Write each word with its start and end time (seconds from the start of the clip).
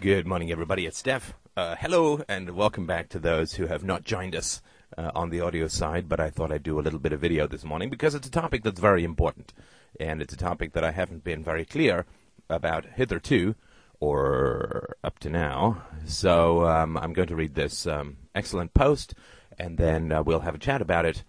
Good 0.00 0.26
morning, 0.26 0.50
everybody. 0.50 0.86
It's 0.86 0.96
Steph. 0.96 1.34
Uh, 1.54 1.76
hello, 1.76 2.22
and 2.26 2.56
welcome 2.56 2.86
back 2.86 3.10
to 3.10 3.18
those 3.18 3.52
who 3.52 3.66
have 3.66 3.84
not 3.84 4.02
joined 4.02 4.34
us 4.34 4.62
uh, 4.96 5.10
on 5.14 5.28
the 5.28 5.42
audio 5.42 5.68
side. 5.68 6.08
But 6.08 6.20
I 6.20 6.30
thought 6.30 6.50
I'd 6.50 6.62
do 6.62 6.80
a 6.80 6.80
little 6.80 6.98
bit 6.98 7.12
of 7.12 7.20
video 7.20 7.46
this 7.46 7.64
morning 7.64 7.90
because 7.90 8.14
it's 8.14 8.26
a 8.26 8.30
topic 8.30 8.62
that's 8.62 8.80
very 8.80 9.04
important, 9.04 9.52
and 10.00 10.22
it's 10.22 10.32
a 10.32 10.38
topic 10.38 10.72
that 10.72 10.84
I 10.84 10.92
haven't 10.92 11.22
been 11.22 11.44
very 11.44 11.66
clear 11.66 12.06
about 12.48 12.86
hitherto 12.94 13.56
or 14.00 14.96
up 15.04 15.18
to 15.18 15.28
now. 15.28 15.82
So 16.06 16.64
um, 16.64 16.96
I'm 16.96 17.12
going 17.12 17.28
to 17.28 17.36
read 17.36 17.54
this 17.54 17.86
um, 17.86 18.16
excellent 18.34 18.72
post, 18.72 19.12
and 19.58 19.76
then 19.76 20.12
uh, 20.12 20.22
we'll 20.22 20.40
have 20.40 20.54
a 20.54 20.58
chat 20.58 20.80
about 20.80 21.04
it, 21.04 21.24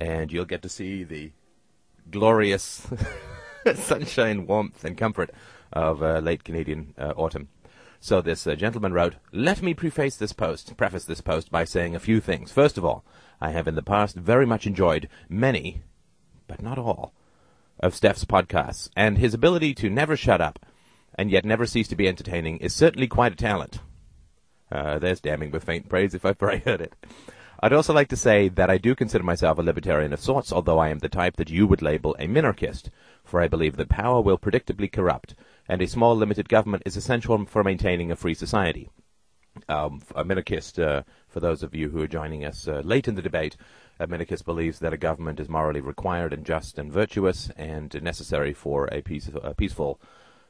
and 0.00 0.32
you'll 0.32 0.46
get 0.46 0.62
to 0.62 0.70
see 0.70 1.04
the 1.04 1.32
glorious 2.10 2.86
sunshine, 3.74 4.46
warmth, 4.46 4.82
and 4.82 4.96
comfort 4.96 5.30
of 5.74 6.02
uh, 6.02 6.20
late 6.20 6.42
Canadian 6.42 6.94
uh, 6.96 7.12
autumn. 7.16 7.50
So 8.04 8.20
this 8.20 8.46
uh, 8.46 8.54
gentleman 8.54 8.92
wrote, 8.92 9.14
Let 9.32 9.62
me 9.62 9.72
preface 9.72 10.18
this 10.18 10.34
post, 10.34 10.76
preface 10.76 11.06
this 11.06 11.22
post 11.22 11.50
by 11.50 11.64
saying 11.64 11.96
a 11.96 11.98
few 11.98 12.20
things. 12.20 12.52
First 12.52 12.76
of 12.76 12.84
all, 12.84 13.02
I 13.40 13.52
have 13.52 13.66
in 13.66 13.76
the 13.76 13.82
past 13.82 14.14
very 14.14 14.44
much 14.44 14.66
enjoyed 14.66 15.08
many, 15.26 15.80
but 16.46 16.60
not 16.60 16.76
all, 16.76 17.14
of 17.80 17.94
Steph's 17.94 18.26
podcasts, 18.26 18.90
and 18.94 19.16
his 19.16 19.32
ability 19.32 19.72
to 19.76 19.88
never 19.88 20.18
shut 20.18 20.42
up 20.42 20.58
and 21.14 21.30
yet 21.30 21.46
never 21.46 21.64
cease 21.64 21.88
to 21.88 21.96
be 21.96 22.06
entertaining 22.06 22.58
is 22.58 22.74
certainly 22.74 23.06
quite 23.06 23.32
a 23.32 23.36
talent. 23.36 23.78
Uh, 24.70 24.98
there's 24.98 25.22
damning 25.22 25.50
with 25.50 25.64
faint 25.64 25.88
praise 25.88 26.12
if 26.12 26.26
I've 26.26 26.38
heard 26.40 26.82
it. 26.82 26.92
I'd 27.60 27.72
also 27.72 27.94
like 27.94 28.08
to 28.08 28.16
say 28.16 28.50
that 28.50 28.68
I 28.68 28.76
do 28.76 28.94
consider 28.94 29.24
myself 29.24 29.56
a 29.56 29.62
libertarian 29.62 30.12
of 30.12 30.20
sorts, 30.20 30.52
although 30.52 30.78
I 30.78 30.90
am 30.90 30.98
the 30.98 31.08
type 31.08 31.36
that 31.36 31.48
you 31.48 31.66
would 31.66 31.80
label 31.80 32.14
a 32.18 32.26
minarchist, 32.26 32.90
for 33.24 33.40
I 33.40 33.48
believe 33.48 33.76
that 33.76 33.88
power 33.88 34.20
will 34.20 34.36
predictably 34.36 34.92
corrupt, 34.92 35.34
and 35.68 35.80
a 35.80 35.86
small 35.86 36.16
limited 36.16 36.48
government 36.48 36.82
is 36.86 36.96
essential 36.96 37.44
for 37.46 37.64
maintaining 37.64 38.10
a 38.10 38.16
free 38.16 38.34
society. 38.34 38.88
Um, 39.68 40.02
a 40.14 40.24
minarchist, 40.24 40.82
uh, 40.82 41.04
for 41.28 41.40
those 41.40 41.62
of 41.62 41.74
you 41.74 41.90
who 41.90 42.02
are 42.02 42.08
joining 42.08 42.44
us 42.44 42.66
uh, 42.66 42.82
late 42.84 43.06
in 43.06 43.14
the 43.14 43.22
debate, 43.22 43.56
a 44.00 44.06
minarchist 44.06 44.44
believes 44.44 44.80
that 44.80 44.92
a 44.92 44.98
government 44.98 45.38
is 45.38 45.48
morally 45.48 45.80
required 45.80 46.32
and 46.32 46.44
just 46.44 46.76
and 46.78 46.92
virtuous 46.92 47.50
and 47.56 48.02
necessary 48.02 48.52
for 48.52 48.88
a, 48.90 49.00
peace, 49.00 49.30
a 49.42 49.54
peaceful 49.54 50.00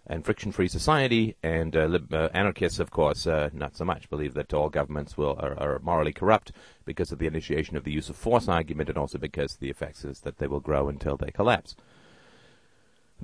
and 0.07 0.25
friction-free 0.25 0.69
society, 0.69 1.35
and 1.43 1.75
uh, 1.75 1.87
lib- 1.87 2.13
uh, 2.13 2.29
anarchists, 2.35 2.79
of 2.79 2.91
course, 2.91 3.27
uh, 3.27 3.49
not 3.53 3.75
so 3.75 3.85
much 3.85 4.11
believe 4.11 4.35
that 4.35 4.53
all 4.53 4.69
governments 4.69 5.17
will 5.17 5.37
are, 5.41 5.59
are, 5.59 5.79
morally 5.79 6.13
corrupt 6.13 6.53
because 6.85 7.11
of 7.11 7.19
the 7.19 7.27
initiation 7.27 7.77
of 7.77 7.85
the 7.85 7.93
use 7.93 8.11
of 8.11 8.17
force 8.17 8.47
argument, 8.47 8.91
and 8.91 8.99
also 8.99 9.17
because 9.17 9.57
the 9.57 9.71
effects 9.71 10.05
is 10.05 10.21
that 10.21 10.37
they 10.39 10.47
will 10.47 10.61
grow 10.61 10.89
until 10.89 11.17
they 11.17 11.31
collapse. 11.31 11.75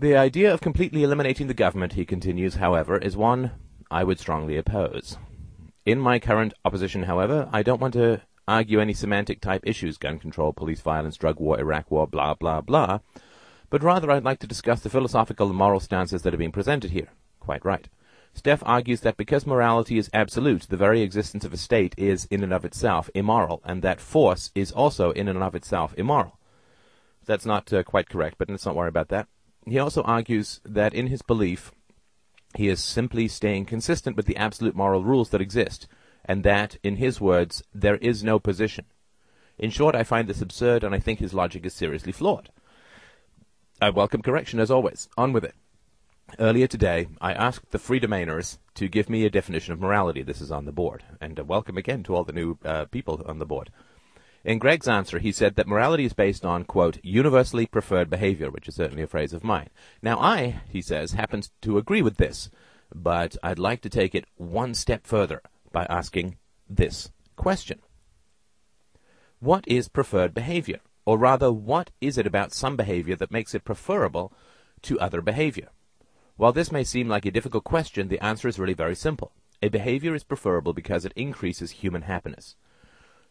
The 0.00 0.16
idea 0.16 0.50
of 0.54 0.62
completely 0.62 1.02
eliminating 1.02 1.46
the 1.46 1.52
government, 1.52 1.92
he 1.92 2.06
continues, 2.06 2.54
however, 2.54 2.96
is 2.96 3.18
one 3.18 3.50
I 3.90 4.02
would 4.02 4.18
strongly 4.18 4.56
oppose. 4.56 5.18
In 5.84 6.00
my 6.00 6.18
current 6.18 6.54
opposition, 6.64 7.02
however, 7.02 7.50
I 7.52 7.62
don't 7.62 7.82
want 7.82 7.92
to 7.92 8.22
argue 8.48 8.80
any 8.80 8.94
semantic 8.94 9.42
type 9.42 9.62
issues 9.66 9.98
gun 9.98 10.18
control, 10.18 10.54
police 10.54 10.80
violence, 10.80 11.18
drug 11.18 11.38
war, 11.38 11.60
Iraq 11.60 11.90
war, 11.90 12.06
blah, 12.06 12.32
blah, 12.32 12.62
blah 12.62 13.00
but 13.68 13.82
rather 13.82 14.10
I'd 14.10 14.24
like 14.24 14.38
to 14.38 14.46
discuss 14.46 14.80
the 14.80 14.88
philosophical 14.88 15.48
and 15.48 15.56
moral 15.58 15.80
stances 15.80 16.22
that 16.22 16.32
are 16.32 16.38
being 16.38 16.50
presented 16.50 16.92
here. 16.92 17.08
Quite 17.38 17.62
right. 17.62 17.86
Steph 18.32 18.62
argues 18.64 19.02
that 19.02 19.18
because 19.18 19.46
morality 19.46 19.98
is 19.98 20.08
absolute, 20.14 20.62
the 20.70 20.78
very 20.78 21.02
existence 21.02 21.44
of 21.44 21.52
a 21.52 21.58
state 21.58 21.94
is 21.98 22.24
in 22.30 22.42
and 22.42 22.54
of 22.54 22.64
itself 22.64 23.10
immoral, 23.14 23.60
and 23.66 23.82
that 23.82 24.00
force 24.00 24.50
is 24.54 24.72
also 24.72 25.10
in 25.10 25.28
and 25.28 25.42
of 25.42 25.54
itself 25.54 25.92
immoral. 25.98 26.38
That's 27.26 27.44
not 27.44 27.70
uh, 27.70 27.82
quite 27.82 28.08
correct, 28.08 28.36
but 28.38 28.48
let's 28.48 28.64
not 28.64 28.74
worry 28.74 28.88
about 28.88 29.10
that. 29.10 29.28
He 29.70 29.78
also 29.78 30.02
argues 30.02 30.60
that 30.64 30.92
in 30.94 31.06
his 31.06 31.22
belief, 31.22 31.70
he 32.56 32.66
is 32.66 32.82
simply 32.82 33.28
staying 33.28 33.66
consistent 33.66 34.16
with 34.16 34.26
the 34.26 34.36
absolute 34.36 34.74
moral 34.74 35.04
rules 35.04 35.30
that 35.30 35.40
exist, 35.40 35.86
and 36.24 36.42
that, 36.42 36.76
in 36.82 36.96
his 36.96 37.20
words, 37.20 37.62
there 37.72 37.94
is 37.98 38.24
no 38.24 38.40
position. 38.40 38.86
In 39.58 39.70
short, 39.70 39.94
I 39.94 40.02
find 40.02 40.26
this 40.26 40.42
absurd, 40.42 40.82
and 40.82 40.92
I 40.92 40.98
think 40.98 41.20
his 41.20 41.34
logic 41.34 41.64
is 41.64 41.72
seriously 41.72 42.10
flawed. 42.10 42.50
I 43.80 43.90
welcome 43.90 44.22
correction 44.22 44.58
as 44.58 44.72
always. 44.72 45.08
On 45.16 45.32
with 45.32 45.44
it. 45.44 45.54
Earlier 46.40 46.66
today, 46.66 47.06
I 47.20 47.32
asked 47.32 47.70
the 47.70 47.78
Freedomainers 47.78 48.58
to 48.74 48.88
give 48.88 49.08
me 49.08 49.24
a 49.24 49.30
definition 49.30 49.72
of 49.72 49.80
morality. 49.80 50.22
This 50.22 50.40
is 50.40 50.50
on 50.50 50.64
the 50.64 50.72
board. 50.72 51.04
And 51.20 51.38
uh, 51.38 51.44
welcome 51.44 51.76
again 51.76 52.02
to 52.04 52.16
all 52.16 52.24
the 52.24 52.32
new 52.32 52.58
uh, 52.64 52.86
people 52.86 53.22
on 53.24 53.38
the 53.38 53.46
board. 53.46 53.70
In 54.42 54.58
Greg's 54.58 54.88
answer, 54.88 55.18
he 55.18 55.32
said 55.32 55.56
that 55.56 55.68
morality 55.68 56.06
is 56.06 56.14
based 56.14 56.46
on, 56.46 56.64
quote, 56.64 56.98
universally 57.02 57.66
preferred 57.66 58.08
behavior, 58.08 58.50
which 58.50 58.68
is 58.68 58.74
certainly 58.74 59.02
a 59.02 59.06
phrase 59.06 59.34
of 59.34 59.44
mine. 59.44 59.68
Now, 60.00 60.18
I, 60.18 60.62
he 60.70 60.80
says, 60.80 61.12
happen 61.12 61.42
to 61.60 61.76
agree 61.76 62.00
with 62.00 62.16
this, 62.16 62.50
but 62.94 63.36
I'd 63.42 63.58
like 63.58 63.82
to 63.82 63.90
take 63.90 64.14
it 64.14 64.24
one 64.36 64.72
step 64.72 65.06
further 65.06 65.42
by 65.72 65.84
asking 65.90 66.38
this 66.68 67.10
question 67.36 67.80
What 69.40 69.64
is 69.68 69.88
preferred 69.88 70.32
behavior? 70.32 70.80
Or 71.04 71.18
rather, 71.18 71.52
what 71.52 71.90
is 72.00 72.16
it 72.16 72.26
about 72.26 72.52
some 72.52 72.76
behavior 72.76 73.16
that 73.16 73.32
makes 73.32 73.54
it 73.54 73.64
preferable 73.64 74.32
to 74.82 75.00
other 75.00 75.20
behavior? 75.20 75.68
While 76.36 76.52
this 76.52 76.72
may 76.72 76.84
seem 76.84 77.08
like 77.08 77.26
a 77.26 77.30
difficult 77.30 77.64
question, 77.64 78.08
the 78.08 78.24
answer 78.24 78.48
is 78.48 78.58
really 78.58 78.74
very 78.74 78.94
simple. 78.94 79.32
A 79.62 79.68
behavior 79.68 80.14
is 80.14 80.24
preferable 80.24 80.72
because 80.72 81.04
it 81.04 81.12
increases 81.14 81.70
human 81.70 82.02
happiness. 82.02 82.56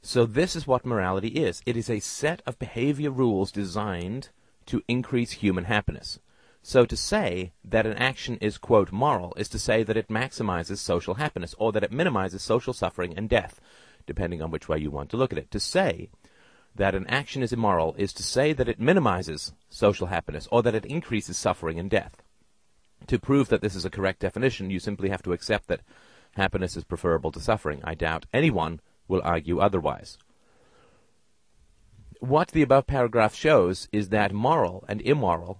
So 0.02 0.26
this 0.26 0.56
is 0.56 0.66
what 0.66 0.86
morality 0.86 1.30
is. 1.30 1.62
It 1.66 1.76
is 1.76 1.90
a 1.90 2.00
set 2.00 2.42
of 2.46 2.58
behavior 2.58 3.12
rules 3.12 3.52
designed 3.52 4.30
to 4.68 4.82
increase 4.88 5.32
human 5.32 5.66
happiness. 5.66 6.20
So 6.62 6.86
to 6.86 6.96
say 6.96 7.52
that 7.64 7.86
an 7.86 7.94
action 7.94 8.38
is, 8.38 8.58
quote, 8.58 8.92
moral 8.92 9.34
is 9.38 9.50
to 9.50 9.60
say 9.60 9.84
that 9.84 9.98
it 9.98 10.08
maximizes 10.08 10.78
social 10.78 11.16
happiness 11.16 11.56
or 11.58 11.72
that 11.72 11.84
it 11.84 11.92
minimizes 11.92 12.42
social 12.42 12.74
suffering 12.74 13.14
and 13.18 13.30
death, 13.30 13.60
depending 14.06 14.42
on 14.42 14.52
which 14.52 14.70
way 14.70 14.78
you 14.78 14.92
want 14.92 15.10
to 15.12 15.18
look 15.18 15.32
at 15.32 15.40
it. 15.40 15.52
To 15.52 15.60
say 15.60 16.10
that 16.76 16.96
an 16.96 17.08
action 17.08 17.44
is 17.44 17.52
immoral 17.52 17.96
is 17.98 18.14
to 18.14 18.24
say 18.24 18.54
that 18.54 18.70
it 18.70 18.80
minimizes 18.80 19.54
social 19.70 20.08
happiness 20.08 20.48
or 20.52 20.62
that 20.64 20.76
it 20.76 20.86
increases 20.86 21.38
suffering 21.38 21.80
and 21.80 21.90
death. 21.90 22.22
To 23.08 23.20
prove 23.20 23.50
that 23.50 23.62
this 23.62 23.76
is 23.76 23.86
a 23.86 23.90
correct 23.90 24.20
definition, 24.20 24.70
you 24.70 24.80
simply 24.80 25.10
have 25.10 25.24
to 25.24 25.34
accept 25.34 25.68
that 25.68 25.82
happiness 26.36 26.78
is 26.78 26.84
preferable 26.84 27.32
to 27.32 27.40
suffering. 27.40 27.82
I 27.84 27.96
doubt 27.96 28.26
anyone 28.34 28.82
will 29.10 29.22
argue 29.26 29.60
otherwise. 29.60 30.18
What 32.22 32.50
the 32.50 32.62
above 32.62 32.88
paragraph 32.88 33.36
shows 33.36 33.90
is 33.92 34.10
that 34.10 34.34
moral 34.34 34.86
and 34.88 35.02
immoral, 35.02 35.60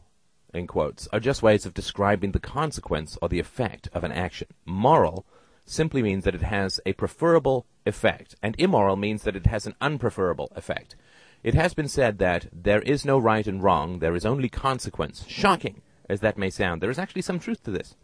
in 0.54 0.68
quotes, 0.68 1.08
are 1.08 1.20
just 1.20 1.44
ways 1.44 1.66
of 1.66 1.74
describing 1.74 2.32
the 2.32 2.40
consequence 2.40 3.18
or 3.22 3.28
the 3.28 3.40
effect 3.40 3.90
of 3.94 4.06
an 4.06 4.14
action. 4.14 4.48
Moral 4.66 5.26
simply 5.66 6.02
means 6.02 6.24
that 6.24 6.36
it 6.36 6.42
has 6.42 6.80
a 6.86 6.94
preferable 6.94 7.66
effect, 7.86 8.36
and 8.42 8.56
immoral 8.58 8.96
means 8.96 9.24
that 9.24 9.36
it 9.36 9.48
has 9.48 9.68
an 9.68 9.76
unpreferable 9.82 10.56
effect. 10.56 10.96
It 11.44 11.54
has 11.54 11.74
been 11.74 11.88
said 11.88 12.18
that 12.20 12.48
there 12.52 12.82
is 12.82 13.06
no 13.06 13.18
right 13.18 13.48
and 13.48 13.62
wrong, 13.62 14.00
there 14.00 14.16
is 14.16 14.26
only 14.26 14.50
consequence. 14.50 15.26
Shocking 15.28 15.82
as 16.10 16.22
that 16.22 16.38
may 16.38 16.50
sound, 16.50 16.82
there 16.82 16.90
is 16.90 17.00
actually 17.00 17.22
some 17.22 17.40
truth 17.40 17.64
to 17.64 17.72
this. 17.72 17.96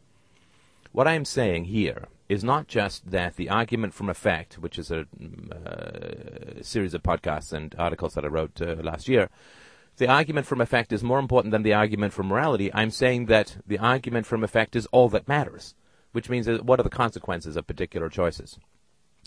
What 0.92 1.08
I 1.08 1.14
am 1.14 1.26
saying 1.26 1.66
here 1.66 2.08
is 2.28 2.44
not 2.44 2.68
just 2.68 3.10
that 3.12 3.36
the 3.36 3.50
argument 3.50 3.94
from 3.94 4.10
effect, 4.10 4.56
which 4.56 4.80
is 4.80 4.92
a 4.92 5.02
uh, 5.02 6.62
series 6.62 6.94
of 6.94 7.04
podcasts 7.04 7.54
and 7.54 7.76
articles 7.78 8.14
that 8.16 8.26
I 8.26 8.30
wrote 8.30 8.62
uh, 8.62 8.76
last 8.82 9.08
year, 9.08 9.30
the 9.98 10.08
argument 10.08 10.46
from 10.46 10.60
effect 10.60 10.92
is 10.92 11.04
more 11.04 11.20
important 11.20 11.52
than 11.52 11.64
the 11.64 11.74
argument 11.74 12.14
from 12.14 12.28
morality. 12.28 12.74
I'm 12.74 12.92
saying 12.92 13.28
that 13.28 13.58
the 13.66 13.80
argument 13.80 14.26
from 14.26 14.44
effect 14.44 14.76
is 14.76 14.88
all 14.88 15.08
that 15.10 15.28
matters, 15.28 15.76
which 16.12 16.30
means 16.30 16.48
that 16.48 16.66
what 16.66 16.80
are 16.80 16.84
the 16.84 16.90
consequences 16.90 17.56
of 17.56 17.68
particular 17.68 18.10
choices, 18.10 18.60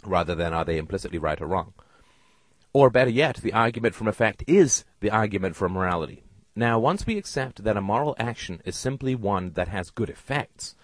rather 0.04 0.34
than 0.34 0.52
are 0.52 0.64
they 0.64 0.76
implicitly 0.76 1.18
right 1.18 1.40
or 1.40 1.46
wrong. 1.46 1.72
Or 2.72 2.90
better 2.90 3.10
yet, 3.10 3.36
the 3.36 3.54
argument 3.54 3.94
from 3.94 4.08
effect 4.08 4.44
is 4.46 4.84
the 5.00 5.10
argument 5.10 5.56
from 5.56 5.72
morality. 5.72 6.24
Now, 6.54 6.78
once 6.78 7.06
we 7.06 7.16
accept 7.16 7.64
that 7.64 7.76
a 7.76 7.80
moral 7.80 8.16
action 8.18 8.60
is 8.64 8.76
simply 8.76 9.14
one 9.14 9.52
that 9.52 9.68
has 9.68 9.90
good 9.90 10.10
effects, 10.10 10.74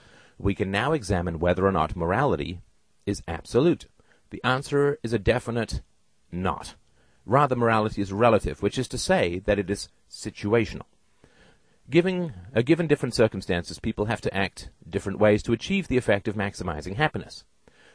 we 0.44 0.54
can 0.54 0.70
now 0.70 0.92
examine 0.92 1.38
whether 1.38 1.66
or 1.66 1.72
not 1.72 1.96
morality 1.96 2.60
is 3.06 3.22
absolute. 3.26 3.86
The 4.28 4.44
answer 4.44 4.98
is 5.02 5.14
a 5.14 5.18
definite 5.18 5.80
not. 6.30 6.74
Rather, 7.24 7.56
morality 7.56 8.02
is 8.02 8.12
relative, 8.12 8.60
which 8.60 8.78
is 8.78 8.86
to 8.88 8.98
say 8.98 9.38
that 9.46 9.58
it 9.58 9.70
is 9.70 9.88
situational. 10.10 10.82
Giving, 11.88 12.34
uh, 12.54 12.60
given 12.60 12.86
different 12.86 13.14
circumstances, 13.14 13.78
people 13.78 14.04
have 14.04 14.20
to 14.20 14.36
act 14.36 14.68
different 14.86 15.18
ways 15.18 15.42
to 15.44 15.54
achieve 15.54 15.88
the 15.88 15.96
effect 15.96 16.28
of 16.28 16.36
maximizing 16.36 16.96
happiness. 16.96 17.44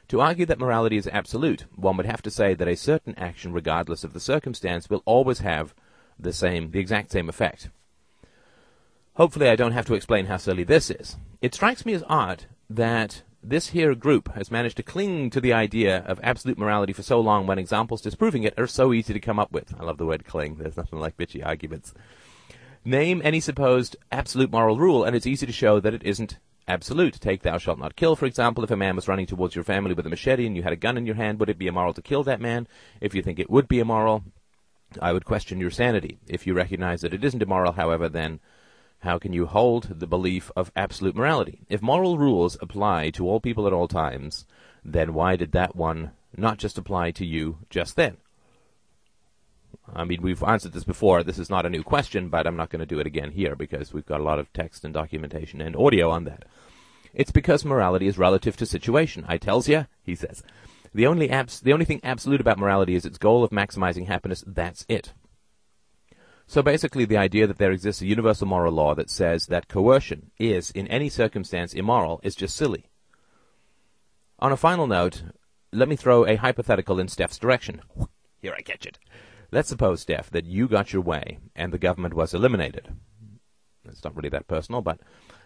To 0.07 0.19
argue 0.19 0.47
that 0.47 0.59
morality 0.59 0.97
is 0.97 1.07
absolute, 1.07 1.65
one 1.75 1.97
would 1.97 2.07
have 2.07 2.23
to 2.23 2.31
say 2.31 2.55
that 2.55 2.67
a 2.67 2.75
certain 2.75 3.13
action, 3.15 3.53
regardless 3.53 4.03
of 4.03 4.13
the 4.13 4.19
circumstance, 4.19 4.89
will 4.89 5.03
always 5.05 5.39
have 5.39 5.75
the 6.17 6.33
same, 6.33 6.71
the 6.71 6.79
exact 6.79 7.11
same 7.11 7.29
effect. 7.29 7.69
Hopefully 9.19 9.49
I 9.49 9.57
don't 9.57 9.73
have 9.73 9.85
to 9.87 9.95
explain 9.95 10.27
how 10.27 10.37
silly 10.37 10.63
this 10.63 10.89
is. 10.89 11.17
It 11.41 11.53
strikes 11.53 11.85
me 11.85 11.91
as 11.91 12.05
odd 12.07 12.45
that 12.69 13.23
this 13.43 13.67
here 13.67 13.93
group 13.93 14.33
has 14.33 14.49
managed 14.49 14.77
to 14.77 14.83
cling 14.83 15.29
to 15.31 15.41
the 15.41 15.51
idea 15.51 16.05
of 16.05 16.21
absolute 16.23 16.57
morality 16.57 16.93
for 16.93 17.03
so 17.03 17.19
long 17.19 17.45
when 17.45 17.59
examples 17.59 18.01
disproving 18.01 18.43
it 18.43 18.57
are 18.57 18.65
so 18.65 18.93
easy 18.93 19.11
to 19.11 19.19
come 19.19 19.37
up 19.37 19.51
with. 19.51 19.75
I 19.77 19.83
love 19.83 19.97
the 19.97 20.05
word 20.05 20.23
cling. 20.23 20.55
There's 20.55 20.77
nothing 20.77 20.99
like 20.99 21.17
bitchy 21.17 21.45
arguments. 21.45 21.93
Name 22.85 23.21
any 23.21 23.41
supposed 23.41 23.97
absolute 24.09 24.51
moral 24.51 24.77
rule 24.77 25.03
and 25.03 25.13
it's 25.13 25.27
easy 25.27 25.45
to 25.45 25.51
show 25.51 25.81
that 25.81 25.93
it 25.93 26.03
isn't 26.03 26.37
absolute. 26.65 27.19
Take 27.19 27.41
thou 27.41 27.57
shalt 27.57 27.77
not 27.77 27.97
kill, 27.97 28.15
for 28.15 28.25
example. 28.25 28.63
If 28.63 28.71
a 28.71 28.77
man 28.77 28.95
was 28.95 29.09
running 29.09 29.25
towards 29.25 29.53
your 29.53 29.65
family 29.65 29.93
with 29.93 30.07
a 30.07 30.09
machete 30.09 30.45
and 30.45 30.55
you 30.55 30.63
had 30.63 30.71
a 30.71 30.77
gun 30.77 30.97
in 30.97 31.05
your 31.05 31.15
hand, 31.15 31.41
would 31.41 31.49
it 31.49 31.59
be 31.59 31.67
immoral 31.67 31.93
to 31.95 32.01
kill 32.01 32.23
that 32.23 32.39
man? 32.39 32.69
If 33.01 33.13
you 33.13 33.21
think 33.21 33.37
it 33.37 33.49
would 33.49 33.67
be 33.67 33.79
immoral, 33.79 34.23
I 35.01 35.11
would 35.11 35.25
question 35.25 35.59
your 35.59 35.71
sanity. 35.71 36.19
If 36.29 36.47
you 36.47 36.53
recognize 36.53 37.01
that 37.01 37.13
it 37.13 37.25
isn't 37.25 37.43
immoral, 37.43 37.73
however, 37.73 38.07
then 38.07 38.39
how 38.99 39.17
can 39.17 39.33
you 39.33 39.45
hold 39.45 39.99
the 39.99 40.07
belief 40.07 40.51
of 40.55 40.71
absolute 40.75 41.15
morality? 41.15 41.61
If 41.69 41.81
moral 41.81 42.17
rules 42.17 42.57
apply 42.61 43.11
to 43.11 43.27
all 43.27 43.39
people 43.39 43.65
at 43.65 43.73
all 43.73 43.87
times, 43.87 44.45
then 44.83 45.13
why 45.13 45.35
did 45.35 45.53
that 45.53 45.75
one 45.75 46.11
not 46.35 46.57
just 46.57 46.77
apply 46.77 47.11
to 47.11 47.25
you 47.25 47.59
just 47.69 47.95
then? 47.95 48.17
I 49.93 50.03
mean, 50.03 50.21
we've 50.21 50.43
answered 50.43 50.73
this 50.73 50.83
before. 50.83 51.23
This 51.23 51.39
is 51.39 51.49
not 51.49 51.65
a 51.65 51.69
new 51.69 51.83
question, 51.83 52.29
but 52.29 52.45
I'm 52.45 52.57
not 52.57 52.69
going 52.69 52.81
to 52.81 52.85
do 52.85 52.99
it 52.99 53.07
again 53.07 53.31
here 53.31 53.55
because 53.55 53.93
we've 53.93 54.05
got 54.05 54.19
a 54.19 54.23
lot 54.23 54.39
of 54.39 54.51
text 54.53 54.83
and 54.83 54.93
documentation 54.93 55.61
and 55.61 55.75
audio 55.75 56.09
on 56.09 56.25
that. 56.25 56.43
It's 57.13 57.31
because 57.31 57.65
morality 57.65 58.07
is 58.07 58.17
relative 58.17 58.55
to 58.57 58.65
situation. 58.65 59.25
I 59.27 59.37
tells 59.37 59.67
you, 59.67 59.87
he 60.03 60.15
says. 60.15 60.43
The 60.93 61.07
only 61.07 61.29
abs- 61.29 61.61
the 61.61 61.73
only 61.73 61.85
thing 61.85 62.01
absolute 62.03 62.41
about 62.41 62.59
morality 62.59 62.95
is 62.95 63.05
its 63.05 63.17
goal 63.17 63.43
of 63.43 63.51
maximizing 63.51 64.07
happiness. 64.07 64.43
That's 64.45 64.85
it. 64.89 65.13
So 66.49 66.63
basically, 66.63 67.05
the 67.05 67.15
idea 67.15 67.45
that 67.45 67.59
there 67.59 67.71
exists 67.71 68.01
a 68.01 68.07
universal 68.07 68.47
moral 68.47 68.73
law 68.73 68.95
that 68.95 69.11
says 69.11 69.45
that 69.45 69.67
coercion 69.67 70.31
is, 70.39 70.71
in 70.71 70.87
any 70.87 71.07
circumstance, 71.07 71.75
immoral 71.75 72.19
is 72.23 72.33
just 72.33 72.55
silly. 72.55 72.89
On 74.39 74.51
a 74.51 74.57
final 74.57 74.87
note, 74.87 75.21
let 75.71 75.87
me 75.87 75.95
throw 75.95 76.25
a 76.25 76.37
hypothetical 76.37 76.99
in 76.99 77.07
Steph's 77.07 77.37
direction. 77.37 77.83
Here 78.41 78.55
I 78.57 78.63
catch 78.63 78.87
it. 78.87 78.97
Let's 79.51 79.69
suppose, 79.69 80.01
Steph, 80.01 80.31
that 80.31 80.47
you 80.47 80.67
got 80.67 80.91
your 80.91 81.03
way 81.03 81.37
and 81.55 81.71
the 81.71 81.77
government 81.77 82.15
was 82.15 82.33
eliminated. 82.33 82.95
It's 83.87 84.03
not 84.03 84.15
really 84.15 84.29
that 84.29 84.47
personal, 84.47 84.81
but 84.81 84.99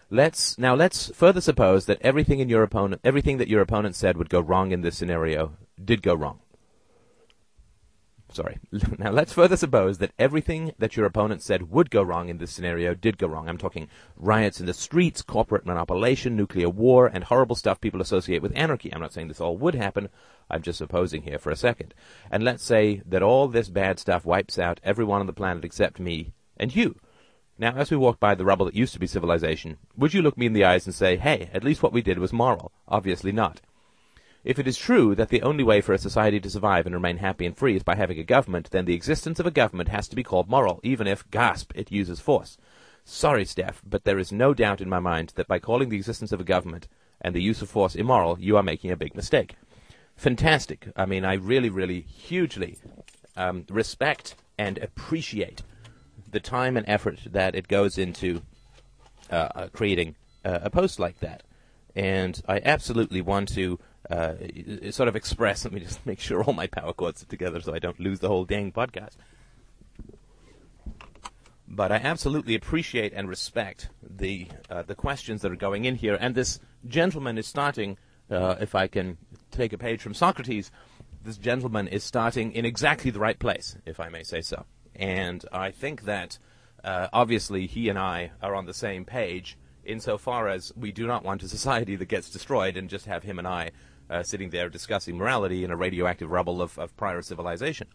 let's 0.08 0.56
now 0.56 0.74
let's 0.74 1.10
further 1.10 1.42
suppose 1.42 1.84
that 1.84 2.00
everything 2.00 2.40
in 2.40 2.48
your 2.48 2.62
opponent, 2.62 3.02
everything 3.04 3.36
that 3.36 3.48
your 3.48 3.60
opponent 3.60 3.94
said 3.94 4.16
would 4.16 4.30
go 4.30 4.40
wrong 4.40 4.72
in 4.72 4.80
this 4.80 4.96
scenario, 4.96 5.52
did 5.84 6.00
go 6.00 6.14
wrong 6.14 6.40
sorry. 8.34 8.58
Now 8.98 9.10
let's 9.10 9.32
further 9.32 9.56
suppose 9.56 9.98
that 9.98 10.12
everything 10.18 10.72
that 10.78 10.96
your 10.96 11.06
opponent 11.06 11.42
said 11.42 11.70
would 11.70 11.90
go 11.90 12.02
wrong 12.02 12.28
in 12.28 12.38
this 12.38 12.50
scenario 12.50 12.94
did 12.94 13.18
go 13.18 13.26
wrong. 13.26 13.48
I'm 13.48 13.58
talking 13.58 13.88
riots 14.16 14.60
in 14.60 14.66
the 14.66 14.74
streets, 14.74 15.22
corporate 15.22 15.64
monopolization, 15.64 16.32
nuclear 16.32 16.68
war, 16.68 17.06
and 17.06 17.24
horrible 17.24 17.56
stuff 17.56 17.80
people 17.80 18.00
associate 18.00 18.42
with 18.42 18.52
anarchy. 18.56 18.92
I'm 18.92 19.00
not 19.00 19.12
saying 19.12 19.28
this 19.28 19.40
all 19.40 19.56
would 19.58 19.74
happen. 19.74 20.08
I'm 20.50 20.62
just 20.62 20.78
supposing 20.78 21.22
here 21.22 21.38
for 21.38 21.50
a 21.50 21.56
second. 21.56 21.94
And 22.30 22.42
let's 22.42 22.62
say 22.64 23.02
that 23.06 23.22
all 23.22 23.48
this 23.48 23.68
bad 23.68 23.98
stuff 23.98 24.24
wipes 24.24 24.58
out 24.58 24.80
everyone 24.84 25.20
on 25.20 25.26
the 25.26 25.32
planet 25.32 25.64
except 25.64 25.98
me 25.98 26.34
and 26.56 26.74
you. 26.74 26.98
Now, 27.56 27.74
as 27.76 27.90
we 27.90 27.96
walk 27.96 28.18
by 28.18 28.34
the 28.34 28.44
rubble 28.44 28.66
that 28.66 28.74
used 28.74 28.94
to 28.94 28.98
be 28.98 29.06
civilization, 29.06 29.76
would 29.96 30.12
you 30.12 30.22
look 30.22 30.36
me 30.36 30.46
in 30.46 30.54
the 30.54 30.64
eyes 30.64 30.86
and 30.86 30.94
say, 30.94 31.16
hey, 31.16 31.50
at 31.52 31.62
least 31.62 31.82
what 31.82 31.92
we 31.92 32.02
did 32.02 32.18
was 32.18 32.32
moral? 32.32 32.72
Obviously 32.88 33.30
not. 33.30 33.60
If 34.44 34.58
it 34.58 34.68
is 34.68 34.76
true 34.76 35.14
that 35.14 35.30
the 35.30 35.40
only 35.40 35.64
way 35.64 35.80
for 35.80 35.94
a 35.94 35.98
society 35.98 36.38
to 36.38 36.50
survive 36.50 36.84
and 36.84 36.94
remain 36.94 37.16
happy 37.16 37.46
and 37.46 37.56
free 37.56 37.76
is 37.76 37.82
by 37.82 37.94
having 37.94 38.18
a 38.18 38.24
government, 38.24 38.70
then 38.70 38.84
the 38.84 38.94
existence 38.94 39.40
of 39.40 39.46
a 39.46 39.50
government 39.50 39.88
has 39.88 40.06
to 40.08 40.16
be 40.16 40.22
called 40.22 40.50
moral, 40.50 40.80
even 40.82 41.06
if, 41.06 41.28
gasp, 41.30 41.72
it 41.74 41.90
uses 41.90 42.20
force. 42.20 42.58
Sorry, 43.06 43.46
Steph, 43.46 43.80
but 43.86 44.04
there 44.04 44.18
is 44.18 44.32
no 44.32 44.52
doubt 44.52 44.82
in 44.82 44.88
my 44.88 44.98
mind 44.98 45.32
that 45.36 45.48
by 45.48 45.58
calling 45.58 45.88
the 45.88 45.96
existence 45.96 46.30
of 46.30 46.40
a 46.40 46.44
government 46.44 46.88
and 47.22 47.34
the 47.34 47.42
use 47.42 47.62
of 47.62 47.70
force 47.70 47.94
immoral, 47.94 48.38
you 48.38 48.58
are 48.58 48.62
making 48.62 48.90
a 48.90 48.96
big 48.96 49.14
mistake. 49.14 49.56
Fantastic. 50.14 50.88
I 50.94 51.06
mean, 51.06 51.24
I 51.24 51.34
really, 51.34 51.70
really 51.70 52.02
hugely 52.02 52.78
um, 53.36 53.64
respect 53.70 54.34
and 54.58 54.76
appreciate 54.78 55.62
the 56.30 56.40
time 56.40 56.76
and 56.76 56.86
effort 56.86 57.20
that 57.30 57.54
it 57.54 57.68
goes 57.68 57.96
into 57.96 58.42
uh, 59.30 59.48
uh 59.54 59.68
creating 59.68 60.16
uh, 60.44 60.60
a 60.62 60.70
post 60.70 60.98
like 60.98 61.20
that. 61.20 61.42
And 61.96 62.40
I 62.46 62.60
absolutely 62.64 63.22
want 63.22 63.48
to 63.54 63.78
uh, 64.10 64.34
sort 64.90 65.08
of 65.08 65.16
express. 65.16 65.64
Let 65.64 65.72
me 65.72 65.80
just 65.80 66.04
make 66.06 66.20
sure 66.20 66.42
all 66.42 66.52
my 66.52 66.66
power 66.66 66.92
cords 66.92 67.22
are 67.22 67.26
together 67.26 67.60
so 67.60 67.74
I 67.74 67.78
don't 67.78 67.98
lose 68.00 68.20
the 68.20 68.28
whole 68.28 68.44
dang 68.44 68.72
podcast. 68.72 69.16
But 71.66 71.90
I 71.90 71.96
absolutely 71.96 72.54
appreciate 72.54 73.12
and 73.14 73.28
respect 73.28 73.88
the 74.02 74.48
uh, 74.70 74.82
the 74.82 74.94
questions 74.94 75.42
that 75.42 75.50
are 75.50 75.56
going 75.56 75.86
in 75.86 75.96
here, 75.96 76.16
and 76.20 76.34
this 76.34 76.60
gentleman 76.86 77.38
is 77.38 77.46
starting. 77.46 77.96
Uh, 78.30 78.56
if 78.60 78.74
I 78.74 78.86
can 78.86 79.18
take 79.50 79.72
a 79.72 79.78
page 79.78 80.00
from 80.00 80.14
Socrates, 80.14 80.70
this 81.24 81.36
gentleman 81.36 81.88
is 81.88 82.04
starting 82.04 82.52
in 82.52 82.64
exactly 82.64 83.10
the 83.10 83.18
right 83.18 83.38
place, 83.38 83.76
if 83.86 83.98
I 84.00 84.08
may 84.08 84.22
say 84.22 84.40
so. 84.40 84.64
And 84.94 85.44
I 85.52 85.70
think 85.70 86.02
that 86.04 86.38
uh, 86.84 87.08
obviously 87.12 87.66
he 87.66 87.88
and 87.88 87.98
I 87.98 88.30
are 88.42 88.54
on 88.54 88.66
the 88.66 88.74
same 88.74 89.04
page 89.04 89.58
insofar 89.84 90.48
as 90.48 90.72
we 90.76 90.92
do 90.92 91.06
not 91.06 91.24
want 91.24 91.42
a 91.42 91.48
society 91.48 91.96
that 91.96 92.06
gets 92.06 92.30
destroyed 92.30 92.76
and 92.76 92.88
just 92.88 93.06
have 93.06 93.22
him 93.22 93.38
and 93.38 93.48
I 93.48 93.70
uh, 94.10 94.22
sitting 94.22 94.50
there 94.50 94.68
discussing 94.68 95.16
morality 95.16 95.64
in 95.64 95.70
a 95.70 95.76
radioactive 95.76 96.30
rubble 96.30 96.60
of, 96.62 96.78
of 96.78 96.96
prior 96.96 97.22
civilization. 97.22 97.86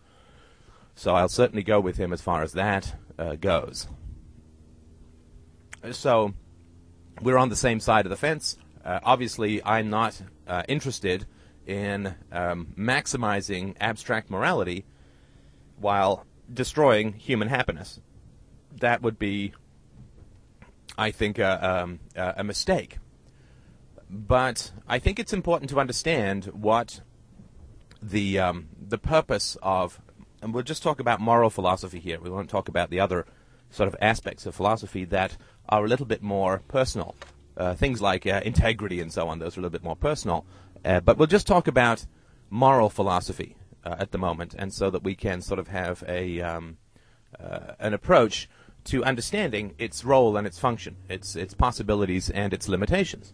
So 0.96 1.16
I'll 1.16 1.30
certainly 1.30 1.64
go 1.64 1.80
with 1.80 1.98
him 1.98 2.12
as 2.12 2.22
far 2.22 2.44
as 2.44 2.54
that 2.54 2.96
uh, 3.18 3.36
goes. 3.36 3.88
So 5.92 6.34
we're 7.22 7.38
on 7.38 7.50
the 7.50 7.56
same 7.56 7.80
side 7.80 8.06
of 8.06 8.10
the 8.10 8.18
fence. 8.18 8.58
Uh, 8.84 9.00
obviously, 9.04 9.64
I'm 9.64 9.90
not 9.90 10.22
uh, 10.48 10.64
interested 10.68 11.26
in 11.66 12.16
um, 12.32 12.74
maximizing 12.78 13.76
abstract 13.80 14.30
morality 14.30 14.86
while 15.78 16.26
destroying 16.52 17.14
human 17.14 17.48
happiness. 17.48 18.00
That 18.80 19.02
would 19.02 19.20
be, 19.20 19.54
I 20.98 21.12
think, 21.12 21.38
a, 21.40 21.84
um, 21.84 22.00
a 22.16 22.44
mistake. 22.44 22.98
But 24.10 24.72
I 24.88 24.98
think 24.98 25.20
it's 25.20 25.34
important 25.34 25.70
to 25.70 25.80
understand 25.80 26.46
what 26.46 27.02
the 28.02 28.40
um, 28.40 28.70
the 28.80 28.98
purpose 28.98 29.56
of, 29.62 30.02
and 30.42 30.54
we'll 30.54 30.64
just 30.64 30.82
talk 30.82 31.00
about 31.00 31.20
moral 31.20 31.50
philosophy 31.50 32.00
here. 32.00 32.20
We 32.20 32.30
won't 32.30 32.50
talk 32.50 32.68
about 32.68 32.90
the 32.90 33.00
other 33.00 33.26
sort 33.70 33.88
of 33.88 33.96
aspects 34.02 34.48
of 34.48 34.56
philosophy 34.56 35.06
that 35.06 35.38
are 35.68 35.86
a 35.86 35.88
little 35.88 36.08
bit 36.08 36.24
more 36.24 36.64
personal. 36.68 37.16
Uh, 37.56 37.76
things 37.76 38.02
like 38.02 38.26
uh, 38.26 38.42
integrity 38.44 39.00
and 39.00 39.14
so 39.14 39.28
on; 39.28 39.38
those 39.38 39.58
are 39.58 39.60
a 39.60 39.64
little 39.64 39.78
bit 39.78 39.84
more 39.84 39.96
personal. 39.96 40.46
Uh, 40.84 41.00
but 41.02 41.18
we'll 41.18 41.28
just 41.28 41.46
talk 41.46 41.68
about 41.68 42.06
moral 42.50 42.90
philosophy 42.90 43.58
uh, 43.86 43.96
at 44.00 44.12
the 44.12 44.18
moment, 44.18 44.56
and 44.58 44.74
so 44.74 44.90
that 44.90 45.04
we 45.04 45.14
can 45.14 45.42
sort 45.42 45.60
of 45.60 45.68
have 45.68 46.04
a 46.08 46.42
um, 46.42 46.78
uh, 47.40 47.74
an 47.80 47.94
approach 47.94 48.50
to 48.86 49.04
understanding 49.04 49.76
its 49.78 50.04
role 50.04 50.36
and 50.36 50.48
its 50.48 50.58
function, 50.58 50.96
its 51.10 51.36
its 51.36 51.54
possibilities 51.54 52.32
and 52.32 52.54
its 52.54 52.68
limitations. 52.68 53.34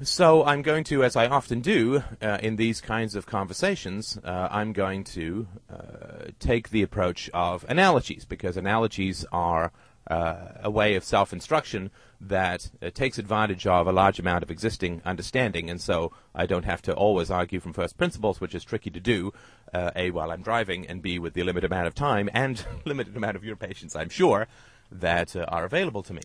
So 0.00 0.44
I'm 0.44 0.62
going 0.62 0.84
to, 0.84 1.02
as 1.02 1.16
I 1.16 1.26
often 1.26 1.60
do 1.60 2.04
uh, 2.22 2.38
in 2.40 2.54
these 2.54 2.80
kinds 2.80 3.16
of 3.16 3.26
conversations, 3.26 4.16
uh, 4.22 4.46
I'm 4.48 4.72
going 4.72 5.02
to 5.04 5.48
uh, 5.68 6.26
take 6.38 6.70
the 6.70 6.82
approach 6.82 7.28
of 7.34 7.64
analogies 7.68 8.24
because 8.24 8.56
analogies 8.56 9.24
are 9.32 9.72
uh, 10.06 10.52
a 10.62 10.70
way 10.70 10.94
of 10.94 11.02
self-instruction 11.02 11.90
that 12.20 12.70
uh, 12.80 12.90
takes 12.90 13.18
advantage 13.18 13.66
of 13.66 13.88
a 13.88 13.92
large 13.92 14.20
amount 14.20 14.44
of 14.44 14.52
existing 14.52 15.02
understanding, 15.04 15.68
and 15.68 15.80
so 15.80 16.12
I 16.32 16.46
don't 16.46 16.64
have 16.64 16.80
to 16.82 16.94
always 16.94 17.28
argue 17.28 17.58
from 17.58 17.72
first 17.72 17.98
principles, 17.98 18.40
which 18.40 18.54
is 18.54 18.62
tricky 18.62 18.90
to 18.90 19.00
do, 19.00 19.32
uh, 19.74 19.90
a 19.96 20.12
while 20.12 20.30
I'm 20.30 20.42
driving, 20.42 20.86
and 20.86 21.02
b 21.02 21.18
with 21.18 21.34
the 21.34 21.42
limited 21.42 21.72
amount 21.72 21.88
of 21.88 21.96
time 21.96 22.30
and 22.32 22.64
limited 22.84 23.16
amount 23.16 23.34
of 23.34 23.42
your 23.42 23.56
patience, 23.56 23.96
I'm 23.96 24.10
sure, 24.10 24.46
that 24.92 25.34
are 25.34 25.64
available 25.64 26.04
to 26.04 26.14
me. 26.14 26.22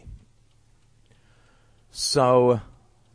So 1.89 2.61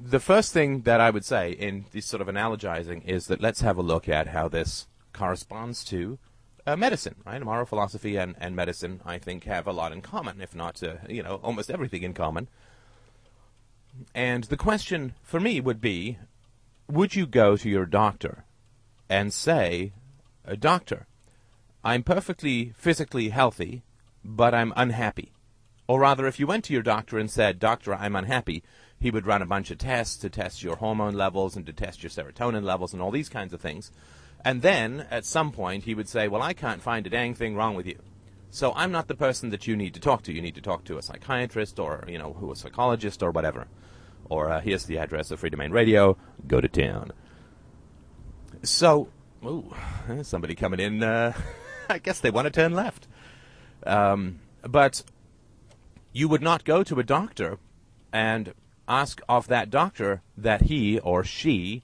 the 0.00 0.20
first 0.20 0.52
thing 0.52 0.82
that 0.82 1.00
I 1.00 1.10
would 1.10 1.24
say 1.24 1.50
in 1.50 1.86
this 1.92 2.06
sort 2.06 2.20
of 2.20 2.28
analogizing 2.28 3.04
is 3.04 3.26
that 3.26 3.40
let's 3.40 3.60
have 3.62 3.76
a 3.76 3.82
look 3.82 4.08
at 4.08 4.28
how 4.28 4.48
this 4.48 4.86
corresponds 5.12 5.84
to 5.86 6.18
uh, 6.66 6.76
medicine, 6.76 7.16
right? 7.24 7.42
Moral 7.42 7.66
philosophy 7.66 8.16
and, 8.16 8.36
and 8.38 8.54
medicine, 8.54 9.00
I 9.04 9.18
think, 9.18 9.44
have 9.44 9.66
a 9.66 9.72
lot 9.72 9.92
in 9.92 10.02
common, 10.02 10.40
if 10.40 10.54
not, 10.54 10.82
uh, 10.82 10.96
you 11.08 11.22
know, 11.22 11.36
almost 11.42 11.70
everything 11.70 12.02
in 12.02 12.14
common. 12.14 12.48
And 14.14 14.44
the 14.44 14.56
question 14.56 15.14
for 15.22 15.40
me 15.40 15.60
would 15.60 15.80
be 15.80 16.18
would 16.88 17.14
you 17.14 17.26
go 17.26 17.56
to 17.56 17.68
your 17.68 17.84
doctor 17.84 18.44
and 19.08 19.32
say, 19.32 19.92
uh, 20.46 20.54
Doctor, 20.58 21.06
I'm 21.84 22.02
perfectly 22.02 22.72
physically 22.76 23.30
healthy, 23.30 23.82
but 24.24 24.54
I'm 24.54 24.72
unhappy? 24.76 25.32
Or 25.86 26.00
rather, 26.00 26.26
if 26.26 26.38
you 26.38 26.46
went 26.46 26.64
to 26.64 26.72
your 26.72 26.82
doctor 26.82 27.18
and 27.18 27.30
said, 27.30 27.58
Doctor, 27.58 27.94
I'm 27.94 28.16
unhappy, 28.16 28.62
he 29.00 29.10
would 29.10 29.26
run 29.26 29.42
a 29.42 29.46
bunch 29.46 29.70
of 29.70 29.78
tests 29.78 30.16
to 30.16 30.30
test 30.30 30.62
your 30.62 30.76
hormone 30.76 31.14
levels 31.14 31.56
and 31.56 31.64
to 31.66 31.72
test 31.72 32.02
your 32.02 32.10
serotonin 32.10 32.64
levels 32.64 32.92
and 32.92 33.00
all 33.00 33.10
these 33.10 33.28
kinds 33.28 33.52
of 33.52 33.60
things. 33.60 33.92
And 34.44 34.62
then, 34.62 35.06
at 35.10 35.24
some 35.24 35.52
point, 35.52 35.84
he 35.84 35.94
would 35.94 36.08
say, 36.08 36.28
Well, 36.28 36.42
I 36.42 36.52
can't 36.52 36.82
find 36.82 37.06
a 37.06 37.10
dang 37.10 37.34
thing 37.34 37.56
wrong 37.56 37.74
with 37.74 37.86
you. 37.86 37.98
So 38.50 38.72
I'm 38.74 38.92
not 38.92 39.08
the 39.08 39.14
person 39.14 39.50
that 39.50 39.66
you 39.66 39.76
need 39.76 39.94
to 39.94 40.00
talk 40.00 40.22
to. 40.22 40.32
You 40.32 40.40
need 40.40 40.54
to 40.54 40.60
talk 40.60 40.84
to 40.84 40.96
a 40.96 41.02
psychiatrist 41.02 41.78
or, 41.78 42.04
you 42.08 42.18
know, 42.18 42.32
who 42.34 42.50
a 42.50 42.56
psychologist 42.56 43.22
or 43.22 43.30
whatever. 43.30 43.66
Or 44.30 44.50
uh, 44.50 44.60
here's 44.60 44.84
the 44.84 44.98
address 44.98 45.30
of 45.30 45.40
Freedomain 45.40 45.72
Radio. 45.72 46.16
Go 46.46 46.60
to 46.60 46.68
town. 46.68 47.12
So, 48.62 49.08
ooh, 49.44 49.74
somebody 50.22 50.54
coming 50.54 50.80
in. 50.80 51.02
Uh, 51.02 51.32
I 51.90 51.98
guess 51.98 52.20
they 52.20 52.30
want 52.30 52.46
to 52.46 52.50
turn 52.50 52.72
left. 52.72 53.06
Um, 53.86 54.40
but 54.62 55.02
you 56.12 56.28
would 56.28 56.42
not 56.42 56.64
go 56.64 56.82
to 56.82 56.98
a 56.98 57.04
doctor 57.04 57.58
and 58.12 58.54
ask 58.88 59.20
of 59.28 59.46
that 59.48 59.70
doctor 59.70 60.22
that 60.36 60.62
he 60.62 60.98
or 61.00 61.22
she 61.22 61.82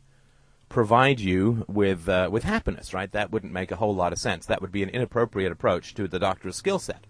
provide 0.68 1.20
you 1.20 1.64
with 1.68 2.08
uh, 2.08 2.28
with 2.32 2.42
happiness, 2.42 2.92
right? 2.92 3.12
That 3.12 3.30
wouldn't 3.30 3.52
make 3.52 3.70
a 3.70 3.76
whole 3.76 3.94
lot 3.94 4.12
of 4.12 4.18
sense. 4.18 4.46
That 4.46 4.60
would 4.60 4.72
be 4.72 4.82
an 4.82 4.88
inappropriate 4.88 5.52
approach 5.52 5.94
to 5.94 6.08
the 6.08 6.18
doctor's 6.18 6.56
skill 6.56 6.78
set. 6.78 7.06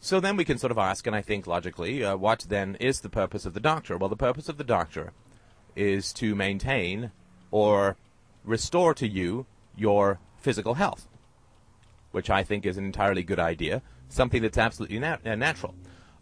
So 0.00 0.18
then 0.18 0.36
we 0.36 0.46
can 0.46 0.56
sort 0.56 0.70
of 0.70 0.78
ask, 0.78 1.06
and 1.06 1.14
I 1.14 1.20
think 1.20 1.46
logically, 1.46 2.02
uh, 2.02 2.16
what 2.16 2.46
then 2.48 2.76
is 2.76 3.00
the 3.00 3.10
purpose 3.10 3.44
of 3.44 3.52
the 3.52 3.60
doctor? 3.60 3.98
Well, 3.98 4.08
the 4.08 4.16
purpose 4.16 4.48
of 4.48 4.56
the 4.56 4.64
doctor 4.64 5.12
is 5.76 6.12
to 6.14 6.34
maintain 6.34 7.10
or 7.50 7.96
restore 8.42 8.94
to 8.94 9.06
you 9.06 9.46
your 9.76 10.18
physical 10.38 10.74
health, 10.74 11.06
which 12.12 12.30
I 12.30 12.42
think 12.42 12.64
is 12.64 12.78
an 12.78 12.86
entirely 12.86 13.22
good 13.22 13.38
idea, 13.38 13.82
something 14.08 14.40
that's 14.40 14.58
absolutely 14.58 14.98
nat- 14.98 15.26
uh, 15.26 15.34
natural. 15.34 15.74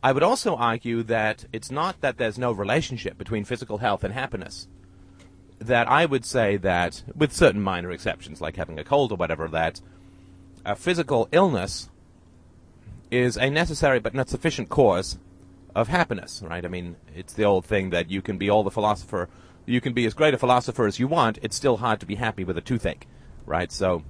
I 0.02 0.12
would 0.12 0.22
also 0.22 0.54
argue 0.54 1.02
that 1.04 1.44
it's 1.52 1.70
not 1.70 2.00
that 2.00 2.18
there's 2.18 2.38
no 2.38 2.52
relationship 2.52 3.18
between 3.18 3.44
physical 3.44 3.78
health 3.78 4.04
and 4.04 4.14
happiness. 4.14 4.68
That 5.58 5.88
I 5.90 6.06
would 6.06 6.24
say 6.24 6.56
that, 6.58 7.02
with 7.16 7.32
certain 7.32 7.60
minor 7.60 7.90
exceptions, 7.90 8.40
like 8.40 8.56
having 8.56 8.78
a 8.78 8.84
cold 8.84 9.10
or 9.10 9.16
whatever, 9.16 9.48
that 9.48 9.80
a 10.64 10.76
physical 10.76 11.28
illness 11.32 11.88
is 13.10 13.36
a 13.36 13.50
necessary 13.50 13.98
but 13.98 14.14
not 14.14 14.28
sufficient 14.28 14.68
cause 14.68 15.18
of 15.74 15.88
happiness, 15.88 16.42
right? 16.44 16.64
I 16.64 16.68
mean, 16.68 16.96
it's 17.14 17.32
the 17.32 17.44
old 17.44 17.64
thing 17.64 17.90
that 17.90 18.10
you 18.10 18.22
can 18.22 18.38
be 18.38 18.48
all 18.48 18.62
the 18.62 18.70
philosopher, 18.70 19.28
you 19.66 19.80
can 19.80 19.94
be 19.94 20.06
as 20.06 20.14
great 20.14 20.34
a 20.34 20.38
philosopher 20.38 20.86
as 20.86 20.98
you 20.98 21.08
want, 21.08 21.38
it's 21.42 21.56
still 21.56 21.78
hard 21.78 22.00
to 22.00 22.06
be 22.06 22.14
happy 22.14 22.44
with 22.44 22.56
a 22.56 22.60
toothache, 22.60 23.06
right? 23.46 23.72
So, 23.72 24.04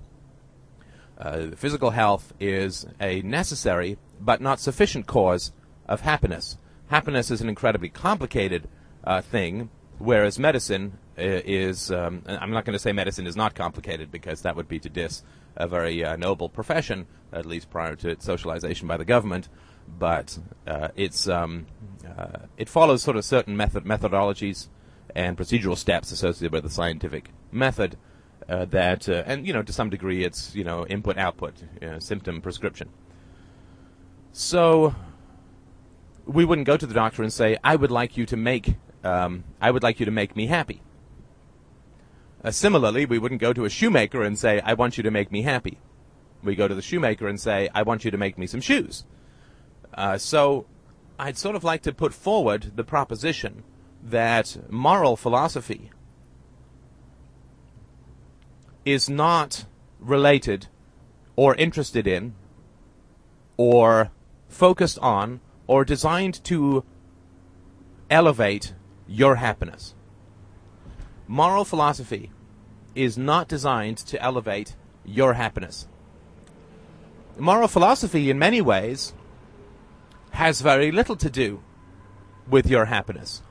uh, 1.16 1.48
physical 1.56 1.90
health 1.90 2.32
is 2.38 2.86
a 3.00 3.22
necessary 3.22 3.98
but 4.20 4.40
not 4.40 4.60
sufficient 4.60 5.06
cause 5.06 5.52
of 5.88 6.02
happiness. 6.02 6.58
Happiness 6.88 7.30
is 7.30 7.40
an 7.40 7.48
incredibly 7.48 7.88
complicated 7.88 8.68
uh, 9.04 9.20
thing, 9.20 9.70
whereas 9.98 10.38
medicine 10.38 10.98
uh, 11.18 11.42
is. 11.44 11.90
Um, 11.90 12.22
I'm 12.26 12.50
not 12.50 12.64
going 12.64 12.74
to 12.74 12.78
say 12.78 12.92
medicine 12.92 13.26
is 13.26 13.36
not 13.36 13.54
complicated 13.54 14.10
because 14.10 14.42
that 14.42 14.56
would 14.56 14.68
be 14.68 14.78
to 14.80 14.88
diss 14.88 15.22
a 15.56 15.66
very 15.66 16.04
uh, 16.04 16.16
noble 16.16 16.48
profession, 16.48 17.06
at 17.32 17.44
least 17.44 17.70
prior 17.70 17.96
to 17.96 18.08
its 18.08 18.24
socialization 18.24 18.86
by 18.86 18.96
the 18.96 19.04
government. 19.04 19.48
But 19.98 20.38
uh, 20.66 20.88
it's 20.96 21.28
um, 21.28 21.66
uh, 22.06 22.40
it 22.56 22.68
follows 22.68 23.02
sort 23.02 23.16
of 23.16 23.24
certain 23.24 23.56
method 23.56 23.84
methodologies 23.84 24.68
and 25.14 25.36
procedural 25.36 25.76
steps 25.76 26.12
associated 26.12 26.52
with 26.52 26.64
the 26.64 26.70
scientific 26.70 27.30
method. 27.50 27.96
Uh, 28.48 28.64
that 28.64 29.08
uh, 29.10 29.22
and 29.26 29.46
you 29.46 29.52
know 29.52 29.62
to 29.62 29.74
some 29.74 29.90
degree 29.90 30.24
it's 30.24 30.54
you 30.54 30.64
know 30.64 30.86
input 30.86 31.18
output 31.18 31.54
symptom 31.98 32.40
prescription. 32.40 32.88
So 34.32 34.94
we 36.28 36.44
wouldn't 36.44 36.66
go 36.66 36.76
to 36.76 36.86
the 36.86 36.94
doctor 36.94 37.22
and 37.22 37.32
say 37.32 37.56
I 37.64 37.74
would 37.74 37.90
like 37.90 38.16
you 38.16 38.26
to 38.26 38.36
make 38.36 38.76
um, 39.02 39.44
I 39.60 39.70
would 39.70 39.82
like 39.82 39.98
you 39.98 40.06
to 40.06 40.12
make 40.12 40.36
me 40.36 40.46
happy. 40.46 40.82
Uh, 42.44 42.50
similarly, 42.50 43.04
we 43.04 43.18
wouldn't 43.18 43.40
go 43.40 43.52
to 43.52 43.64
a 43.64 43.70
shoemaker 43.70 44.22
and 44.22 44.38
say, 44.38 44.60
I 44.60 44.74
want 44.74 44.96
you 44.96 45.02
to 45.02 45.10
make 45.10 45.32
me 45.32 45.42
happy. 45.42 45.78
We 46.42 46.54
go 46.54 46.68
to 46.68 46.74
the 46.74 46.82
shoemaker 46.82 47.26
and 47.26 47.40
say, 47.40 47.68
I 47.74 47.82
want 47.82 48.04
you 48.04 48.10
to 48.10 48.18
make 48.18 48.38
me 48.38 48.46
some 48.46 48.60
shoes. 48.60 49.04
Uh, 49.92 50.18
so 50.18 50.66
I'd 51.18 51.36
sort 51.36 51.56
of 51.56 51.64
like 51.64 51.82
to 51.82 51.92
put 51.92 52.14
forward 52.14 52.72
the 52.76 52.84
proposition 52.84 53.64
that 54.02 54.70
moral 54.70 55.16
philosophy 55.16 55.90
is 58.84 59.08
not 59.10 59.64
related 59.98 60.68
or 61.34 61.54
interested 61.56 62.06
in 62.06 62.34
or 63.56 64.10
focused 64.48 64.98
on 65.00 65.40
or 65.68 65.84
designed 65.84 66.42
to 66.42 66.84
elevate 68.10 68.74
your 69.06 69.36
happiness. 69.36 69.94
Moral 71.28 71.64
philosophy 71.64 72.32
is 72.94 73.16
not 73.16 73.46
designed 73.46 73.98
to 73.98 74.20
elevate 74.20 74.74
your 75.04 75.34
happiness. 75.34 75.86
Moral 77.38 77.68
philosophy, 77.68 78.30
in 78.30 78.38
many 78.38 78.60
ways, 78.60 79.12
has 80.32 80.60
very 80.60 80.90
little 80.90 81.16
to 81.16 81.30
do 81.30 81.62
with 82.48 82.66
your 82.66 82.86
happiness. 82.86 83.42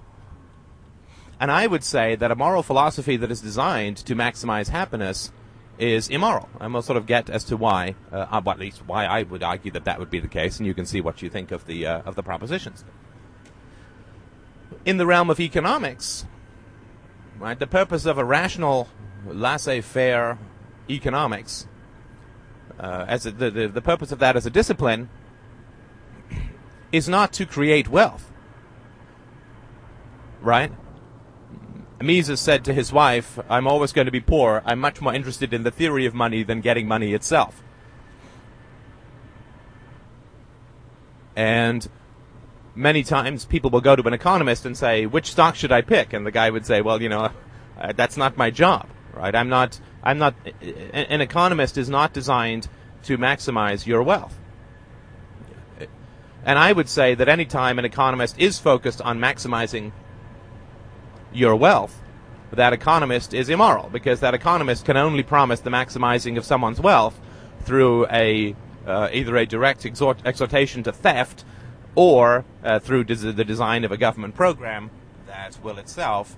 And 1.40 1.52
I 1.52 1.68
would 1.68 1.84
say 1.84 2.16
that 2.16 2.32
a 2.32 2.36
moral 2.36 2.64
philosophy 2.64 3.16
that 3.18 3.32
is 3.32 3.42
designed 3.42 3.98
to 3.98 4.16
maximize 4.16 4.70
happiness 4.70 5.32
is 5.78 6.10
immoral. 6.10 6.50
And 6.60 6.74
we'll 6.74 6.82
sort 6.82 6.98
of 6.98 7.06
get 7.06 7.30
as 7.30 7.44
to 7.46 7.58
why, 7.58 7.96
uh, 8.12 8.28
uh 8.32 8.42
at 8.50 8.60
least 8.60 8.86
why 8.86 9.06
I 9.06 9.24
would 9.24 9.44
argue 9.44 9.72
that 9.72 9.86
that 9.86 10.00
would 10.00 10.10
be 10.10 10.20
the 10.20 10.28
case, 10.28 10.58
and 10.58 10.66
you 10.66 10.74
can 10.74 10.86
see 10.86 11.02
what 11.02 11.22
you 11.22 11.30
think 11.30 11.52
of 11.52 11.66
the 11.66 11.86
uh, 11.86 12.02
of 12.02 12.16
the 12.16 12.24
propositions. 12.24 12.84
In 14.86 14.98
the 14.98 15.06
realm 15.06 15.30
of 15.30 15.40
economics, 15.40 16.26
Right? 17.40 17.58
The 17.58 17.68
purpose 17.68 18.06
of 18.06 18.18
a 18.18 18.26
rational, 18.26 18.88
laissez-faire 19.26 20.40
economics, 20.90 21.68
uh, 22.80 23.06
as 23.08 23.26
a, 23.26 23.32
the, 23.32 23.52
the 23.52 23.68
the 23.68 23.82
purpose 23.82 24.12
of 24.12 24.20
that 24.20 24.36
as 24.36 24.46
a 24.46 24.50
discipline, 24.50 25.10
is 26.92 27.08
not 27.08 27.34
to 27.34 27.46
create 27.46 27.90
wealth. 27.90 28.32
Right? 30.42 30.72
Mises 32.00 32.40
said 32.40 32.64
to 32.66 32.74
his 32.74 32.94
wife, 32.94 33.40
I'm 33.50 33.68
always 33.68 33.92
going 33.92 34.06
to 34.06 34.12
be 34.12 34.20
poor. 34.20 34.62
I'm 34.66 34.80
much 34.80 35.02
more 35.02 35.14
interested 35.14 35.54
in 35.54 35.64
the 35.64 35.72
theory 35.72 36.06
of 36.06 36.14
money 36.14 36.44
than 36.44 36.62
getting 36.62 36.88
money 36.88 37.14
itself. 37.14 37.64
And 41.36 41.88
many 42.76 43.04
times 43.04 43.46
people 43.46 43.70
will 43.72 43.82
go 43.82 43.96
to 43.96 44.08
an 44.08 44.14
economist 44.14 44.66
and 44.66 44.78
say, 44.78 45.06
which 45.06 45.32
stock 45.32 45.56
should 45.56 45.72
I 45.72 45.82
pick? 45.82 46.14
And 46.14 46.26
the 46.26 46.32
guy 46.32 46.50
would 46.50 46.66
say, 46.66 46.82
well, 46.82 47.02
you 47.02 47.10
know, 47.10 47.32
uh, 47.80 47.94
that's 47.94 48.18
not 48.18 48.38
my 48.38 48.52
job, 48.52 48.88
right? 49.14 49.36
I'm 49.36 49.50
not, 49.50 49.80
I'm 50.04 50.20
not, 50.20 50.36
an 50.94 51.22
economist 51.22 51.78
is 51.78 51.90
not 51.90 52.14
designed 52.14 52.68
to 53.04 53.18
maximize 53.18 53.86
your 53.86 54.04
wealth. 54.04 54.38
And 56.46 56.58
I 56.58 56.72
would 56.72 56.90
say 56.90 57.14
that 57.16 57.28
any 57.28 57.46
time 57.46 57.78
an 57.78 57.86
economist 57.86 58.40
is 58.40 58.58
focused 58.58 59.02
on 59.02 59.20
maximizing 59.20 59.92
your 61.34 61.56
wealth, 61.56 62.02
that 62.52 62.74
economist 62.74 63.34
is 63.34 63.50
immoral 63.50 63.90
because 63.90 64.22
that 64.22 64.34
economist 64.34 64.86
can 64.86 64.98
only 64.98 65.24
promise 65.24 65.60
the 65.60 65.70
maximizing 65.70 66.38
of 66.38 66.46
someone's 66.46 66.80
wealth 66.80 67.20
through 67.62 68.08
a 68.08 68.56
uh, 68.86 69.10
either 69.12 69.36
a 69.36 69.46
direct 69.46 69.86
exhort- 69.86 70.26
exhortation 70.26 70.82
to 70.82 70.94
theft 70.94 71.44
or 71.96 72.46
uh, 72.64 72.80
through 72.80 73.04
des- 73.04 73.34
the 73.34 73.44
design 73.44 73.84
of 73.84 73.92
a 73.92 73.98
government 73.98 74.34
program 74.34 74.90
that 75.26 75.58
will 75.62 75.78
itself 75.78 76.38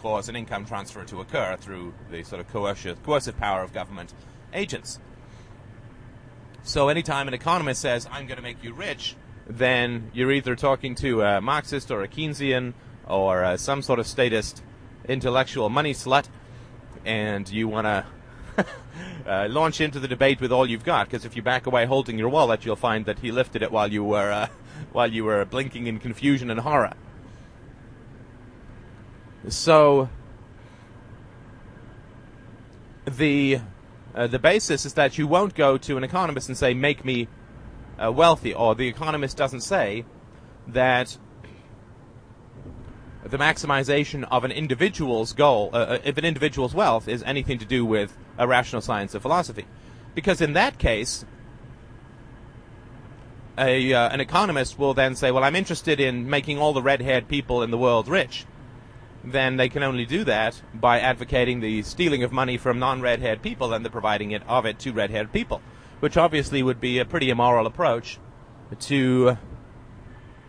cause 0.00 0.28
an 0.28 0.36
income 0.36 0.64
transfer 0.64 1.04
to 1.04 1.20
occur 1.20 1.56
through 1.60 1.92
the 2.10 2.22
sort 2.22 2.40
of 2.40 2.48
coercive, 2.48 3.02
coercive 3.02 3.36
power 3.38 3.62
of 3.62 3.72
government 3.72 4.14
agents. 4.54 4.98
So 6.62 6.88
anytime 6.88 7.28
an 7.28 7.34
economist 7.34 7.82
says, 7.82 8.08
I'm 8.10 8.26
going 8.26 8.36
to 8.36 8.42
make 8.42 8.62
you 8.64 8.72
rich, 8.72 9.16
then 9.46 10.10
you're 10.14 10.32
either 10.32 10.56
talking 10.56 10.94
to 10.96 11.22
a 11.22 11.40
Marxist 11.40 11.90
or 11.90 12.02
a 12.02 12.08
Keynesian 12.08 12.72
or 13.08 13.44
uh, 13.44 13.56
some 13.56 13.82
sort 13.82 13.98
of 13.98 14.06
statist 14.06 14.62
intellectual 15.06 15.68
money 15.68 15.92
slut, 15.92 16.26
and 17.04 17.48
you 17.50 17.68
want 17.68 17.86
to 17.86 18.06
uh, 19.26 19.48
launch 19.48 19.80
into 19.80 20.00
the 20.00 20.08
debate 20.08 20.40
with 20.40 20.52
all 20.52 20.68
you've 20.68 20.84
got. 20.84 21.06
Because 21.06 21.24
if 21.24 21.36
you 21.36 21.42
back 21.42 21.66
away 21.66 21.86
holding 21.86 22.18
your 22.18 22.28
wallet, 22.28 22.64
you'll 22.64 22.76
find 22.76 23.06
that 23.06 23.18
he 23.18 23.30
lifted 23.30 23.62
it 23.62 23.70
while 23.70 23.92
you 23.92 24.04
were 24.04 24.32
uh, 24.32 24.48
while 24.92 25.12
you 25.12 25.24
were 25.24 25.44
blinking 25.44 25.86
in 25.86 25.98
confusion 25.98 26.50
and 26.50 26.60
horror. 26.60 26.94
So 29.48 30.08
the 33.04 33.60
uh, 34.14 34.26
the 34.26 34.38
basis 34.38 34.86
is 34.86 34.94
that 34.94 35.18
you 35.18 35.26
won't 35.26 35.54
go 35.54 35.76
to 35.76 35.96
an 35.96 36.04
economist 36.04 36.48
and 36.48 36.56
say, 36.56 36.72
"Make 36.72 37.04
me 37.04 37.28
uh, 38.02 38.10
wealthy," 38.12 38.54
or 38.54 38.74
the 38.74 38.88
economist 38.88 39.36
doesn't 39.36 39.60
say 39.60 40.04
that 40.68 41.18
the 43.24 43.38
maximization 43.38 44.26
of 44.30 44.44
an 44.44 44.52
individual's 44.52 45.32
goal, 45.32 45.70
uh, 45.72 45.76
uh 45.76 45.98
if 46.04 46.18
an 46.18 46.24
individual's 46.24 46.74
wealth, 46.74 47.08
is 47.08 47.22
anything 47.22 47.58
to 47.58 47.64
do 47.64 47.84
with 47.84 48.16
a 48.38 48.46
rational 48.46 48.82
science 48.82 49.14
of 49.14 49.22
philosophy, 49.22 49.64
because 50.14 50.40
in 50.40 50.52
that 50.52 50.78
case, 50.78 51.24
a, 53.56 53.92
uh, 53.92 54.08
an 54.08 54.20
economist 54.20 54.78
will 54.78 54.94
then 54.94 55.14
say, 55.14 55.30
well, 55.30 55.44
I'm 55.44 55.56
interested 55.56 56.00
in 56.00 56.28
making 56.28 56.58
all 56.58 56.72
the 56.72 56.82
red-haired 56.82 57.28
people 57.28 57.62
in 57.62 57.70
the 57.70 57.78
world 57.78 58.08
rich. 58.08 58.46
Then 59.22 59.56
they 59.56 59.68
can 59.68 59.82
only 59.82 60.04
do 60.04 60.24
that 60.24 60.60
by 60.74 61.00
advocating 61.00 61.60
the 61.60 61.82
stealing 61.82 62.24
of 62.24 62.32
money 62.32 62.58
from 62.58 62.78
non-red-haired 62.78 63.42
people 63.42 63.72
and 63.72 63.84
the 63.84 63.90
providing 63.90 64.32
it 64.32 64.42
of 64.46 64.66
it 64.66 64.78
to 64.80 64.92
red-haired 64.92 65.32
people, 65.32 65.62
which 66.00 66.16
obviously 66.16 66.62
would 66.62 66.80
be 66.80 66.98
a 66.98 67.04
pretty 67.04 67.30
immoral 67.30 67.66
approach 67.66 68.18
to 68.80 69.38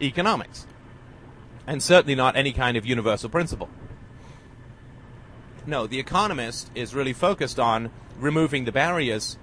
economics, 0.01 0.67
and 1.67 1.81
certainly 1.81 2.15
not 2.15 2.35
any 2.35 2.51
kind 2.51 2.77
of 2.77 2.85
universal 2.85 3.29
principle. 3.29 3.69
No, 5.65 5.87
the 5.87 5.99
economist 5.99 6.69
is 6.75 6.93
really 6.93 7.13
focused 7.13 7.59
on 7.59 7.89
removing 8.19 8.65
the 8.65 8.71
barriers 8.71 9.37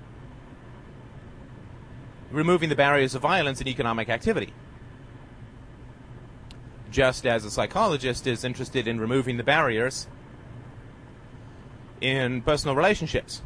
removing 2.31 2.71
the 2.71 2.77
barriers 2.77 3.15
of 3.15 3.21
violence 3.21 3.61
in 3.61 3.69
economic 3.69 4.09
activity. 4.09 4.55
just 6.93 7.27
as 7.27 7.45
a 7.45 7.51
psychologist 7.51 8.27
is 8.27 8.45
interested 8.45 8.87
in 8.87 9.01
removing 9.01 9.39
the 9.39 9.43
barriers 9.43 10.07
in 12.01 12.43
personal 12.43 12.77
relationships, 12.77 13.43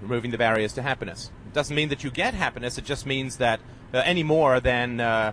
removing 0.00 0.30
the 0.30 0.38
barriers 0.38 0.72
to 0.74 0.82
happiness. 0.82 1.30
It 1.46 1.54
doesn't 1.54 1.74
mean 1.74 1.88
that 1.88 2.04
you 2.04 2.10
get 2.10 2.34
happiness. 2.34 2.78
It 2.78 2.84
just 2.84 3.06
means 3.06 3.38
that 3.38 3.60
uh, 3.94 4.02
any 4.04 4.22
more 4.22 4.60
than 4.60 5.00
uh, 5.00 5.32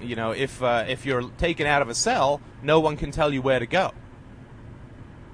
you 0.00 0.16
know, 0.16 0.32
if 0.32 0.62
uh, 0.62 0.84
if 0.88 1.06
you're 1.06 1.28
taken 1.38 1.66
out 1.66 1.82
of 1.82 1.88
a 1.88 1.94
cell, 1.94 2.40
no 2.62 2.80
one 2.80 2.96
can 2.96 3.10
tell 3.10 3.32
you 3.32 3.42
where 3.42 3.58
to 3.58 3.66
go. 3.66 3.92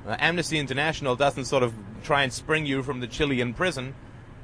Uh, 0.07 0.17
Amnesty 0.19 0.59
International 0.59 1.17
doesn't 1.17 1.47
sort 1.47 1.63
of 1.63 1.75
try 2.03 2.23
and 2.23 2.33
spring 2.33 2.67
you 2.67 2.83
from 2.83 3.01
the 3.01 3.07
Chilean 3.07 3.55
prison 3.55 3.95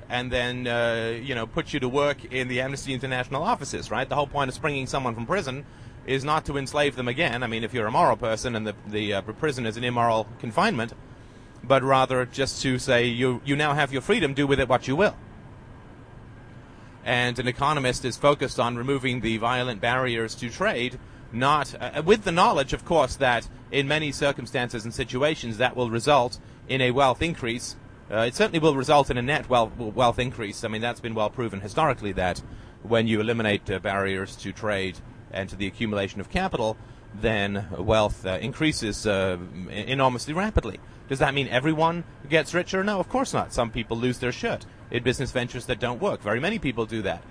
and 0.08 0.30
then 0.30 0.66
uh, 0.66 1.18
you 1.22 1.34
know 1.34 1.46
put 1.46 1.72
you 1.72 1.80
to 1.80 1.88
work 1.88 2.24
in 2.26 2.48
the 2.48 2.60
Amnesty 2.60 2.92
International 2.92 3.42
offices, 3.42 3.90
right? 3.90 4.08
The 4.08 4.14
whole 4.14 4.26
point 4.26 4.48
of 4.48 4.54
springing 4.54 4.86
someone 4.86 5.14
from 5.14 5.26
prison 5.26 5.64
is 6.06 6.24
not 6.24 6.44
to 6.46 6.58
enslave 6.58 6.96
them 6.96 7.08
again. 7.08 7.42
I 7.42 7.46
mean, 7.46 7.64
if 7.64 7.72
you're 7.72 7.86
a 7.86 7.90
moral 7.90 8.16
person 8.16 8.54
and 8.56 8.66
the 8.66 8.74
the 8.86 9.14
uh, 9.14 9.22
prison 9.22 9.66
is 9.66 9.76
an 9.76 9.84
immoral 9.84 10.26
confinement, 10.38 10.92
but 11.62 11.82
rather 11.82 12.26
just 12.26 12.62
to 12.62 12.78
say 12.78 13.06
you 13.06 13.40
you 13.44 13.56
now 13.56 13.74
have 13.74 13.92
your 13.92 14.02
freedom, 14.02 14.34
do 14.34 14.46
with 14.46 14.60
it 14.60 14.68
what 14.68 14.86
you 14.86 14.96
will. 14.96 15.16
And 17.04 17.38
an 17.38 17.46
economist 17.46 18.04
is 18.04 18.16
focused 18.16 18.58
on 18.58 18.76
removing 18.76 19.20
the 19.20 19.36
violent 19.36 19.80
barriers 19.80 20.34
to 20.36 20.48
trade, 20.48 20.98
not 21.32 21.74
uh, 21.78 22.02
with 22.04 22.24
the 22.24 22.32
knowledge, 22.32 22.72
of 22.72 22.84
course, 22.84 23.16
that 23.16 23.48
in 23.70 23.86
many 23.86 24.10
circumstances 24.10 24.84
and 24.84 24.94
situations 24.94 25.58
that 25.58 25.76
will 25.76 25.90
result 25.90 26.38
in 26.68 26.80
a 26.80 26.92
wealth 26.92 27.20
increase. 27.20 27.76
Uh, 28.10 28.18
it 28.18 28.34
certainly 28.34 28.58
will 28.58 28.76
result 28.76 29.10
in 29.10 29.18
a 29.18 29.22
net 29.22 29.48
wealth, 29.48 29.76
wealth 29.76 30.18
increase. 30.18 30.64
I 30.64 30.68
mean, 30.68 30.80
that's 30.80 31.00
been 31.00 31.14
well 31.14 31.30
proven 31.30 31.60
historically 31.60 32.12
that 32.12 32.42
when 32.82 33.06
you 33.06 33.20
eliminate 33.20 33.70
uh, 33.70 33.78
barriers 33.78 34.36
to 34.36 34.52
trade 34.52 34.98
and 35.30 35.48
to 35.48 35.56
the 35.56 35.66
accumulation 35.66 36.20
of 36.20 36.30
capital, 36.30 36.76
then 37.14 37.66
wealth 37.78 38.24
uh, 38.26 38.38
increases 38.40 39.06
uh, 39.06 39.36
enormously 39.70 40.34
rapidly. 40.34 40.80
Does 41.08 41.18
that 41.18 41.34
mean 41.34 41.48
everyone 41.48 42.04
gets 42.28 42.54
richer? 42.54 42.82
No, 42.82 42.98
of 42.98 43.08
course 43.08 43.32
not. 43.32 43.52
Some 43.52 43.70
people 43.70 43.96
lose 43.96 44.18
their 44.18 44.32
shirt 44.32 44.64
in 44.90 45.02
business 45.02 45.32
ventures 45.32 45.66
that 45.66 45.80
don't 45.80 46.00
work. 46.00 46.20
Very 46.20 46.40
many 46.40 46.58
people 46.58 46.86
do 46.86 47.02
that. 47.02 47.22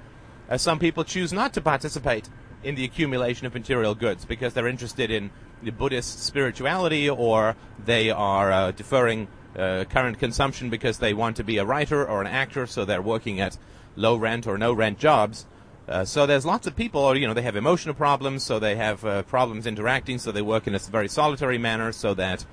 Uh, 0.49 0.57
some 0.57 0.79
people 0.79 1.03
choose 1.03 1.31
not 1.31 1.53
to 1.53 1.61
participate 1.61 2.29
in 2.63 2.75
the 2.75 2.83
accumulation 2.83 3.45
of 3.45 3.53
material 3.53 3.95
goods 3.95 4.25
because 4.25 4.53
they're 4.53 4.67
interested 4.67 5.11
in 5.11 5.31
the 5.61 5.71
Buddhist 5.71 6.19
spirituality 6.19 7.09
or 7.09 7.55
they 7.83 8.09
are 8.09 8.51
uh, 8.51 8.71
deferring 8.71 9.27
uh, 9.57 9.85
current 9.89 10.19
consumption 10.19 10.69
because 10.69 10.97
they 10.97 11.13
want 11.13 11.37
to 11.37 11.43
be 11.43 11.57
a 11.57 11.65
writer 11.65 12.07
or 12.07 12.21
an 12.21 12.27
actor, 12.27 12.65
so 12.65 12.85
they're 12.85 13.01
working 13.01 13.39
at 13.39 13.57
low 13.95 14.15
rent 14.15 14.47
or 14.47 14.57
no 14.57 14.73
rent 14.73 14.97
jobs. 14.97 15.45
Uh, 15.87 16.05
so 16.05 16.25
there's 16.25 16.45
lots 16.45 16.65
of 16.65 16.75
people, 16.75 17.01
or 17.01 17.15
you 17.15 17.27
know, 17.27 17.33
they 17.33 17.41
have 17.41 17.55
emotional 17.55 17.93
problems, 17.93 18.43
so 18.43 18.57
they 18.57 18.75
have 18.75 19.03
uh, 19.03 19.21
problems 19.23 19.67
interacting, 19.67 20.17
so 20.17 20.31
they 20.31 20.41
work 20.41 20.65
in 20.65 20.73
a 20.73 20.79
very 20.79 21.09
solitary 21.09 21.57
manner, 21.57 21.91
so 21.91 22.13
that 22.13 22.45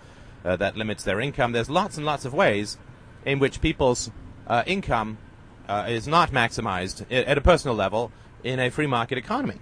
uh, 0.45 0.57
that 0.57 0.77
limits 0.77 1.05
their 1.05 1.21
income. 1.21 1.53
There's 1.53 1.71
lots 1.71 1.97
and 1.97 2.05
lots 2.05 2.25
of 2.25 2.35
ways 2.35 2.77
in 3.25 3.39
which 3.39 3.61
people's 3.61 4.11
uh, 4.51 4.65
income 4.67 5.17
uh, 5.69 5.87
is 5.89 6.09
not 6.09 6.33
maximized 6.33 7.07
at 7.11 7.39
a 7.39 7.41
personal 7.41 7.77
level 7.77 8.11
in 8.43 8.59
a 8.59 8.69
free 8.69 8.89
market 8.89 9.17
economy. 9.17 9.61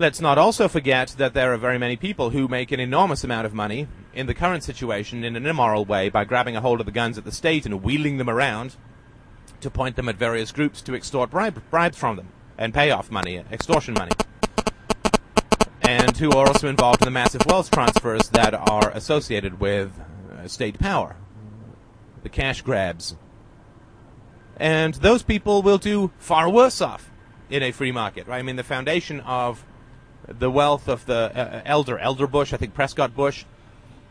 Let's 0.00 0.20
not 0.20 0.36
also 0.36 0.66
forget 0.66 1.14
that 1.18 1.34
there 1.34 1.54
are 1.54 1.56
very 1.56 1.78
many 1.78 1.96
people 1.96 2.30
who 2.30 2.48
make 2.48 2.72
an 2.72 2.80
enormous 2.80 3.22
amount 3.22 3.46
of 3.46 3.54
money 3.54 3.86
in 4.12 4.26
the 4.26 4.34
current 4.34 4.64
situation 4.64 5.22
in 5.22 5.36
an 5.36 5.46
immoral 5.46 5.84
way 5.84 6.08
by 6.08 6.24
grabbing 6.24 6.56
a 6.56 6.60
hold 6.60 6.80
of 6.80 6.86
the 6.86 6.92
guns 6.92 7.16
at 7.16 7.24
the 7.24 7.30
state 7.30 7.64
and 7.64 7.84
wheeling 7.84 8.18
them 8.18 8.28
around 8.28 8.74
to 9.60 9.70
point 9.70 9.94
them 9.94 10.08
at 10.08 10.16
various 10.16 10.50
groups 10.50 10.82
to 10.82 10.96
extort 10.96 11.30
bribe, 11.30 11.62
bribes 11.70 11.96
from 11.96 12.16
them 12.16 12.28
and 12.58 12.74
pay 12.74 12.90
off 12.90 13.12
money, 13.12 13.44
extortion 13.52 13.94
money. 13.94 14.10
And 15.82 16.16
who 16.16 16.32
are 16.32 16.48
also 16.48 16.66
involved 16.66 17.02
in 17.02 17.06
the 17.06 17.12
massive 17.12 17.42
wealth 17.46 17.70
transfers 17.70 18.28
that 18.30 18.54
are 18.54 18.90
associated 18.90 19.60
with 19.60 19.92
uh, 20.36 20.48
state 20.48 20.80
power, 20.80 21.14
the 22.24 22.28
cash 22.28 22.62
grabs. 22.62 23.14
And 24.56 24.94
those 24.94 25.22
people 25.22 25.62
will 25.62 25.78
do 25.78 26.10
far 26.18 26.48
worse 26.48 26.80
off 26.80 27.10
in 27.50 27.62
a 27.62 27.72
free 27.72 27.92
market, 27.92 28.26
right? 28.26 28.38
I 28.38 28.42
mean, 28.42 28.56
the 28.56 28.62
foundation 28.62 29.20
of 29.20 29.64
the 30.26 30.50
wealth 30.50 30.88
of 30.88 31.04
the 31.06 31.32
uh, 31.34 31.62
elder, 31.64 31.98
Elder 31.98 32.26
Bush, 32.26 32.52
I 32.52 32.56
think 32.56 32.74
Prescott 32.74 33.14
Bush, 33.14 33.44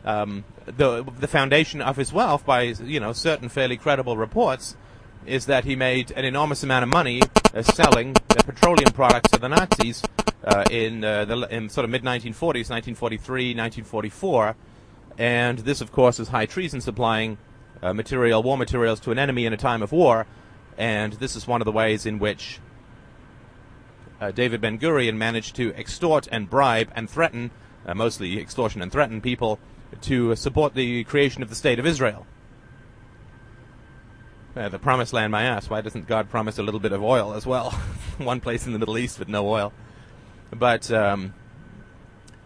um, 0.04 0.44
the 0.66 1.02
the 1.18 1.26
foundation 1.26 1.80
of 1.80 1.96
his 1.96 2.12
wealth, 2.12 2.44
by 2.44 2.62
you 2.62 3.00
know 3.00 3.12
certain 3.12 3.48
fairly 3.48 3.76
credible 3.76 4.16
reports, 4.16 4.76
is 5.26 5.46
that 5.46 5.64
he 5.64 5.76
made 5.76 6.10
an 6.12 6.24
enormous 6.24 6.62
amount 6.62 6.82
of 6.82 6.90
money 6.90 7.22
uh, 7.54 7.62
selling 7.62 8.14
petroleum 8.28 8.92
products 8.92 9.30
to 9.30 9.38
the 9.38 9.48
Nazis 9.48 10.02
uh, 10.44 10.64
in 10.70 11.02
uh, 11.04 11.24
the 11.24 11.48
in 11.50 11.68
sort 11.68 11.84
of 11.84 11.90
mid 11.90 12.02
1940s, 12.02 12.70
1943, 12.70 13.54
1944, 13.54 14.56
and 15.18 15.58
this, 15.60 15.80
of 15.80 15.90
course, 15.90 16.20
is 16.20 16.28
high 16.28 16.46
treason 16.46 16.80
supplying 16.80 17.38
uh, 17.84 17.92
material, 17.92 18.42
war 18.42 18.56
materials 18.56 18.98
to 19.00 19.12
an 19.12 19.18
enemy 19.18 19.44
in 19.44 19.52
a 19.52 19.58
time 19.58 19.82
of 19.82 19.92
war, 19.92 20.26
and 20.78 21.12
this 21.14 21.36
is 21.36 21.46
one 21.46 21.60
of 21.60 21.66
the 21.66 21.72
ways 21.72 22.06
in 22.06 22.18
which 22.18 22.58
uh, 24.20 24.30
David 24.30 24.60
Ben 24.60 24.78
Gurion 24.78 25.16
managed 25.16 25.54
to 25.56 25.74
extort 25.74 26.26
and 26.32 26.48
bribe 26.48 26.90
and 26.96 27.08
threaten, 27.08 27.50
uh, 27.86 27.94
mostly 27.94 28.40
extortion 28.40 28.80
and 28.80 28.90
threaten 28.90 29.20
people, 29.20 29.58
to 30.00 30.34
support 30.34 30.74
the 30.74 31.04
creation 31.04 31.42
of 31.42 31.50
the 31.50 31.54
state 31.54 31.78
of 31.78 31.86
Israel. 31.86 32.26
Uh, 34.56 34.68
the 34.68 34.78
promised 34.78 35.12
land, 35.12 35.30
my 35.32 35.42
ass. 35.42 35.68
Why 35.68 35.80
doesn't 35.80 36.06
God 36.06 36.30
promise 36.30 36.58
a 36.58 36.62
little 36.62 36.80
bit 36.80 36.92
of 36.92 37.02
oil 37.02 37.34
as 37.34 37.44
well? 37.44 37.70
One 38.18 38.40
place 38.40 38.66
in 38.66 38.72
the 38.72 38.78
Middle 38.78 38.96
East 38.96 39.18
with 39.18 39.28
no 39.28 39.48
oil. 39.48 39.72
But 40.50 40.90
um, 40.90 41.34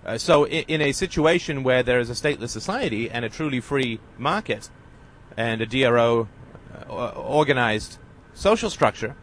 uh, 0.05 0.17
so, 0.17 0.45
in, 0.45 0.65
in, 0.69 0.81
a 0.81 0.93
situation 0.93 1.63
where 1.63 1.83
there 1.83 2.01
is 2.01 2.09
a 2.09 2.15
stateless 2.15 2.49
society 2.49 3.11
and 3.11 3.27
a 3.27 3.29
truly 3.29 3.61
free 3.61 4.01
market, 4.17 4.71
and 5.39 5.61
a 5.61 5.67
DRO 5.67 6.29
uh, 6.91 7.11
organized 7.11 7.99
social 8.35 8.69
structure, 8.69 9.15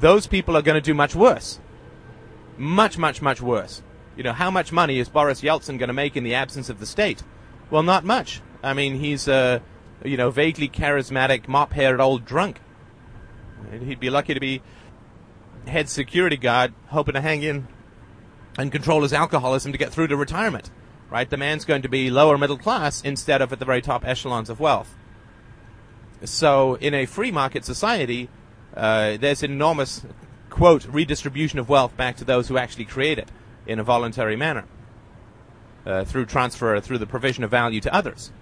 those 0.00 0.26
people 0.26 0.56
are 0.56 0.62
going 0.62 0.74
to 0.74 0.80
do 0.80 0.92
much 0.92 1.14
worse. 1.14 1.60
Much, 2.58 2.98
much, 2.98 3.22
much 3.22 3.40
worse. 3.40 3.82
You 4.16 4.24
know, 4.24 4.32
how 4.32 4.50
much 4.50 4.72
money 4.72 4.98
is 4.98 5.08
Boris 5.08 5.40
Yeltsin 5.40 5.78
going 5.78 5.86
to 5.86 5.92
make 5.92 6.16
in 6.16 6.24
the 6.24 6.34
absence 6.34 6.68
of 6.68 6.80
the 6.80 6.86
state? 6.86 7.22
Well, 7.70 7.84
not 7.84 8.04
much. 8.04 8.42
I 8.60 8.74
mean, 8.74 8.98
he's 8.98 9.28
a, 9.28 9.62
you 10.04 10.16
know, 10.16 10.30
vaguely 10.30 10.68
charismatic, 10.68 11.46
mop-haired 11.46 12.00
old 12.00 12.24
drunk. 12.24 12.60
He'd 13.70 14.00
be 14.00 14.10
lucky 14.10 14.34
to 14.34 14.40
be 14.40 14.62
head 15.68 15.88
security 15.88 16.36
guard, 16.36 16.74
hoping 16.88 17.14
to 17.14 17.20
hang 17.20 17.44
in 17.44 17.68
and 18.58 18.72
control 18.72 19.02
his 19.02 19.12
alcoholism 19.12 19.70
to 19.70 19.78
get 19.78 19.92
through 19.92 20.08
to 20.08 20.16
retirement. 20.16 20.72
Right? 21.10 21.28
The 21.28 21.36
man's 21.36 21.64
going 21.64 21.82
to 21.82 21.88
be 21.88 22.10
lower 22.10 22.36
middle 22.36 22.58
class 22.58 23.00
instead 23.02 23.40
of 23.40 23.52
at 23.52 23.58
the 23.58 23.64
very 23.64 23.80
top 23.80 24.04
echelons 24.04 24.50
of 24.50 24.58
wealth. 24.58 24.94
So, 26.24 26.74
in 26.76 26.94
a 26.94 27.06
free 27.06 27.30
market 27.30 27.64
society, 27.64 28.28
uh, 28.74 29.16
there's 29.18 29.42
enormous, 29.42 30.04
quote, 30.50 30.84
redistribution 30.86 31.58
of 31.58 31.68
wealth 31.68 31.96
back 31.96 32.16
to 32.16 32.24
those 32.24 32.48
who 32.48 32.58
actually 32.58 32.86
create 32.86 33.18
it 33.18 33.30
in 33.66 33.78
a 33.78 33.84
voluntary 33.84 34.36
manner 34.36 34.64
uh, 35.86 36.04
through 36.04 36.26
transfer, 36.26 36.80
through 36.80 36.98
the 36.98 37.06
provision 37.06 37.44
of 37.44 37.50
value 37.50 37.80
to 37.80 37.94
others. 37.94 38.32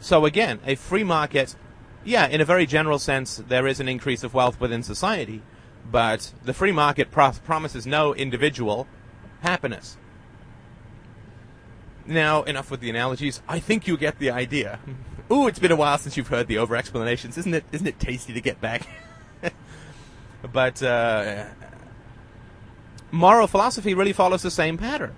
So 0.00 0.24
again, 0.24 0.60
a 0.66 0.74
free 0.74 1.04
market, 1.04 1.56
yeah, 2.04 2.28
in 2.28 2.40
a 2.40 2.44
very 2.44 2.66
general 2.66 2.98
sense, 2.98 3.42
there 3.48 3.66
is 3.66 3.80
an 3.80 3.88
increase 3.88 4.22
of 4.22 4.34
wealth 4.34 4.60
within 4.60 4.82
society, 4.82 5.42
but 5.90 6.32
the 6.44 6.54
free 6.54 6.72
market 6.72 7.10
pro- 7.10 7.32
promises 7.32 7.86
no 7.86 8.14
individual 8.14 8.86
happiness. 9.40 9.96
Now, 12.06 12.42
enough 12.42 12.70
with 12.70 12.80
the 12.80 12.90
analogies. 12.90 13.40
I 13.48 13.58
think 13.60 13.86
you 13.86 13.96
get 13.96 14.18
the 14.18 14.30
idea. 14.30 14.78
Ooh, 15.32 15.46
it's 15.46 15.58
been 15.58 15.72
a 15.72 15.76
while 15.76 15.96
since 15.98 16.16
you've 16.16 16.28
heard 16.28 16.48
the 16.48 16.58
over 16.58 16.76
explanations. 16.76 17.38
Isn't 17.38 17.54
it? 17.54 17.64
Isn't 17.72 17.86
it 17.86 17.98
tasty 17.98 18.34
to 18.34 18.40
get 18.40 18.60
back? 18.60 18.86
but 20.52 20.82
uh, 20.82 21.46
moral 23.10 23.46
philosophy 23.46 23.94
really 23.94 24.12
follows 24.12 24.42
the 24.42 24.50
same 24.50 24.76
pattern. 24.76 25.14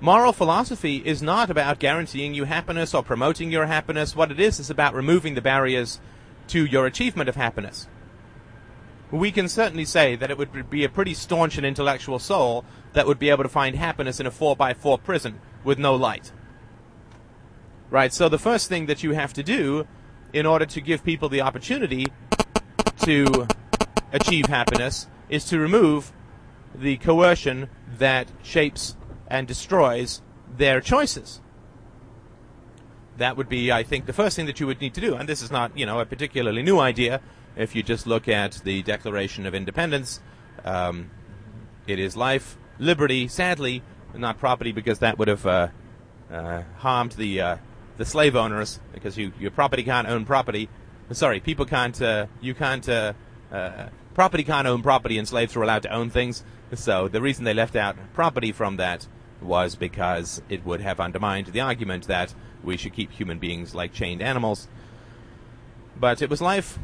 Moral 0.00 0.32
philosophy 0.32 0.96
is 0.96 1.22
not 1.22 1.48
about 1.48 1.78
guaranteeing 1.78 2.34
you 2.34 2.44
happiness 2.44 2.92
or 2.92 3.02
promoting 3.02 3.52
your 3.52 3.66
happiness. 3.66 4.16
What 4.16 4.32
it 4.32 4.40
is 4.40 4.58
is 4.58 4.68
about 4.68 4.94
removing 4.94 5.34
the 5.34 5.40
barriers 5.40 6.00
to 6.48 6.66
your 6.66 6.86
achievement 6.86 7.28
of 7.28 7.36
happiness. 7.36 7.86
We 9.12 9.30
can 9.30 9.46
certainly 9.46 9.84
say 9.84 10.16
that 10.16 10.30
it 10.30 10.38
would 10.38 10.70
be 10.70 10.84
a 10.84 10.88
pretty 10.88 11.12
staunch 11.12 11.58
and 11.58 11.66
intellectual 11.66 12.18
soul 12.18 12.64
that 12.94 13.06
would 13.06 13.18
be 13.18 13.28
able 13.28 13.42
to 13.42 13.48
find 13.48 13.76
happiness 13.76 14.18
in 14.18 14.26
a 14.26 14.30
4x4 14.30 15.02
prison 15.02 15.38
with 15.62 15.78
no 15.78 15.94
light. 15.94 16.32
Right, 17.90 18.12
so 18.12 18.30
the 18.30 18.38
first 18.38 18.70
thing 18.70 18.86
that 18.86 19.02
you 19.02 19.12
have 19.12 19.34
to 19.34 19.42
do 19.42 19.86
in 20.32 20.46
order 20.46 20.64
to 20.64 20.80
give 20.80 21.04
people 21.04 21.28
the 21.28 21.42
opportunity 21.42 22.06
to 23.02 23.46
achieve 24.12 24.46
happiness 24.46 25.08
is 25.28 25.44
to 25.44 25.58
remove 25.58 26.10
the 26.74 26.96
coercion 26.96 27.68
that 27.98 28.28
shapes 28.42 28.96
and 29.28 29.46
destroys 29.46 30.22
their 30.56 30.80
choices. 30.80 31.42
That 33.22 33.36
would 33.36 33.48
be, 33.48 33.70
I 33.70 33.84
think, 33.84 34.06
the 34.06 34.12
first 34.12 34.34
thing 34.36 34.46
that 34.46 34.58
you 34.58 34.66
would 34.66 34.80
need 34.80 34.94
to 34.94 35.00
do. 35.00 35.14
And 35.14 35.28
this 35.28 35.42
is 35.42 35.50
not, 35.50 35.68
you 35.78 35.86
know, 35.86 36.00
a 36.00 36.04
particularly 36.04 36.62
new 36.62 36.78
idea. 36.80 37.20
If 37.54 37.76
you 37.76 37.82
just 37.82 38.04
look 38.06 38.26
at 38.26 38.52
the 38.64 38.82
Declaration 38.82 39.46
of 39.46 39.54
Independence, 39.54 40.20
um, 40.64 41.10
It 41.86 41.98
is 41.98 42.16
life, 42.16 42.56
liberty, 42.78 43.28
sadly, 43.28 43.82
not 44.14 44.38
property 44.38 44.72
because 44.72 45.00
that 45.00 45.18
would 45.18 45.28
have 45.28 45.46
uh, 45.46 45.68
uh, 46.30 46.62
harmed 46.78 47.12
the 47.12 47.40
uh, 47.40 47.56
the 47.96 48.04
slave 48.04 48.36
owners 48.36 48.80
because 48.92 49.18
you 49.18 49.32
your 49.38 49.50
property 49.50 49.82
can't 49.82 50.08
own 50.08 50.24
property. 50.24 50.68
Sorry, 51.10 51.40
people 51.40 51.66
can't. 51.66 52.00
Uh, 52.00 52.26
you 52.40 52.54
can't. 52.54 52.88
Uh, 52.88 53.12
uh, 53.50 53.88
property 54.14 54.44
can't 54.44 54.66
own 54.66 54.82
property, 54.82 55.18
and 55.18 55.26
slaves 55.26 55.54
were 55.56 55.62
allowed 55.62 55.82
to 55.82 55.92
own 55.92 56.10
things. 56.10 56.44
So 56.74 57.08
the 57.08 57.20
reason 57.20 57.44
they 57.44 57.54
left 57.54 57.76
out 57.76 57.96
property 58.14 58.52
from 58.52 58.76
that 58.76 59.06
was 59.40 59.74
because 59.76 60.40
it 60.48 60.64
would 60.64 60.80
have 60.80 61.00
undermined 61.00 61.48
the 61.48 61.60
argument 61.60 62.06
that 62.06 62.34
we 62.62 62.76
should 62.76 62.92
keep 62.92 63.12
human 63.12 63.38
beings 63.38 63.74
like 63.74 63.92
chained 63.92 64.22
animals. 64.22 64.68
But 65.96 66.22
it 66.22 66.30
was 66.30 66.40
life, 66.40 66.78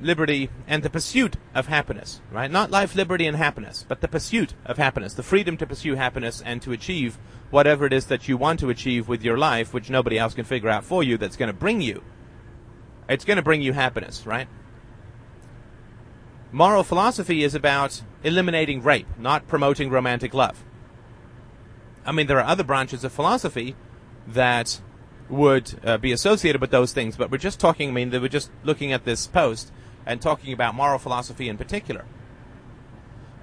liberty, 0.00 0.50
and 0.66 0.82
the 0.82 0.90
pursuit 0.90 1.36
of 1.54 1.66
happiness, 1.66 2.20
right? 2.30 2.50
Not 2.50 2.70
life, 2.70 2.94
liberty, 2.94 3.26
and 3.26 3.36
happiness, 3.36 3.84
but 3.86 4.00
the 4.00 4.08
pursuit 4.08 4.54
of 4.64 4.78
happiness, 4.78 5.14
the 5.14 5.22
freedom 5.22 5.56
to 5.58 5.66
pursue 5.66 5.94
happiness 5.94 6.42
and 6.44 6.60
to 6.62 6.72
achieve 6.72 7.18
whatever 7.50 7.86
it 7.86 7.92
is 7.92 8.06
that 8.06 8.28
you 8.28 8.36
want 8.36 8.60
to 8.60 8.70
achieve 8.70 9.08
with 9.08 9.22
your 9.22 9.38
life, 9.38 9.74
which 9.74 9.90
nobody 9.90 10.18
else 10.18 10.34
can 10.34 10.44
figure 10.44 10.68
out 10.68 10.84
for 10.84 11.02
you, 11.02 11.16
that's 11.16 11.36
going 11.36 11.48
to 11.48 11.52
bring 11.52 11.80
you. 11.80 12.02
It's 13.08 13.24
going 13.24 13.36
to 13.36 13.42
bring 13.42 13.62
you 13.62 13.72
happiness, 13.72 14.24
right? 14.26 14.48
Moral 16.52 16.82
philosophy 16.82 17.44
is 17.44 17.54
about 17.54 18.02
eliminating 18.24 18.82
rape, 18.82 19.06
not 19.18 19.46
promoting 19.46 19.90
romantic 19.90 20.34
love. 20.34 20.64
I 22.04 22.12
mean, 22.12 22.26
there 22.26 22.38
are 22.38 22.46
other 22.46 22.64
branches 22.64 23.04
of 23.04 23.12
philosophy 23.12 23.76
that 24.26 24.80
would 25.30 25.80
uh, 25.84 25.96
be 25.98 26.12
associated 26.12 26.60
with 26.60 26.70
those 26.70 26.92
things, 26.92 27.16
but 27.16 27.30
we're 27.30 27.38
just 27.38 27.60
talking, 27.60 27.90
I 27.90 27.92
mean, 27.92 28.10
they 28.10 28.18
were 28.18 28.28
just 28.28 28.50
looking 28.64 28.92
at 28.92 29.04
this 29.04 29.26
post 29.26 29.72
and 30.04 30.20
talking 30.20 30.52
about 30.52 30.74
moral 30.74 30.98
philosophy 30.98 31.48
in 31.48 31.56
particular. 31.56 32.04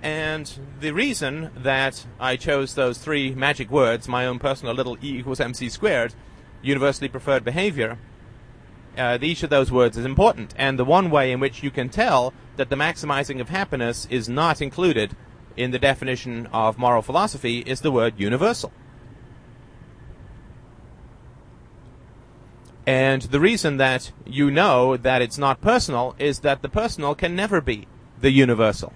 And 0.01 0.51
the 0.79 0.91
reason 0.91 1.51
that 1.55 2.05
I 2.19 2.35
chose 2.35 2.75
those 2.75 2.97
three 2.97 3.33
magic 3.33 3.71
words, 3.71 4.07
my 4.07 4.25
own 4.25 4.37
personal 4.37 4.73
little 4.73 4.97
E 5.03 5.17
equals 5.17 5.39
MC 5.39 5.69
squared, 5.69 6.13
universally 6.61 7.07
preferred 7.07 7.43
behavior, 7.43 7.97
uh, 8.97 9.17
each 9.21 9.43
of 9.43 9.49
those 9.49 9.71
words 9.71 9.97
is 9.97 10.05
important. 10.05 10.53
And 10.57 10.77
the 10.77 10.85
one 10.85 11.09
way 11.09 11.31
in 11.31 11.39
which 11.39 11.63
you 11.63 11.71
can 11.71 11.89
tell 11.89 12.33
that 12.57 12.69
the 12.69 12.75
maximizing 12.75 13.39
of 13.39 13.49
happiness 13.49 14.07
is 14.09 14.27
not 14.27 14.61
included 14.61 15.15
in 15.55 15.71
the 15.71 15.79
definition 15.79 16.47
of 16.47 16.77
moral 16.77 17.01
philosophy 17.01 17.59
is 17.59 17.81
the 17.81 17.91
word 17.91 18.13
universal. 18.17 18.71
And 22.87 23.23
the 23.23 23.41
reason 23.41 23.75
that 23.77 24.13
you 24.25 24.49
know 24.49 24.95
that 24.95 25.21
it's 25.21 25.37
not 25.37 25.59
personal 25.59 26.15
is 26.17 26.39
that 26.39 26.61
the 26.61 26.69
personal 26.69 27.15
can 27.15 27.35
never 27.35 27.59
be 27.59 27.85
the 28.21 28.31
universal. 28.31 28.93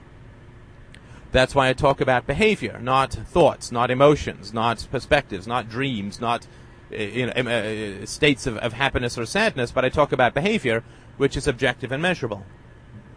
That's 1.34 1.54
why 1.54 1.68
I 1.68 1.74
talk 1.74 2.00
about 2.00 2.26
behavior, 2.26 2.80
not 2.82 3.12
thoughts, 3.12 3.70
not 3.70 3.92
emotions, 3.92 4.54
not 4.54 4.88
perspectives, 4.90 5.46
not 5.46 5.70
dreams, 5.70 6.22
not 6.22 6.48
uh, 6.94 6.96
you 6.96 7.26
know, 7.26 7.32
uh, 7.34 8.06
states 8.06 8.48
of, 8.48 8.58
of 8.60 8.74
happiness 8.74 9.18
or 9.18 9.26
sadness, 9.26 9.72
but 9.72 9.84
I 9.84 9.90
talk 9.90 10.14
about 10.14 10.34
behavior, 10.34 10.86
which 11.18 11.36
is 11.36 11.46
objective 11.46 11.92
and 11.92 12.02
measurable. 12.02 12.46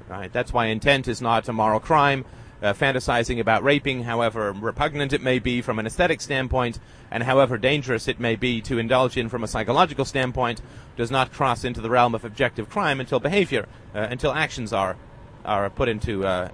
Right? 0.08 0.32
That's 0.32 0.52
why 0.52 0.66
intent 0.66 1.06
is 1.06 1.22
not 1.22 1.48
a 1.48 1.52
moral 1.52 1.80
crime. 1.80 2.24
Uh, 2.64 2.72
fantasizing 2.72 3.38
about 3.38 3.62
raping, 3.62 4.04
however 4.04 4.50
repugnant 4.50 5.12
it 5.12 5.20
may 5.20 5.38
be 5.38 5.60
from 5.60 5.78
an 5.78 5.84
aesthetic 5.84 6.18
standpoint, 6.18 6.80
and 7.10 7.22
however 7.22 7.58
dangerous 7.58 8.08
it 8.08 8.18
may 8.18 8.36
be 8.36 8.62
to 8.62 8.78
indulge 8.78 9.18
in 9.18 9.28
from 9.28 9.44
a 9.44 9.46
psychological 9.46 10.06
standpoint, 10.06 10.62
does 10.96 11.10
not 11.10 11.30
cross 11.30 11.62
into 11.62 11.82
the 11.82 11.90
realm 11.90 12.14
of 12.14 12.24
objective 12.24 12.70
crime 12.70 13.00
until 13.00 13.20
behavior, 13.20 13.68
uh, 13.94 13.98
until 14.10 14.32
actions 14.32 14.72
are 14.72 14.96
are 15.44 15.68
put 15.68 15.90
into 15.90 16.26
uh, 16.26 16.48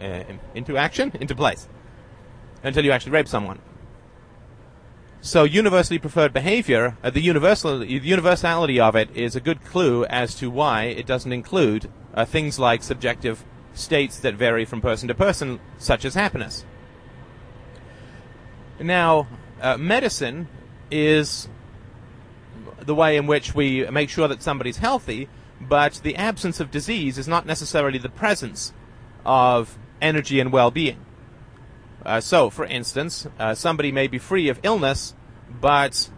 into 0.52 0.76
action, 0.76 1.12
into 1.20 1.36
place, 1.36 1.68
until 2.64 2.84
you 2.84 2.90
actually 2.90 3.12
rape 3.12 3.28
someone. 3.28 3.60
So, 5.20 5.44
universally 5.44 6.00
preferred 6.00 6.32
behavior, 6.32 6.96
uh, 7.04 7.10
the 7.10 7.20
universal 7.20 7.78
the 7.78 7.86
universality 7.86 8.80
of 8.80 8.96
it 8.96 9.14
is 9.14 9.36
a 9.36 9.40
good 9.40 9.64
clue 9.64 10.04
as 10.06 10.34
to 10.36 10.50
why 10.50 10.86
it 10.86 11.06
doesn't 11.06 11.32
include 11.32 11.88
uh, 12.14 12.24
things 12.24 12.58
like 12.58 12.82
subjective 12.82 13.44
states 13.74 14.18
that 14.20 14.34
vary 14.34 14.64
from 14.64 14.80
person 14.80 15.08
to 15.08 15.14
person, 15.14 15.60
such 15.78 16.04
as 16.04 16.14
happiness. 16.14 16.64
Now, 18.80 19.28
uh, 19.60 19.76
medicine 19.76 20.48
is 20.90 21.48
the 22.80 22.94
way 22.94 23.16
in 23.16 23.26
which 23.26 23.54
we 23.54 23.88
make 23.90 24.08
sure 24.08 24.28
that 24.28 24.42
somebody's 24.42 24.78
healthy, 24.78 25.28
but 25.60 26.00
the 26.02 26.16
absence 26.16 26.60
of 26.60 26.70
disease 26.70 27.18
is 27.18 27.28
not 27.28 27.46
necessarily 27.46 27.98
the 27.98 28.08
presence 28.08 28.72
of 29.24 29.78
energy 30.00 30.40
and 30.40 30.50
well-being. 30.50 31.04
Uh, 32.04 32.20
so, 32.20 32.48
for 32.48 32.64
instance, 32.64 33.26
uh, 33.38 33.54
somebody 33.54 33.92
may 33.92 34.06
be 34.06 34.18
free 34.18 34.48
of 34.48 34.58
illness, 34.62 35.14
but 35.60 36.10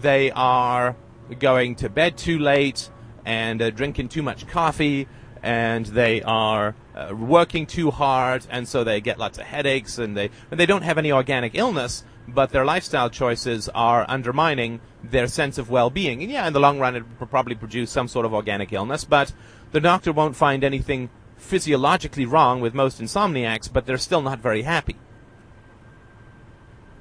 they 0.00 0.30
are 0.32 0.96
going 1.38 1.76
to 1.76 1.88
bed 1.88 2.16
too 2.16 2.38
late 2.38 2.90
and 3.24 3.62
uh, 3.62 3.70
drinking 3.70 4.08
too 4.08 4.22
much 4.22 4.48
coffee, 4.48 5.06
and 5.42 5.86
they 5.86 6.22
are 6.22 6.74
uh, 6.94 7.14
working 7.14 7.66
too 7.66 7.90
hard, 7.90 8.46
and 8.50 8.66
so 8.66 8.84
they 8.84 9.00
get 9.00 9.18
lots 9.18 9.38
of 9.38 9.44
headaches, 9.44 9.98
and 9.98 10.16
they 10.16 10.30
and 10.50 10.58
they 10.58 10.66
don't 10.66 10.82
have 10.82 10.98
any 10.98 11.12
organic 11.12 11.54
illness, 11.54 12.04
but 12.26 12.50
their 12.50 12.64
lifestyle 12.64 13.10
choices 13.10 13.68
are 13.70 14.04
undermining 14.08 14.80
their 15.02 15.26
sense 15.26 15.58
of 15.58 15.70
well-being. 15.70 16.22
And 16.22 16.30
yeah, 16.30 16.46
in 16.46 16.52
the 16.52 16.60
long 16.60 16.78
run, 16.78 16.96
it 16.96 17.04
will 17.18 17.26
probably 17.26 17.54
produce 17.54 17.90
some 17.90 18.08
sort 18.08 18.26
of 18.26 18.34
organic 18.34 18.72
illness, 18.72 19.04
but 19.04 19.32
the 19.72 19.80
doctor 19.80 20.12
won't 20.12 20.36
find 20.36 20.64
anything 20.64 21.10
physiologically 21.36 22.26
wrong 22.26 22.60
with 22.60 22.74
most 22.74 23.00
insomniacs, 23.00 23.72
but 23.72 23.86
they're 23.86 23.98
still 23.98 24.22
not 24.22 24.40
very 24.40 24.62
happy. 24.62 24.96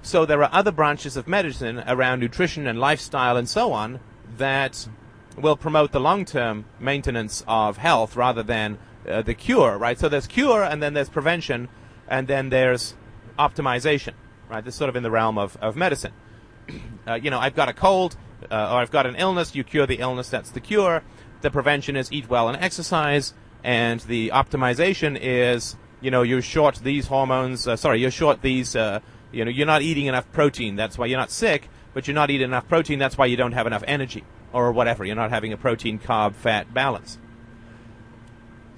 So 0.01 0.25
there 0.25 0.41
are 0.41 0.49
other 0.53 0.71
branches 0.71 1.17
of 1.17 1.27
medicine 1.27 1.83
around 1.85 2.19
nutrition 2.19 2.65
and 2.67 2.79
lifestyle 2.79 3.35
and 3.35 3.49
so 3.49 3.73
on 3.73 3.99
that 4.37 4.87
will 5.37 5.55
promote 5.55 5.91
the 5.91 5.99
long-term 5.99 6.65
maintenance 6.79 7.43
of 7.47 7.77
health 7.77 8.15
rather 8.15 8.43
than 8.43 8.77
uh, 9.07 9.21
the 9.21 9.33
cure, 9.33 9.77
right? 9.77 9.99
So 9.99 10.09
there's 10.09 10.27
cure 10.27 10.63
and 10.63 10.81
then 10.81 10.93
there's 10.93 11.09
prevention 11.09 11.69
and 12.07 12.27
then 12.27 12.49
there's 12.49 12.95
optimization, 13.37 14.13
right? 14.49 14.63
This 14.63 14.73
is 14.73 14.77
sort 14.77 14.89
of 14.89 14.95
in 14.95 15.03
the 15.03 15.11
realm 15.11 15.37
of, 15.37 15.57
of 15.61 15.75
medicine. 15.75 16.13
Uh, 17.07 17.13
you 17.13 17.29
know, 17.29 17.39
I've 17.39 17.55
got 17.55 17.69
a 17.69 17.73
cold 17.73 18.17
uh, 18.51 18.53
or 18.53 18.81
I've 18.81 18.91
got 18.91 19.05
an 19.05 19.15
illness, 19.15 19.55
you 19.55 19.63
cure 19.63 19.85
the 19.85 19.99
illness, 19.99 20.27
that's 20.27 20.51
the 20.51 20.59
cure. 20.59 21.03
The 21.39 21.49
prevention 21.49 21.95
is 21.95 22.11
eat 22.11 22.29
well 22.29 22.49
and 22.49 22.61
exercise 22.61 23.33
and 23.63 24.01
the 24.01 24.31
optimization 24.33 25.17
is 25.17 25.77
you 26.01 26.11
know 26.11 26.21
you're 26.23 26.41
short 26.41 26.81
these 26.83 27.07
hormones. 27.07 27.65
Uh, 27.65 27.77
sorry, 27.77 28.01
you're 28.01 28.11
short 28.11 28.41
these. 28.41 28.75
Uh, 28.75 28.99
you 29.31 29.45
know, 29.45 29.51
you're 29.51 29.65
not 29.65 29.83
eating 29.83 30.07
enough 30.07 30.29
protein. 30.33 30.75
That's 30.75 30.97
why 30.97 31.05
you're 31.05 31.17
not 31.17 31.31
sick, 31.31 31.69
but 31.93 32.09
you're 32.09 32.15
not 32.15 32.29
eating 32.29 32.49
enough 32.49 32.67
protein. 32.67 32.99
That's 32.99 33.17
why 33.17 33.27
you 33.27 33.37
don't 33.37 33.53
have 33.53 33.67
enough 33.67 33.85
energy 33.87 34.25
or 34.65 34.71
whatever. 34.71 35.05
You're 35.05 35.15
not 35.15 35.29
having 35.29 35.53
a 35.53 35.57
protein 35.57 35.99
carb 35.99 36.33
fat 36.33 36.73
balance. 36.73 37.17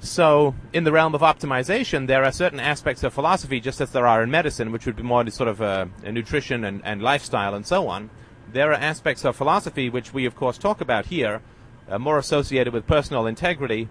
So, 0.01 0.55
in 0.71 0.85
the 0.85 0.91
realm 0.93 1.13
of 1.13 1.21
optimization, 1.21 2.07
there 2.07 2.23
are 2.23 2.31
certain 2.31 2.59
aspects 2.59 3.03
of 3.03 3.13
philosophy, 3.13 3.59
just 3.59 3.81
as 3.81 3.91
there 3.91 4.07
are 4.07 4.23
in 4.23 4.31
medicine, 4.31 4.71
which 4.71 4.85
would 4.85 4.95
be 4.95 5.03
more 5.03 5.29
sort 5.29 5.49
of 5.49 5.59
a, 5.59 5.89
a 6.03 6.11
nutrition 6.11 6.63
and, 6.63 6.81
and, 6.85 7.01
lifestyle 7.01 7.53
and 7.53 7.67
so 7.67 7.87
on. 7.89 8.09
There 8.51 8.71
are 8.71 8.75
aspects 8.75 9.25
of 9.25 9.35
philosophy 9.35 9.89
which 9.89 10.13
we, 10.13 10.25
of 10.25 10.35
course, 10.35 10.57
talk 10.57 10.79
about 10.79 11.07
here, 11.07 11.41
uh, 11.89 11.99
more 11.99 12.17
associated 12.17 12.73
with 12.73 12.87
personal 12.87 13.27
integrity 13.27 13.89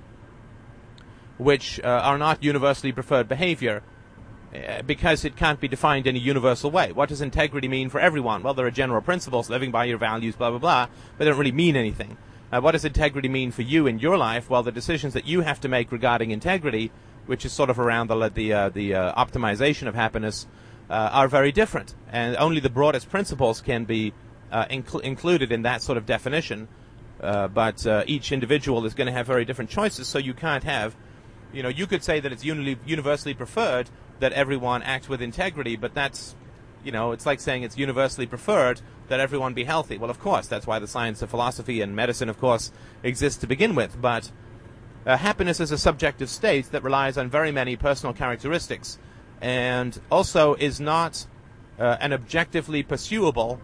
which 1.36 1.78
uh, 1.84 1.86
are 1.86 2.18
not 2.18 2.42
universally 2.42 2.90
preferred 2.92 3.28
behavior 3.28 3.76
uh, 3.78 3.97
because 4.86 5.24
it 5.24 5.36
can't 5.36 5.60
be 5.60 5.68
defined 5.68 6.06
in 6.06 6.16
a 6.16 6.18
universal 6.18 6.70
way. 6.70 6.92
What 6.92 7.08
does 7.08 7.20
integrity 7.20 7.68
mean 7.68 7.90
for 7.90 8.00
everyone? 8.00 8.42
Well, 8.42 8.54
there 8.54 8.66
are 8.66 8.70
general 8.70 9.02
principles, 9.02 9.50
living 9.50 9.70
by 9.70 9.84
your 9.84 9.98
values, 9.98 10.36
blah, 10.36 10.50
blah, 10.50 10.58
blah, 10.58 10.86
but 10.86 11.18
they 11.18 11.24
don't 11.26 11.38
really 11.38 11.52
mean 11.52 11.76
anything. 11.76 12.16
Uh, 12.50 12.60
what 12.60 12.72
does 12.72 12.84
integrity 12.84 13.28
mean 13.28 13.50
for 13.50 13.62
you 13.62 13.86
in 13.86 13.98
your 13.98 14.16
life? 14.16 14.48
Well, 14.48 14.62
the 14.62 14.72
decisions 14.72 15.12
that 15.12 15.26
you 15.26 15.42
have 15.42 15.60
to 15.60 15.68
make 15.68 15.92
regarding 15.92 16.30
integrity, 16.30 16.90
which 17.26 17.44
is 17.44 17.52
sort 17.52 17.68
of 17.68 17.78
around 17.78 18.08
the, 18.08 18.30
the, 18.30 18.52
uh, 18.52 18.68
the 18.70 18.94
uh, 18.94 19.22
optimization 19.22 19.86
of 19.86 19.94
happiness, 19.94 20.46
uh, 20.88 21.10
are 21.12 21.28
very 21.28 21.52
different. 21.52 21.94
And 22.10 22.34
only 22.36 22.60
the 22.60 22.70
broadest 22.70 23.10
principles 23.10 23.60
can 23.60 23.84
be 23.84 24.14
inc- 24.50 25.02
included 25.02 25.52
in 25.52 25.62
that 25.62 25.82
sort 25.82 25.98
of 25.98 26.06
definition. 26.06 26.68
but 27.20 27.86
each 28.06 28.32
individual 28.32 28.86
is 28.86 28.94
going 28.94 29.08
to 29.08 29.12
have 29.12 29.26
very 29.26 29.44
different 29.44 29.68
choices, 29.68 30.08
so 30.08 30.18
you 30.18 30.32
can't 30.32 30.64
have 30.64 30.96
you 31.52 31.62
know, 31.62 31.68
you 31.68 31.86
could 31.86 32.04
say 32.04 32.20
that 32.20 32.32
it's 32.32 32.44
uni- 32.44 32.76
universally 32.84 33.34
preferred 33.34 33.88
that 34.20 34.32
everyone 34.32 34.82
act 34.82 35.08
with 35.08 35.22
integrity, 35.22 35.76
but 35.76 35.94
that's, 35.94 36.34
you 36.84 36.92
know, 36.92 37.12
it's 37.12 37.26
like 37.26 37.40
saying 37.40 37.62
it's 37.62 37.78
universally 37.78 38.26
preferred 38.26 38.80
that 39.08 39.20
everyone 39.20 39.54
be 39.54 39.64
healthy. 39.64 39.98
Well, 39.98 40.10
of 40.10 40.20
course, 40.20 40.46
that's 40.46 40.66
why 40.66 40.78
the 40.78 40.86
science 40.86 41.22
of 41.22 41.30
philosophy 41.30 41.80
and 41.80 41.94
medicine, 41.94 42.28
of 42.28 42.38
course, 42.38 42.72
exists 43.02 43.40
to 43.40 43.46
begin 43.46 43.74
with. 43.74 44.00
But 44.00 44.30
uh, 45.06 45.16
happiness 45.16 45.60
is 45.60 45.70
a 45.70 45.78
subjective 45.78 46.28
state 46.28 46.70
that 46.72 46.82
relies 46.82 47.16
on 47.16 47.30
very 47.30 47.52
many 47.52 47.76
personal 47.76 48.12
characteristics, 48.12 48.98
and 49.40 50.00
also 50.10 50.54
is 50.54 50.80
not 50.80 51.26
uh, 51.78 51.96
an 52.00 52.12
objectively 52.12 52.82
pursuable 52.82 53.60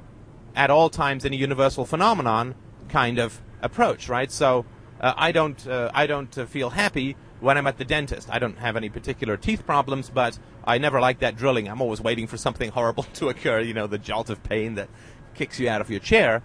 at 0.56 0.70
all 0.70 0.88
times 0.88 1.24
in 1.24 1.32
a 1.32 1.36
universal 1.36 1.84
phenomenon 1.84 2.54
kind 2.88 3.18
of 3.18 3.40
approach, 3.60 4.08
right? 4.08 4.30
So 4.30 4.64
uh, 5.00 5.12
I 5.16 5.32
don't 5.32 5.66
uh, 5.66 5.90
I 5.92 6.06
don't 6.06 6.36
uh, 6.38 6.46
feel 6.46 6.70
happy 6.70 7.16
when 7.44 7.58
I'm 7.58 7.66
at 7.66 7.78
the 7.78 7.84
dentist. 7.84 8.28
I 8.30 8.38
don't 8.38 8.58
have 8.58 8.76
any 8.76 8.88
particular 8.88 9.36
teeth 9.36 9.66
problems, 9.66 10.10
but 10.10 10.38
I 10.64 10.78
never 10.78 11.00
like 11.00 11.20
that 11.20 11.36
drilling. 11.36 11.68
I'm 11.68 11.82
always 11.82 12.00
waiting 12.00 12.26
for 12.26 12.36
something 12.36 12.70
horrible 12.70 13.02
to 13.14 13.28
occur, 13.28 13.60
you 13.60 13.74
know, 13.74 13.86
the 13.86 13.98
jolt 13.98 14.30
of 14.30 14.42
pain 14.42 14.74
that 14.76 14.88
kicks 15.34 15.60
you 15.60 15.68
out 15.68 15.80
of 15.80 15.90
your 15.90 16.00
chair. 16.00 16.42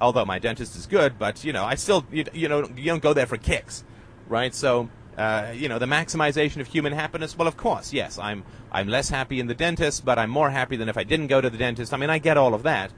Although 0.00 0.24
my 0.24 0.38
dentist 0.38 0.76
is 0.76 0.86
good, 0.86 1.18
but, 1.18 1.44
you 1.44 1.52
know, 1.52 1.64
I 1.64 1.74
still, 1.74 2.06
you, 2.10 2.24
you 2.32 2.48
know, 2.48 2.66
you 2.74 2.86
don't 2.86 3.02
go 3.02 3.12
there 3.12 3.26
for 3.26 3.36
kicks, 3.36 3.84
right? 4.28 4.54
So, 4.54 4.88
uh, 5.18 5.52
you 5.54 5.68
know, 5.68 5.78
the 5.78 5.86
maximization 5.86 6.62
of 6.62 6.68
human 6.68 6.94
happiness. 6.94 7.36
Well, 7.36 7.46
of 7.46 7.58
course, 7.58 7.92
yes, 7.92 8.18
I'm 8.18 8.42
I'm 8.72 8.88
less 8.88 9.10
happy 9.10 9.40
in 9.40 9.46
the 9.46 9.54
dentist, 9.54 10.06
but 10.06 10.18
I'm 10.18 10.30
more 10.30 10.48
happy 10.48 10.76
than 10.76 10.88
if 10.88 10.96
I 10.96 11.04
didn't 11.04 11.26
go 11.26 11.42
to 11.42 11.50
the 11.50 11.58
dentist. 11.58 11.92
I 11.92 11.98
mean, 11.98 12.08
I 12.08 12.18
get 12.18 12.38
all 12.38 12.54
of 12.54 12.62
that, 12.62 12.92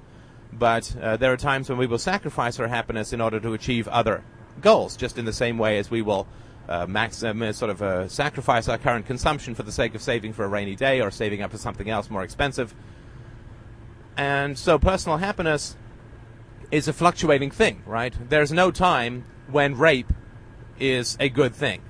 but 0.53 0.95
uh, 1.03 1.17
there 1.17 1.33
are 1.33 1.37
times 1.37 1.69
when 1.69 1.79
we 1.79 1.89
will 1.89 1.99
sacrifice 1.99 2.61
our 2.61 2.69
happiness 2.69 3.13
in 3.13 3.21
order 3.21 3.41
to 3.41 3.53
achieve 3.55 3.89
other 3.89 4.23
goals, 4.61 4.97
just 4.97 5.19
in 5.19 5.25
the 5.25 5.33
same 5.33 5.59
way 5.59 5.79
as 5.79 5.91
we 5.91 6.03
will 6.03 6.29
uh, 6.69 6.87
uh, 6.87 7.53
sort 7.53 7.71
of 7.71 7.83
uh, 7.83 8.09
sacrifice 8.09 8.69
our 8.69 8.79
current 8.79 9.07
consumption 9.07 9.55
for 9.55 9.63
the 9.63 9.73
sake 9.73 9.95
of 9.95 10.03
saving 10.03 10.33
for 10.33 10.45
a 10.45 10.49
rainy 10.49 10.77
day 10.77 11.01
or 11.01 11.11
saving 11.11 11.43
up 11.43 11.51
for 11.51 11.59
something 11.59 11.89
else 11.91 12.11
more 12.11 12.23
expensive. 12.23 12.75
And 14.17 14.59
so 14.59 14.79
personal 14.79 15.19
happiness 15.19 15.77
is 16.71 16.89
a 16.89 16.93
fluctuating 16.93 17.51
thing, 17.51 17.83
right? 17.87 18.15
There's 18.29 18.53
no 18.53 18.71
time 18.71 19.25
when 19.51 19.77
rape 19.77 20.13
is 20.79 21.17
a 21.21 21.29
good 21.29 21.55
thing, 21.55 21.83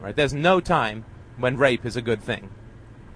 right? 0.00 0.14
There's 0.14 0.34
no 0.34 0.60
time 0.60 1.04
when 1.36 1.56
rape 1.56 1.84
is 1.84 1.96
a 1.96 2.02
good 2.02 2.22
thing. 2.22 2.50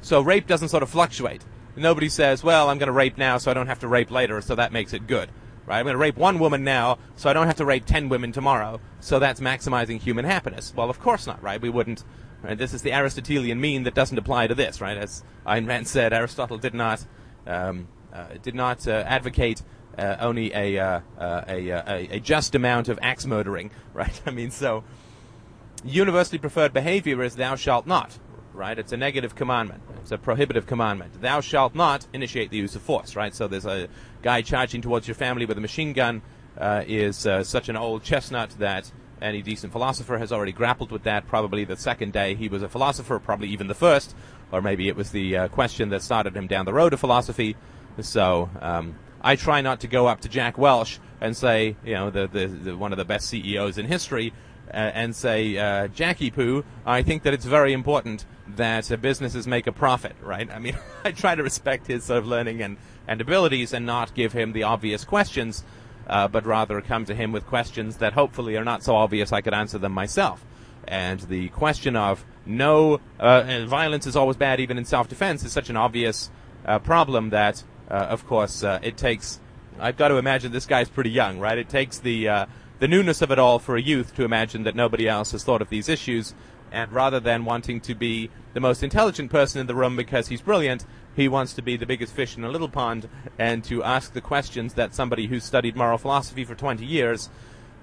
So 0.01 0.21
rape 0.21 0.47
doesn't 0.47 0.69
sort 0.69 0.83
of 0.83 0.91
fluctuate. 0.91 1.45
Nobody 1.77 2.09
says, 2.09 2.43
well, 2.43 2.69
I'm 2.69 2.79
going 2.79 2.89
to 2.89 2.93
rape 2.93 3.17
now 3.17 3.39
so 3.39 3.51
I 3.51 3.55
don't 3.55 3.69
have 3.69 3.81
to 3.81 3.89
rape 3.89 4.11
later, 4.11 4.41
so 4.41 4.55
that 4.57 4.73
makes 4.73 4.93
it 4.93 5.07
good 5.07 5.31
right? 5.69 5.79
I'm 5.79 5.85
going 5.85 5.95
to 5.95 5.99
rape 5.99 6.17
one 6.17 6.39
woman 6.39 6.65
now, 6.65 6.99
so 7.17 7.29
I 7.29 7.33
don't 7.33 7.47
have 7.47 7.57
to 7.57 7.65
rape 7.65 7.85
ten 7.85 8.09
women 8.09 8.33
tomorrow. 8.33 8.81
So 9.01 9.19
that's 9.19 9.41
maximizing 9.41 10.01
human 10.01 10.25
happiness. 10.25 10.73
Well, 10.75 10.91
of 10.91 10.99
course 10.99 11.27
not, 11.27 11.43
right? 11.43 11.61
We 11.61 11.69
wouldn't. 11.69 12.05
Right? 12.43 12.57
This 12.57 12.73
is 12.73 12.83
the 12.83 12.93
Aristotelian 12.93 13.61
mean 13.61 13.83
that 13.83 13.95
doesn't 13.95 14.17
apply 14.17 14.47
to 14.47 14.55
this, 14.55 14.81
right? 14.81 14.97
As 14.97 15.25
Ayn 15.47 15.67
Rand 15.67 15.89
said, 15.89 16.13
Aristotle 16.13 16.57
did 16.57 16.73
not 16.73 17.05
um, 17.47 17.89
uh, 18.13 18.27
did 18.43 18.55
not 18.55 18.87
uh, 18.87 19.05
advocate 19.07 19.63
uh, 19.99 20.17
only 20.21 20.55
a, 20.55 20.79
uh, 20.79 21.01
uh, 21.19 21.45
a, 21.49 21.71
uh, 21.73 21.83
a, 21.87 22.17
a 22.17 22.21
just 22.21 22.55
amount 22.55 22.89
of 22.89 22.99
axe 23.03 23.27
murdering, 23.27 23.71
right? 23.95 24.21
I 24.25 24.31
mean, 24.31 24.51
so 24.51 24.85
universally 25.85 26.39
preferred 26.39 26.73
behavior 26.73 27.23
is 27.23 27.37
thou 27.37 27.57
shalt 27.57 27.87
not, 27.87 28.19
right? 28.59 28.79
It's 28.79 28.93
a 28.93 28.97
negative 28.97 29.37
commandment. 29.37 29.83
It's 30.03 30.11
a 30.11 30.19
prohibitive 30.19 30.67
commandment. 30.67 31.23
Thou 31.23 31.41
shalt 31.41 31.75
not 31.75 32.07
initiate 32.13 32.51
the 32.51 32.57
use 32.57 32.75
of 32.75 32.83
force, 32.83 33.15
right? 33.15 33.35
So 33.35 33.47
there's 33.47 33.65
a 33.65 33.89
guy 34.21 34.43
charging 34.43 34.83
towards 34.83 35.07
your 35.07 35.15
family 35.15 35.47
with 35.47 35.57
a 35.57 35.61
machine 35.61 35.93
gun 35.93 36.23
uh, 36.59 36.83
is 36.87 37.27
uh, 37.27 37.45
such 37.45 37.69
an 37.69 37.77
old 37.77 38.03
chestnut 38.03 38.51
that 38.59 38.91
any 39.23 39.43
decent 39.43 39.73
philosopher 39.73 40.19
has 40.19 40.33
already 40.33 40.53
grappled 40.53 40.91
with 40.91 41.05
that. 41.05 41.27
Probably 41.29 41.65
the 41.65 41.77
second 41.77 42.13
day 42.13 42.35
he 42.35 42.49
was 42.49 42.63
a 42.63 42.69
philosopher, 42.69 43.19
probably 43.21 43.49
even 43.49 43.69
the 43.69 43.75
first, 43.75 44.15
or 44.51 44.61
maybe 44.61 44.89
it 44.89 44.97
was 44.97 45.13
the 45.13 45.37
uh, 45.37 45.49
question 45.49 45.89
that 45.91 46.03
started 46.03 46.37
him 46.37 46.49
down 46.49 46.67
the 46.67 46.75
road 46.75 46.93
of 46.93 47.01
philosophy. 47.01 47.57
So 48.01 48.51
um, 48.61 48.97
I 49.23 49.37
try 49.37 49.61
not 49.61 49.81
to 49.81 49.89
go 49.89 50.07
up 50.09 50.21
to 50.23 50.29
Jack 50.29 50.59
Welch 50.59 50.99
and 51.21 51.37
say, 51.37 51.77
you 51.85 51.95
know, 51.95 52.11
the, 52.11 52.27
the, 52.27 52.47
the 52.47 52.77
one 52.77 52.93
of 52.93 52.99
the 52.99 53.05
best 53.05 53.29
CEOs 53.29 53.79
in 53.79 53.87
history, 53.87 54.33
uh, 54.69 54.77
and 54.77 55.17
say, 55.17 55.57
uh, 55.57 55.89
Jackie 55.89 56.31
Poo, 56.31 56.65
I 56.85 57.03
think 57.03 57.23
that 57.23 57.33
it's 57.33 57.47
very 57.47 57.73
important 57.73 58.27
that 58.59 58.93
uh, 58.93 58.97
businesses 58.97 59.47
make 59.47 59.67
a 59.67 59.73
profit, 59.73 60.15
right? 60.23 60.49
I 60.53 60.59
mean, 60.59 60.77
I 61.05 61.13
try 61.13 61.35
to 61.35 61.43
respect 61.43 61.87
his 61.87 62.05
sort 62.05 62.19
of 62.19 62.27
learning 62.27 62.63
and, 62.63 62.77
and 63.09 63.21
abilities 63.21 63.73
and 63.73 63.87
not 63.87 64.15
give 64.15 64.33
him 64.33 64.53
the 64.53 64.65
obvious 64.65 65.05
questions, 65.05 65.65
uh, 66.07 66.29
but 66.29 66.45
rather 66.47 66.81
come 66.81 67.07
to 67.07 67.15
him 67.15 67.33
with 67.33 67.47
questions 67.47 67.97
that 67.97 68.13
hopefully 68.13 68.57
are 68.57 68.65
not 68.65 68.83
so 68.83 68.95
obvious 68.95 69.33
I 69.33 69.41
could 69.41 69.55
answer 69.55 69.79
them 69.79 69.93
myself. 69.93 70.45
And 70.87 71.21
the 71.21 71.49
question 71.49 71.97
of 71.97 72.25
no, 72.47 73.01
uh, 73.19 73.67
violence 73.67 74.07
is 74.07 74.17
always 74.17 74.37
bad 74.37 74.61
even 74.61 74.79
in 74.79 74.85
self-defense 74.85 75.45
is 75.45 75.53
such 75.53 75.69
an 75.71 75.77
obvious 75.77 76.31
uh, 76.65 76.79
problem 76.79 77.31
that, 77.31 77.63
of 77.89 78.27
course, 78.27 78.63
it 78.63 78.97
takes, 78.97 79.39
I've 79.79 79.99
got 79.99 80.09
to 80.09 80.17
imagine 80.17 80.53
this 80.53 80.67
guy's 80.67 80.89
pretty 80.89 81.11
young, 81.11 81.39
right? 81.41 81.59
It 81.59 81.69
takes 81.69 81.99
the, 81.99 82.47
the 82.79 82.89
newness 82.89 83.21
of 83.21 83.31
it 83.31 83.39
all 83.39 83.59
for 83.59 83.77
a 83.77 83.83
youth 83.83 84.15
to 84.17 84.25
imagine 84.25 84.63
that 84.63 84.75
nobody 84.75 85.09
else 85.09 85.33
has 85.33 85.45
thought 85.45 85.61
of 85.61 85.69
these 85.69 85.91
issues, 85.91 86.35
and 86.73 86.93
rather 86.93 87.21
than 87.21 87.45
wanting 87.45 87.81
to 87.83 87.95
be 87.95 88.31
the 88.55 88.61
most 88.61 88.83
intelligent 88.83 89.31
person 89.31 89.61
in 89.61 89.67
the 89.67 89.75
room 89.75 89.97
because 89.97 90.29
he's 90.29 90.41
brilliant, 90.41 90.85
he 91.15 91.29
wants 91.29 91.53
to 91.55 91.63
be 91.63 91.77
the 91.77 91.87
biggest 91.87 92.13
fish 92.13 92.37
in 92.37 92.45
a 92.45 92.49
little 92.49 92.69
pond 92.69 93.09
and 93.39 93.65
to 93.65 93.83
ask 93.83 94.13
the 94.13 94.21
questions 94.21 94.75
that 94.75 94.95
somebody 94.95 95.27
who's 95.27 95.45
studied 95.45 95.77
moral 95.77 95.99
philosophy 95.99 96.45
for 96.45 96.55
20 96.55 96.85
years 96.85 97.29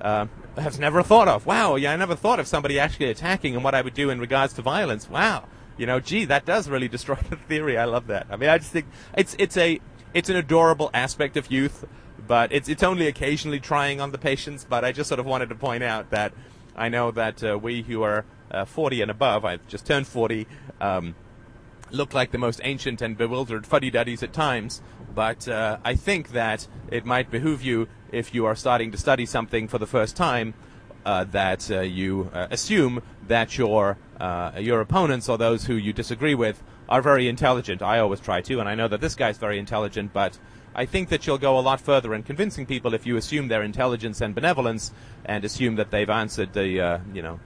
uh, 0.02 0.26
has 0.58 0.80
never 0.80 1.04
thought 1.04 1.28
of. 1.28 1.46
Wow, 1.46 1.76
yeah, 1.76 1.92
I 1.92 1.96
never 1.96 2.16
thought 2.16 2.40
of 2.40 2.48
somebody 2.48 2.80
actually 2.80 3.10
attacking 3.10 3.56
and 3.56 3.64
what 3.64 3.76
I 3.76 3.82
would 3.82 3.94
do 3.94 4.10
in 4.10 4.20
regards 4.20 4.54
to 4.54 4.62
violence. 4.62 5.10
Wow, 5.10 5.48
you 5.78 5.86
know, 5.86 6.00
gee, 6.00 6.26
that 6.26 6.46
does 6.46 6.70
really 6.70 6.88
destroy 6.88 7.18
the 7.30 7.36
theory. 7.36 7.78
I 7.78 7.86
love 7.86 8.08
that. 8.08 8.28
I 8.30 8.36
mean, 8.36 8.50
I 8.50 8.58
just 8.58 8.72
think 8.72 8.88
it's 9.18 9.36
it's 9.40 9.58
a 9.58 9.80
it's 10.14 10.30
an 10.30 10.36
adorable 10.36 10.90
aspect 10.94 11.36
of 11.38 11.52
youth 11.52 11.86
but 12.28 12.52
it's 12.52 12.70
it's 12.70 12.84
only 12.84 13.08
occasionally 13.08 13.60
trying 13.60 14.02
on 14.02 14.12
the 14.12 14.18
patience. 14.18 14.66
But 14.68 14.84
I 14.84 14.92
just 14.92 15.08
sort 15.08 15.20
of 15.20 15.26
wanted 15.26 15.50
to 15.50 15.56
point 15.56 15.84
out 15.84 16.10
that 16.12 16.34
I 16.76 16.90
know 16.90 17.12
that 17.12 17.44
uh, 17.44 17.58
we 17.58 17.84
who 17.84 18.04
are 18.04 18.26
uh, 18.52 18.66
40 18.66 19.02
and 19.02 19.12
above, 19.12 19.46
I've 19.46 19.66
just 19.68 19.86
turned 19.86 20.08
40, 20.08 20.48
um, 20.82 21.16
look 21.92 22.14
like 22.14 22.32
the 22.32 22.38
most 22.38 22.60
ancient 22.64 23.02
and 23.02 23.18
bewildered 23.18 23.66
fuddy-duddies 23.66 24.24
at 24.24 24.34
times. 24.34 24.82
But 25.14 25.48
uh, 25.48 25.78
I 25.84 25.96
think 25.96 26.30
that 26.30 26.68
it 26.90 27.06
might 27.06 27.32
behoove 27.32 27.62
you 27.62 27.88
if 28.12 28.34
you 28.34 28.46
are 28.46 28.56
starting 28.56 28.92
to 28.92 28.98
study 28.98 29.26
something 29.26 29.68
for 29.68 29.78
the 29.78 29.88
first 29.88 30.16
time. 30.16 30.54
Uh, 31.06 31.24
that 31.24 31.70
uh, 31.70 31.82
you 31.82 32.32
uh, 32.34 32.48
assume 32.50 33.00
that 33.28 33.60
your 33.60 33.96
your 34.58 34.82
opponents 34.82 35.30
or 35.30 35.38
those 35.38 35.66
who 35.66 35.76
you 35.76 35.94
disagree 35.94 36.34
with 36.34 36.64
are 36.90 37.02
very 37.02 37.28
intelligent. 37.28 37.84
I 37.84 38.00
always 38.00 38.20
try 38.20 38.42
to, 38.42 38.60
and 38.60 38.68
I 38.68 38.76
know 38.76 38.88
that 38.88 39.02
this 39.02 39.16
guy's 39.16 39.38
very 39.38 39.60
intelligent, 39.60 40.14
but 40.14 40.40
I 40.76 40.86
think 40.86 41.10
that 41.10 41.26
you'll 41.26 41.38
go 41.38 41.58
a 41.58 41.62
lot 41.62 41.80
further 41.80 42.14
in 42.14 42.24
convincing 42.24 42.66
people 42.66 42.94
if 42.94 43.06
you 43.06 43.16
assume 43.16 43.48
their 43.48 43.64
intelligence 43.64 44.20
and 44.20 44.36
benevolence 44.36 44.92
and 45.24 45.46
assume 45.46 45.76
that 45.76 45.90
they've 45.90 46.10
answered 46.10 46.54
the, 46.54 46.82
uh, 46.82 47.00
you 47.14 47.22
know, 47.22 47.40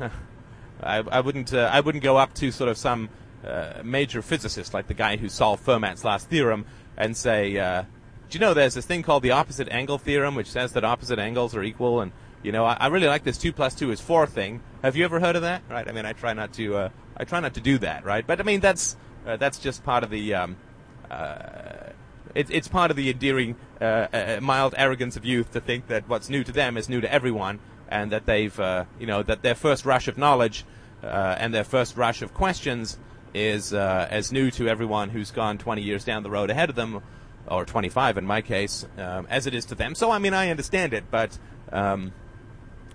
I, 0.82 0.98
I, 0.98 1.20
wouldn't, 1.20 1.54
uh, 1.54 1.70
I 1.72 1.80
wouldn't 1.80 2.04
go 2.04 2.16
up 2.16 2.34
to 2.34 2.50
sort 2.50 2.68
of 2.68 2.76
some 2.76 3.08
uh, 3.46 3.82
major 3.82 4.22
physicist 4.22 4.74
like 4.74 4.86
the 4.86 4.94
guy 4.94 5.16
who 5.16 5.28
solved 5.28 5.64
Fermat's 5.64 6.04
last 6.04 6.28
theorem 6.28 6.66
and 6.96 7.16
say, 7.16 7.56
uh, 7.58 7.82
do 7.82 8.38
you 8.38 8.40
know 8.40 8.54
there's 8.54 8.74
this 8.74 8.86
thing 8.86 9.02
called 9.02 9.22
the 9.22 9.30
opposite 9.30 9.68
angle 9.70 9.98
theorem, 9.98 10.34
which 10.34 10.50
says 10.50 10.72
that 10.72 10.84
opposite 10.84 11.18
angles 11.18 11.54
are 11.54 11.62
equal, 11.62 12.00
and 12.00 12.12
you 12.42 12.52
know, 12.52 12.64
I, 12.64 12.76
I 12.80 12.86
really 12.88 13.06
like 13.06 13.24
this 13.24 13.38
two 13.38 13.52
plus 13.52 13.74
two 13.74 13.90
is 13.90 14.00
four 14.00 14.26
thing. 14.26 14.62
Have 14.82 14.96
you 14.96 15.04
ever 15.04 15.20
heard 15.20 15.36
of 15.36 15.42
that? 15.42 15.62
Right? 15.68 15.88
I 15.88 15.92
mean, 15.92 16.06
I 16.06 16.12
try 16.12 16.32
not 16.32 16.52
to, 16.54 16.76
uh, 16.76 16.88
I 17.16 17.24
try 17.24 17.40
not 17.40 17.54
to 17.54 17.60
do 17.60 17.78
that, 17.78 18.04
right? 18.04 18.26
But 18.26 18.40
I 18.40 18.42
mean, 18.42 18.60
that's 18.60 18.96
uh, 19.26 19.36
that's 19.36 19.58
just 19.58 19.84
part 19.84 20.04
of 20.04 20.10
the 20.10 20.34
um, 20.34 20.56
it's 22.34 22.50
it's 22.50 22.68
part 22.68 22.90
of 22.90 22.96
the 22.96 23.10
endearing, 23.10 23.56
uh, 23.80 24.06
uh, 24.12 24.38
mild 24.42 24.74
arrogance 24.76 25.16
of 25.16 25.24
youth 25.24 25.52
to 25.52 25.60
think 25.60 25.86
that 25.88 26.08
what's 26.08 26.28
new 26.28 26.44
to 26.44 26.52
them 26.52 26.76
is 26.76 26.88
new 26.88 27.00
to 27.00 27.12
everyone, 27.12 27.60
and 27.88 28.12
that 28.12 28.26
they've, 28.26 28.58
uh, 28.58 28.84
you 28.98 29.06
know, 29.06 29.22
that 29.22 29.42
their 29.42 29.54
first 29.54 29.84
rush 29.84 30.08
of 30.08 30.18
knowledge 30.18 30.64
uh, 31.02 31.36
and 31.38 31.52
their 31.52 31.64
first 31.64 31.96
rush 31.96 32.22
of 32.22 32.34
questions 32.34 32.98
is 33.34 33.74
uh, 33.74 34.06
as 34.10 34.32
new 34.32 34.50
to 34.52 34.68
everyone 34.68 35.10
who's 35.10 35.30
gone 35.30 35.58
20 35.58 35.82
years 35.82 36.04
down 36.04 36.22
the 36.22 36.30
road 36.30 36.50
ahead 36.50 36.70
of 36.70 36.76
them, 36.76 37.02
or 37.46 37.64
25 37.64 38.18
in 38.18 38.24
my 38.24 38.40
case, 38.40 38.86
um, 38.96 39.26
as 39.28 39.46
it 39.46 39.54
is 39.54 39.64
to 39.66 39.74
them. 39.74 39.94
So 39.94 40.10
I 40.10 40.18
mean, 40.18 40.34
I 40.34 40.50
understand 40.50 40.92
it, 40.92 41.04
but. 41.10 41.38
Um, 41.72 42.12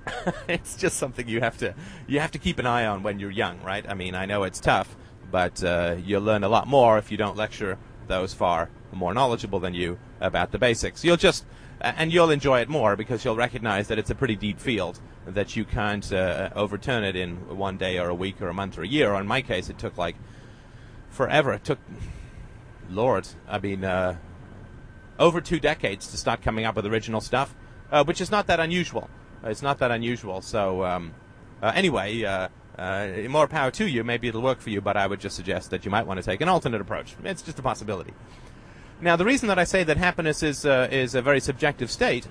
it's 0.48 0.76
just 0.76 0.98
something 0.98 1.28
you 1.28 1.42
have 1.42 1.58
to 1.58 1.76
you 2.08 2.20
have 2.20 2.32
to 2.32 2.40
keep 2.40 2.58
an 2.58 2.66
eye 2.66 2.86
on 2.86 3.04
when 3.04 3.20
you're 3.20 3.30
young, 3.30 3.62
right? 3.62 3.88
I 3.88 3.94
mean, 3.94 4.16
I 4.16 4.26
know 4.26 4.44
it's 4.44 4.60
tough, 4.60 4.96
but 5.30 5.64
uh, 5.64 5.98
you'll 6.04 6.24
learn 6.24 6.44
a 6.44 6.50
lot 6.50 6.68
more 6.68 6.98
if 6.98 7.12
you 7.12 7.18
don't 7.18 7.38
lecture 7.38 7.78
those 8.08 8.34
far 8.34 8.70
more 8.92 9.14
knowledgeable 9.14 9.60
than 9.60 9.74
you 9.74 10.00
about 10.20 10.52
the 10.52 10.58
basics. 10.58 11.04
You'll 11.04 11.18
just 11.18 11.46
and 11.82 12.12
you'll 12.12 12.32
enjoy 12.32 12.60
it 12.60 12.70
more 12.70 12.96
because 12.96 13.24
you'll 13.24 13.36
recognize 13.36 13.88
that 13.88 13.98
it's 13.98 14.10
a 14.10 14.16
pretty 14.16 14.36
deep 14.36 14.60
field 14.60 15.00
that 15.26 15.56
you 15.56 15.64
can't 15.64 16.12
uh, 16.12 16.50
overturn 16.56 17.04
it 17.04 17.16
in 17.16 17.58
one 17.58 17.78
day 17.78 18.00
or 18.00 18.10
a 18.10 18.16
week 18.16 18.42
or 18.42 18.50
a 18.50 18.54
month 18.54 18.78
or 18.78 18.84
a 18.84 18.88
year. 18.88 19.14
Or 19.14 19.22
in 19.22 19.28
my 19.28 19.42
case, 19.42 19.70
it 19.70 19.78
took 19.78 19.98
like 19.98 20.16
forever. 21.10 21.54
It 21.54 21.64
took, 21.64 21.80
Lord, 22.90 23.28
I 23.48 23.60
mean, 23.60 23.84
uh, 23.84 24.18
over 25.18 25.42
two 25.42 25.60
decades 25.60 26.08
to 26.12 26.18
start 26.18 26.42
coming 26.42 26.66
up 26.66 26.76
with 26.76 26.86
original 26.86 27.22
stuff, 27.22 27.56
uh, 27.92 28.04
which 28.04 28.22
is 28.22 28.32
not 28.32 28.48
that 28.48 28.60
unusual. 28.60 29.10
It's 29.44 29.62
not 29.62 29.78
that 29.80 29.92
unusual. 29.92 30.42
So 30.42 30.84
um, 30.84 31.14
uh, 31.62 31.72
anyway. 31.76 32.24
Uh, 32.24 32.50
uh, 32.78 33.28
more 33.28 33.46
power 33.46 33.70
to 33.72 33.86
you. 33.86 34.06
Maybe 34.06 34.30
it'll 34.30 34.42
work 34.42 34.62
for 34.62 34.70
you, 34.70 34.80
but 34.80 34.96
I 34.96 35.06
would 35.06 35.20
just 35.20 35.36
suggest 35.36 35.70
that 35.72 35.84
you 35.84 35.92
might 35.92 36.08
want 36.08 36.18
to 36.18 36.26
take 36.26 36.40
an 36.40 36.48
alternate 36.48 36.80
approach. 36.80 37.14
It's 37.26 37.42
just 37.42 37.60
a 37.60 37.62
possibility. 37.62 38.14
Now, 39.02 39.16
the 39.16 39.26
reason 39.26 39.48
that 39.48 39.58
I 39.58 39.64
say 39.64 39.84
that 39.86 39.96
happiness 39.96 40.44
is 40.44 40.66
uh, 40.66 40.90
is 40.92 41.16
a 41.16 41.22
very 41.22 41.40
subjective 41.40 41.90
state 41.90 42.28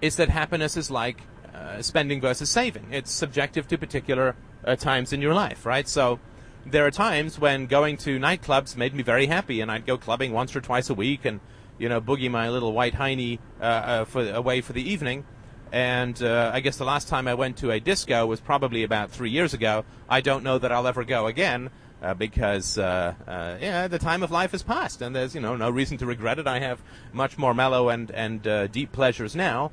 is 0.00 0.16
that 0.16 0.28
happiness 0.28 0.76
is 0.76 0.90
like 0.90 1.22
uh, 1.52 1.82
spending 1.82 2.20
versus 2.20 2.50
saving. 2.50 2.86
It's 2.92 3.10
subjective 3.10 3.66
to 3.68 3.78
particular 3.78 4.36
uh, 4.64 4.76
times 4.76 5.12
in 5.12 5.20
your 5.20 5.34
life, 5.34 5.66
right? 5.66 5.88
So 5.88 6.20
there 6.66 6.86
are 6.86 6.90
times 6.90 7.38
when 7.38 7.66
going 7.66 7.96
to 7.98 8.18
nightclubs 8.20 8.76
made 8.76 8.94
me 8.94 9.02
very 9.02 9.26
happy, 9.26 9.60
and 9.60 9.72
I'd 9.72 9.86
go 9.86 9.98
clubbing 9.98 10.32
once 10.32 10.54
or 10.54 10.60
twice 10.60 10.88
a 10.88 10.94
week, 10.94 11.24
and 11.24 11.40
you 11.78 11.88
know, 11.88 12.00
boogie 12.00 12.30
my 12.30 12.48
little 12.48 12.72
white 12.72 12.94
hiney 12.94 13.40
uh, 13.60 13.64
uh, 13.64 14.04
for 14.04 14.30
away 14.30 14.60
for 14.60 14.72
the 14.72 14.88
evening. 14.88 15.24
And 15.72 16.22
uh, 16.22 16.52
I 16.54 16.60
guess 16.60 16.76
the 16.76 16.84
last 16.84 17.08
time 17.08 17.26
I 17.26 17.34
went 17.34 17.56
to 17.56 17.72
a 17.72 17.80
disco 17.80 18.26
was 18.26 18.38
probably 18.38 18.84
about 18.84 19.10
three 19.10 19.30
years 19.30 19.52
ago. 19.52 19.84
I 20.08 20.20
don't 20.20 20.44
know 20.44 20.58
that 20.58 20.70
I'll 20.70 20.86
ever 20.86 21.02
go 21.02 21.26
again 21.26 21.70
uh, 22.02 22.14
because 22.14 22.78
uh, 22.78 23.14
uh, 23.26 23.56
yeah, 23.60 23.88
the 23.88 23.98
time 23.98 24.22
of 24.22 24.30
life 24.30 24.52
has 24.52 24.62
passed, 24.62 25.02
and 25.02 25.14
there's 25.14 25.34
you 25.34 25.40
know 25.40 25.56
no 25.56 25.70
reason 25.70 25.96
to 25.98 26.06
regret 26.06 26.38
it. 26.38 26.46
I 26.46 26.60
have 26.60 26.82
much 27.12 27.38
more 27.38 27.54
mellow 27.54 27.88
and 27.88 28.10
and 28.10 28.46
uh, 28.46 28.66
deep 28.66 28.92
pleasures 28.92 29.34
now. 29.34 29.72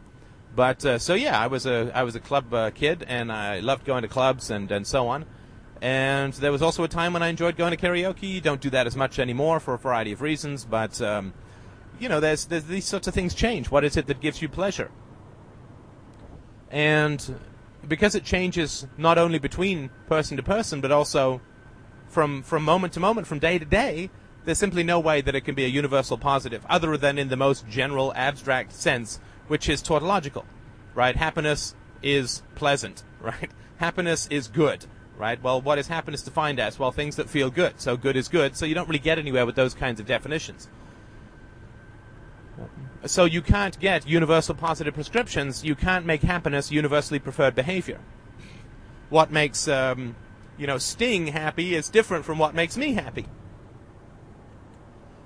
But 0.56 0.86
uh, 0.86 1.00
so 1.00 1.14
yeah, 1.14 1.40
I 1.40 1.48
was 1.48 1.66
a 1.66 1.92
I 1.94 2.04
was 2.04 2.16
a 2.16 2.20
club 2.20 2.54
uh, 2.54 2.72
kid, 2.72 3.06
and 3.08 3.32
I 3.32 3.60
loved 3.60 3.86
going 3.86 4.04
to 4.04 4.08
clubs 4.08 4.50
and 4.50 4.72
and 4.72 4.86
so 4.86 5.08
on. 5.08 5.26
And 5.82 6.34
there 6.34 6.52
was 6.52 6.62
also 6.62 6.84
a 6.84 6.88
time 6.88 7.14
when 7.14 7.24
I 7.24 7.30
enjoyed 7.30 7.58
going 7.58 7.76
to 7.76 7.78
karaoke. 7.78 8.42
Don't 8.42 8.62
do 8.62 8.70
that 8.70 8.86
as 8.86 8.96
much 8.96 9.18
anymore 9.18 9.60
for 9.60 9.74
a 9.74 9.80
variety 9.80 10.12
of 10.12 10.22
reasons, 10.22 10.64
but 10.64 11.02
um, 11.02 11.34
you 12.02 12.10
know, 12.10 12.20
there's, 12.20 12.46
there's 12.46 12.66
these 12.66 12.86
sorts 12.86 13.08
of 13.08 13.14
things 13.14 13.34
change. 13.34 13.70
What 13.70 13.84
is 13.84 13.96
it 13.96 14.08
that 14.08 14.20
gives 14.20 14.42
you 14.42 14.50
pleasure? 14.50 14.90
And 16.72 17.40
because 17.88 18.16
it 18.16 18.24
changes 18.24 18.88
not 18.98 19.18
only 19.18 19.38
between 19.38 19.90
person 20.08 20.36
to 20.38 20.44
person, 20.44 20.82
but 20.82 20.92
also 20.92 21.42
from 22.12 22.44
from 22.44 22.64
moment 22.64 22.94
to 22.94 23.00
moment, 23.00 23.28
from 23.28 23.40
day 23.40 23.58
to 23.58 23.66
day, 23.66 24.10
there's 24.46 24.60
simply 24.60 24.84
no 24.84 25.00
way 25.00 25.22
that 25.22 25.36
it 25.36 25.42
can 25.42 25.56
be 25.56 25.66
a 25.66 25.70
universal 25.70 26.18
positive, 26.18 26.66
other 26.70 26.98
than 26.98 27.18
in 27.18 27.30
the 27.30 27.38
most 27.38 27.68
general, 27.68 28.14
abstract 28.16 28.74
sense, 28.74 29.20
which 29.48 29.70
is 29.70 29.82
tautological, 29.82 30.46
right? 30.94 31.16
Happiness 31.16 31.76
is 32.04 32.44
pleasant, 32.56 33.04
right? 33.22 33.50
Happiness 33.78 34.28
is 34.30 34.48
good 34.48 34.86
right? 35.18 35.44
Well, 35.44 35.62
what 35.62 35.78
is 35.78 35.88
happiness 35.88 36.24
defined 36.24 36.60
as? 36.60 36.80
Well, 36.80 36.92
things 36.92 37.16
that 37.18 37.30
feel 37.30 37.52
good. 37.52 37.80
So 37.80 37.96
good 37.96 38.16
is 38.16 38.28
good. 38.28 38.58
So 38.58 38.66
you 38.66 38.74
don't 38.74 38.90
really 38.90 38.98
get 38.98 39.20
anywhere 39.20 39.46
with 39.46 39.56
those 39.56 39.76
kinds 39.76 40.00
of 40.00 40.08
definitions. 40.08 40.68
So 43.06 43.26
you 43.26 43.42
can't 43.42 43.80
get 43.80 44.08
universal 44.08 44.56
positive 44.56 44.96
prescriptions. 44.96 45.64
You 45.64 45.76
can't 45.76 46.08
make 46.08 46.24
happiness 46.24 46.72
universally 46.72 47.20
preferred 47.20 47.54
behavior. 47.54 48.00
What 49.10 49.32
makes, 49.32 49.68
um, 49.68 50.16
you 50.62 50.68
know, 50.68 50.78
Sting 50.78 51.26
happy 51.26 51.74
is 51.74 51.90
different 51.90 52.24
from 52.24 52.38
what 52.38 52.54
makes 52.54 52.78
me 52.78 52.94
happy. 52.94 53.26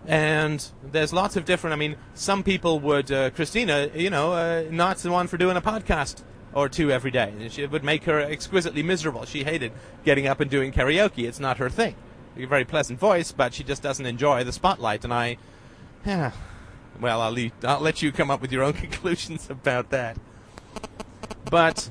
And 0.07 0.65
there's 0.81 1.11
lots 1.11 1.35
of 1.35 1.43
different. 1.43 1.73
I 1.73 1.75
mean, 1.75 1.97
some 2.13 2.41
people 2.41 2.79
would, 2.79 3.11
uh, 3.11 3.31
Christina, 3.31 3.89
you 3.93 4.09
know, 4.09 4.31
uh, 4.31 4.63
not 4.71 4.97
the 4.99 5.11
one 5.11 5.27
for 5.27 5.35
doing 5.35 5.57
a 5.57 5.61
podcast 5.61 6.23
or 6.53 6.69
two 6.69 6.89
every 6.89 7.11
day. 7.11 7.33
It 7.57 7.69
would 7.69 7.83
make 7.83 8.05
her 8.05 8.21
exquisitely 8.21 8.81
miserable. 8.81 9.25
She 9.25 9.43
hated 9.43 9.73
getting 10.05 10.25
up 10.25 10.39
and 10.39 10.49
doing 10.49 10.71
karaoke. 10.71 11.27
It's 11.27 11.39
not 11.39 11.57
her 11.57 11.69
thing. 11.69 11.95
A 12.37 12.45
very 12.45 12.63
pleasant 12.63 12.97
voice, 12.97 13.33
but 13.33 13.53
she 13.53 13.65
just 13.65 13.83
doesn't 13.83 14.05
enjoy 14.05 14.45
the 14.45 14.53
spotlight. 14.53 15.03
And 15.03 15.13
I, 15.13 15.35
yeah, 16.05 16.31
well, 17.01 17.19
I'll, 17.19 17.31
leave, 17.31 17.51
I'll 17.61 17.81
let 17.81 18.01
you 18.01 18.13
come 18.13 18.31
up 18.31 18.41
with 18.41 18.53
your 18.53 18.63
own 18.63 18.73
conclusions 18.85 19.49
about 19.49 19.89
that. 19.89 20.17
But 21.51 21.89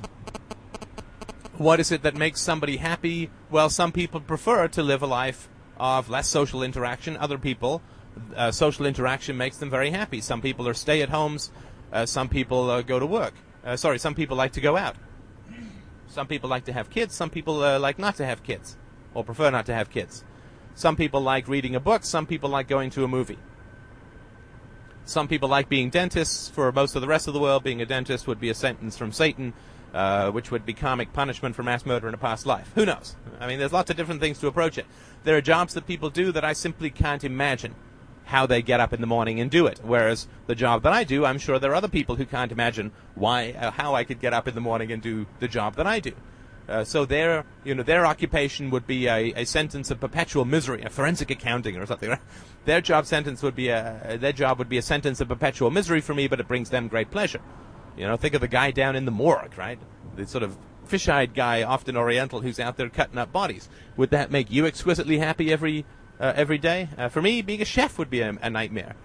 what 1.57 1.79
is 1.79 1.91
it 1.91 2.03
that 2.03 2.15
makes 2.15 2.41
somebody 2.41 2.77
happy? 2.77 3.29
Well, 3.49 3.69
some 3.69 3.91
people 3.91 4.19
prefer 4.19 4.67
to 4.69 4.83
live 4.83 5.01
a 5.01 5.07
life 5.07 5.49
of 5.77 6.09
less 6.09 6.27
social 6.27 6.63
interaction. 6.63 7.17
Other 7.17 7.37
people, 7.37 7.81
uh, 8.35 8.51
social 8.51 8.85
interaction 8.85 9.37
makes 9.37 9.57
them 9.57 9.69
very 9.69 9.89
happy. 9.89 10.21
Some 10.21 10.41
people 10.41 10.67
are 10.67 10.73
stay 10.73 11.01
at 11.01 11.09
homes. 11.09 11.51
Uh, 11.91 12.05
some 12.05 12.29
people 12.29 12.69
uh, 12.69 12.81
go 12.81 12.99
to 12.99 13.05
work. 13.05 13.33
Uh, 13.63 13.75
sorry, 13.75 13.99
some 13.99 14.15
people 14.15 14.37
like 14.37 14.53
to 14.53 14.61
go 14.61 14.77
out. 14.77 14.95
Some 16.07 16.27
people 16.27 16.49
like 16.49 16.65
to 16.65 16.73
have 16.73 16.89
kids. 16.89 17.15
Some 17.15 17.29
people 17.29 17.63
uh, 17.63 17.79
like 17.79 17.99
not 17.99 18.15
to 18.17 18.25
have 18.25 18.43
kids, 18.43 18.77
or 19.13 19.23
prefer 19.23 19.49
not 19.49 19.65
to 19.65 19.73
have 19.73 19.89
kids. 19.89 20.23
Some 20.75 20.95
people 20.95 21.21
like 21.21 21.47
reading 21.47 21.75
a 21.75 21.79
book. 21.79 22.03
Some 22.03 22.25
people 22.25 22.49
like 22.49 22.67
going 22.67 22.89
to 22.91 23.03
a 23.03 23.07
movie. 23.07 23.39
Some 25.05 25.27
people 25.27 25.49
like 25.49 25.69
being 25.69 25.89
dentists. 25.89 26.49
For 26.49 26.71
most 26.71 26.95
of 26.95 27.01
the 27.01 27.07
rest 27.07 27.27
of 27.27 27.33
the 27.33 27.39
world, 27.39 27.63
being 27.63 27.81
a 27.81 27.85
dentist 27.85 28.27
would 28.27 28.39
be 28.39 28.49
a 28.49 28.53
sentence 28.53 28.97
from 28.97 29.11
Satan, 29.11 29.53
uh, 29.95 30.29
which 30.29 30.51
would 30.51 30.65
be 30.65 30.73
karmic 30.73 31.13
punishment 31.13 31.55
for 31.55 31.63
mass 31.63 31.85
murder 31.85 32.07
in 32.09 32.13
a 32.13 32.17
past 32.17 32.45
life. 32.45 32.69
Who 32.75 32.85
knows? 32.85 33.15
I 33.39 33.47
mean, 33.47 33.59
there's 33.59 33.71
lots 33.71 33.89
of 33.89 33.95
different 33.95 34.19
things 34.19 34.37
to 34.39 34.47
approach 34.47 34.77
it. 34.77 34.85
There 35.23 35.37
are 35.37 35.41
jobs 35.41 35.73
that 35.73 35.87
people 35.87 36.09
do 36.09 36.33
that 36.33 36.43
I 36.43 36.51
simply 36.51 36.89
can't 36.89 37.23
imagine 37.23 37.73
how 38.25 38.45
they 38.45 38.61
get 38.61 38.81
up 38.81 38.91
in 38.91 38.99
the 38.99 39.07
morning 39.07 39.39
and 39.39 39.49
do 39.49 39.67
it. 39.67 39.79
Whereas 39.83 40.27
the 40.47 40.55
job 40.55 40.83
that 40.83 40.91
I 40.91 41.05
do, 41.05 41.23
I'm 41.23 41.37
sure 41.37 41.59
there 41.59 41.71
are 41.71 41.75
other 41.75 41.87
people 41.87 42.15
who 42.15 42.25
can't 42.25 42.51
imagine 42.51 42.91
why, 43.13 43.51
uh, 43.53 43.71
how 43.71 43.95
I 43.95 44.03
could 44.03 44.19
get 44.19 44.33
up 44.33 44.49
in 44.49 44.55
the 44.55 44.61
morning 44.61 44.91
and 44.91 45.01
do 45.01 45.27
the 45.39 45.47
job 45.47 45.75
that 45.75 45.87
I 45.87 46.01
do. 46.01 46.11
Uh, 46.67 46.83
so 46.83 47.05
their, 47.05 47.45
you 47.63 47.73
know, 47.73 47.83
their 47.83 48.05
occupation 48.05 48.71
would 48.71 48.87
be 48.87 49.07
a, 49.07 49.31
a 49.35 49.45
sentence 49.45 49.91
of 49.91 50.01
perpetual 50.01 50.43
misery, 50.43 50.81
a 50.81 50.89
forensic 50.89 51.29
accounting 51.31 51.77
or 51.77 51.85
something. 51.85 52.09
Right? 52.15 52.19
Their 52.65 52.81
job 52.81 53.05
sentence 53.05 53.43
would 53.43 53.55
be 53.55 53.69
a, 53.69 54.17
their 54.19 54.33
job 54.33 54.57
would 54.57 54.69
be 54.69 54.79
a 54.79 54.81
sentence 54.81 55.21
of 55.21 55.29
perpetual 55.29 55.69
misery 55.69 56.01
for 56.01 56.15
me, 56.15 56.27
but 56.27 56.39
it 56.39 56.47
brings 56.47 56.71
them 56.71 56.87
great 56.87 57.11
pleasure. 57.11 57.39
You 57.97 58.07
know, 58.07 58.17
think 58.17 58.33
of 58.33 58.41
the 58.41 58.47
guy 58.47 58.71
down 58.71 58.95
in 58.95 59.05
the 59.05 59.11
morgue, 59.11 59.57
right? 59.57 59.79
The 60.15 60.27
sort 60.27 60.43
of 60.43 60.57
fish-eyed 60.85 61.33
guy, 61.33 61.63
often 61.63 61.97
Oriental, 61.97 62.41
who's 62.41 62.59
out 62.59 62.77
there 62.77 62.89
cutting 62.89 63.17
up 63.17 63.31
bodies. 63.31 63.69
Would 63.97 64.11
that 64.11 64.31
make 64.31 64.51
you 64.51 64.65
exquisitely 64.65 65.17
happy 65.17 65.51
every 65.51 65.85
uh, 66.19 66.33
every 66.35 66.57
day. 66.57 66.89
Uh, 66.97 67.09
for 67.09 67.21
me, 67.21 67.41
being 67.41 67.61
a 67.61 67.65
chef 67.65 67.97
would 67.97 68.09
be 68.09 68.21
a, 68.21 68.37
a 68.41 68.49
nightmare. 68.49 68.95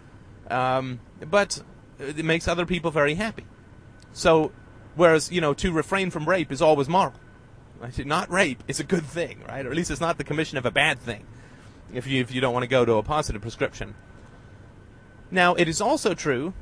Um, 0.48 1.00
but 1.28 1.62
it 1.98 2.24
makes 2.24 2.48
other 2.48 2.66
people 2.66 2.90
very 2.90 3.14
happy. 3.14 3.44
So, 4.12 4.52
whereas, 4.94 5.30
you 5.30 5.40
know, 5.40 5.54
to 5.54 5.72
refrain 5.72 6.10
from 6.10 6.28
rape 6.28 6.50
is 6.50 6.62
always 6.62 6.88
moral. 6.88 7.14
Not 8.04 8.30
rape 8.30 8.62
is 8.68 8.78
a 8.78 8.84
good 8.84 9.04
thing, 9.04 9.42
right? 9.48 9.64
Or 9.64 9.70
at 9.70 9.76
least 9.76 9.90
it's 9.90 10.00
not 10.00 10.18
the 10.18 10.24
commission 10.24 10.58
of 10.58 10.66
a 10.66 10.70
bad 10.70 10.98
thing 10.98 11.24
if 11.92 12.06
you, 12.06 12.20
if 12.20 12.32
you 12.32 12.40
don't 12.40 12.52
want 12.52 12.64
to 12.64 12.68
go 12.68 12.84
to 12.84 12.94
a 12.94 13.02
positive 13.02 13.40
prescription. 13.40 13.94
Now, 15.30 15.54
it 15.54 15.68
is 15.68 15.80
also 15.80 16.12
true 16.12 16.52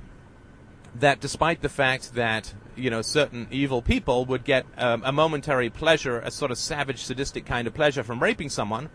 that 0.95 1.21
despite 1.21 1.63
the 1.63 1.69
fact 1.69 2.15
that, 2.15 2.55
you 2.77 2.91
know, 2.91 3.03
certain 3.03 3.47
evil 3.51 3.83
people 3.83 4.25
would 4.25 4.45
get 4.45 4.67
um, 4.77 5.03
a 5.05 5.13
momentary 5.13 5.71
pleasure, 5.71 6.19
a 6.21 6.31
sort 6.31 6.51
of 6.51 6.59
savage, 6.59 7.03
sadistic 7.03 7.45
kind 7.45 7.67
of 7.67 7.75
pleasure 7.75 8.03
from 8.03 8.23
raping 8.23 8.49
someone, 8.49 8.91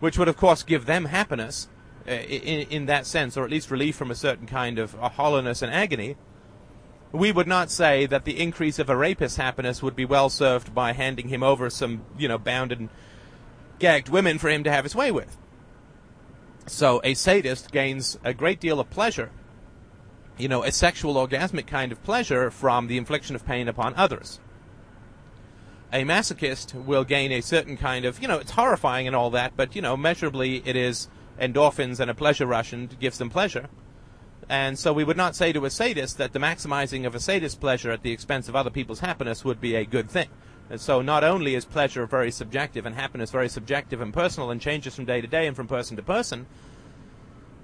which 0.00 0.18
would, 0.18 0.28
of 0.28 0.36
course, 0.36 0.62
give 0.62 0.86
them 0.86 1.06
happiness 1.06 1.68
uh, 2.06 2.12
in, 2.12 2.68
in 2.68 2.86
that 2.86 3.06
sense, 3.06 3.36
or 3.36 3.44
at 3.44 3.50
least 3.50 3.70
relief 3.70 3.96
from 3.96 4.10
a 4.10 4.14
certain 4.14 4.46
kind 4.46 4.78
of 4.78 4.94
uh, 5.00 5.08
hollowness 5.08 5.62
and 5.62 5.72
agony, 5.72 6.16
we 7.12 7.32
would 7.32 7.48
not 7.48 7.70
say 7.70 8.06
that 8.06 8.24
the 8.24 8.40
increase 8.40 8.78
of 8.78 8.88
a 8.88 8.96
rapist's 8.96 9.36
happiness 9.36 9.82
would 9.82 9.96
be 9.96 10.04
well 10.04 10.30
served 10.30 10.74
by 10.74 10.92
handing 10.92 11.28
him 11.28 11.42
over 11.42 11.68
some, 11.68 12.02
you 12.16 12.28
know, 12.28 12.38
bound 12.38 12.72
and 12.72 12.88
gagged 13.78 14.08
women 14.08 14.38
for 14.38 14.48
him 14.48 14.62
to 14.64 14.70
have 14.70 14.84
his 14.84 14.94
way 14.94 15.10
with. 15.10 15.36
So 16.66 17.00
a 17.02 17.14
sadist 17.14 17.72
gains 17.72 18.18
a 18.22 18.32
great 18.32 18.60
deal 18.60 18.78
of 18.78 18.90
pleasure, 18.90 19.30
you 20.40 20.48
know, 20.48 20.62
a 20.64 20.72
sexual 20.72 21.14
orgasmic 21.14 21.66
kind 21.66 21.92
of 21.92 22.02
pleasure 22.02 22.50
from 22.50 22.86
the 22.86 22.98
infliction 22.98 23.36
of 23.36 23.44
pain 23.46 23.68
upon 23.68 23.94
others 23.94 24.40
a 25.92 26.04
masochist 26.04 26.74
will 26.84 27.04
gain 27.04 27.32
a 27.32 27.40
certain 27.40 27.76
kind 27.76 28.04
of, 28.04 28.20
you 28.22 28.28
know, 28.28 28.38
it's 28.38 28.52
horrifying 28.52 29.06
and 29.06 29.16
all 29.16 29.30
that, 29.30 29.56
but, 29.56 29.74
you 29.74 29.82
know, 29.82 29.96
measurably 29.96 30.62
it 30.64 30.76
is 30.76 31.08
endorphins 31.40 31.98
and 32.00 32.10
a 32.10 32.14
pleasure 32.14 32.46
rush 32.46 32.72
and 32.72 32.98
gives 33.00 33.18
them 33.18 33.30
pleasure. 33.30 33.68
And 34.48 34.78
so 34.78 34.92
we 34.92 35.04
would 35.04 35.16
not 35.16 35.36
say 35.36 35.52
to 35.52 35.64
a 35.64 35.70
sadist 35.70 36.18
that 36.18 36.32
the 36.32 36.38
maximizing 36.38 37.06
of 37.06 37.14
a 37.14 37.20
sadist's 37.20 37.58
pleasure 37.58 37.90
at 37.90 38.02
the 38.02 38.12
expense 38.12 38.48
of 38.48 38.56
other 38.56 38.70
people's 38.70 39.00
happiness 39.00 39.44
would 39.44 39.60
be 39.60 39.74
a 39.74 39.84
good 39.84 40.10
thing. 40.10 40.28
And 40.68 40.80
so 40.80 41.02
not 41.02 41.24
only 41.24 41.54
is 41.54 41.64
pleasure 41.64 42.06
very 42.06 42.30
subjective 42.30 42.86
and 42.86 42.94
happiness 42.94 43.30
very 43.30 43.48
subjective 43.48 44.00
and 44.00 44.14
personal 44.14 44.50
and 44.50 44.60
changes 44.60 44.94
from 44.94 45.04
day 45.04 45.20
to 45.20 45.26
day 45.26 45.46
and 45.46 45.56
from 45.56 45.66
person 45.66 45.96
to 45.96 46.02
person, 46.02 46.46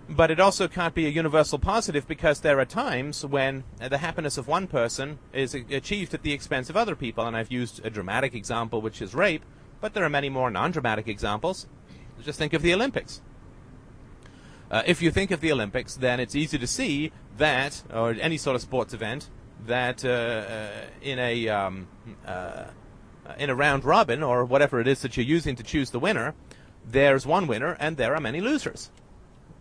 but 0.08 0.30
it 0.30 0.38
also 0.38 0.68
can't 0.68 0.94
be 0.94 1.06
a 1.06 1.10
universal 1.10 1.58
positive 1.58 2.06
because 2.06 2.40
there 2.40 2.60
are 2.60 2.64
times 2.64 3.24
when 3.24 3.64
the 3.78 3.98
happiness 3.98 4.38
of 4.38 4.46
one 4.46 4.68
person 4.68 5.18
is 5.32 5.54
achieved 5.54 6.14
at 6.14 6.22
the 6.22 6.32
expense 6.32 6.70
of 6.70 6.76
other 6.76 6.94
people. 6.94 7.26
And 7.26 7.36
I've 7.36 7.50
used 7.50 7.84
a 7.84 7.90
dramatic 7.90 8.34
example, 8.34 8.80
which 8.80 9.02
is 9.02 9.14
rape, 9.14 9.44
but 9.80 9.94
there 9.94 10.04
are 10.04 10.10
many 10.10 10.28
more 10.28 10.50
non 10.50 10.70
dramatic 10.70 11.08
examples. 11.08 11.66
Just 12.22 12.38
think 12.38 12.52
of 12.52 12.62
the 12.62 12.72
Olympics. 12.72 13.20
Uh, 14.70 14.82
if 14.86 15.02
you 15.02 15.10
think 15.10 15.30
of 15.30 15.40
the 15.40 15.52
Olympics, 15.52 15.96
then 15.96 16.18
it's 16.20 16.34
easy 16.34 16.58
to 16.58 16.66
see 16.66 17.12
that, 17.36 17.82
or 17.92 18.16
any 18.20 18.36
sort 18.36 18.56
of 18.56 18.62
sports 18.62 18.94
event, 18.94 19.28
that 19.64 20.04
uh, 20.04 20.08
uh, 20.08 20.70
in 21.02 21.18
a 21.18 21.48
um, 21.48 21.88
uh, 22.26 22.64
in 23.38 23.50
a 23.50 23.54
round 23.54 23.84
robin 23.84 24.22
or 24.22 24.44
whatever 24.44 24.80
it 24.80 24.86
is 24.86 25.02
that 25.02 25.16
you're 25.16 25.26
using 25.26 25.56
to 25.56 25.62
choose 25.62 25.90
the 25.90 25.98
winner, 25.98 26.34
there's 26.84 27.26
one 27.26 27.46
winner 27.46 27.76
and 27.80 27.96
there 27.96 28.14
are 28.14 28.20
many 28.20 28.40
losers 28.40 28.90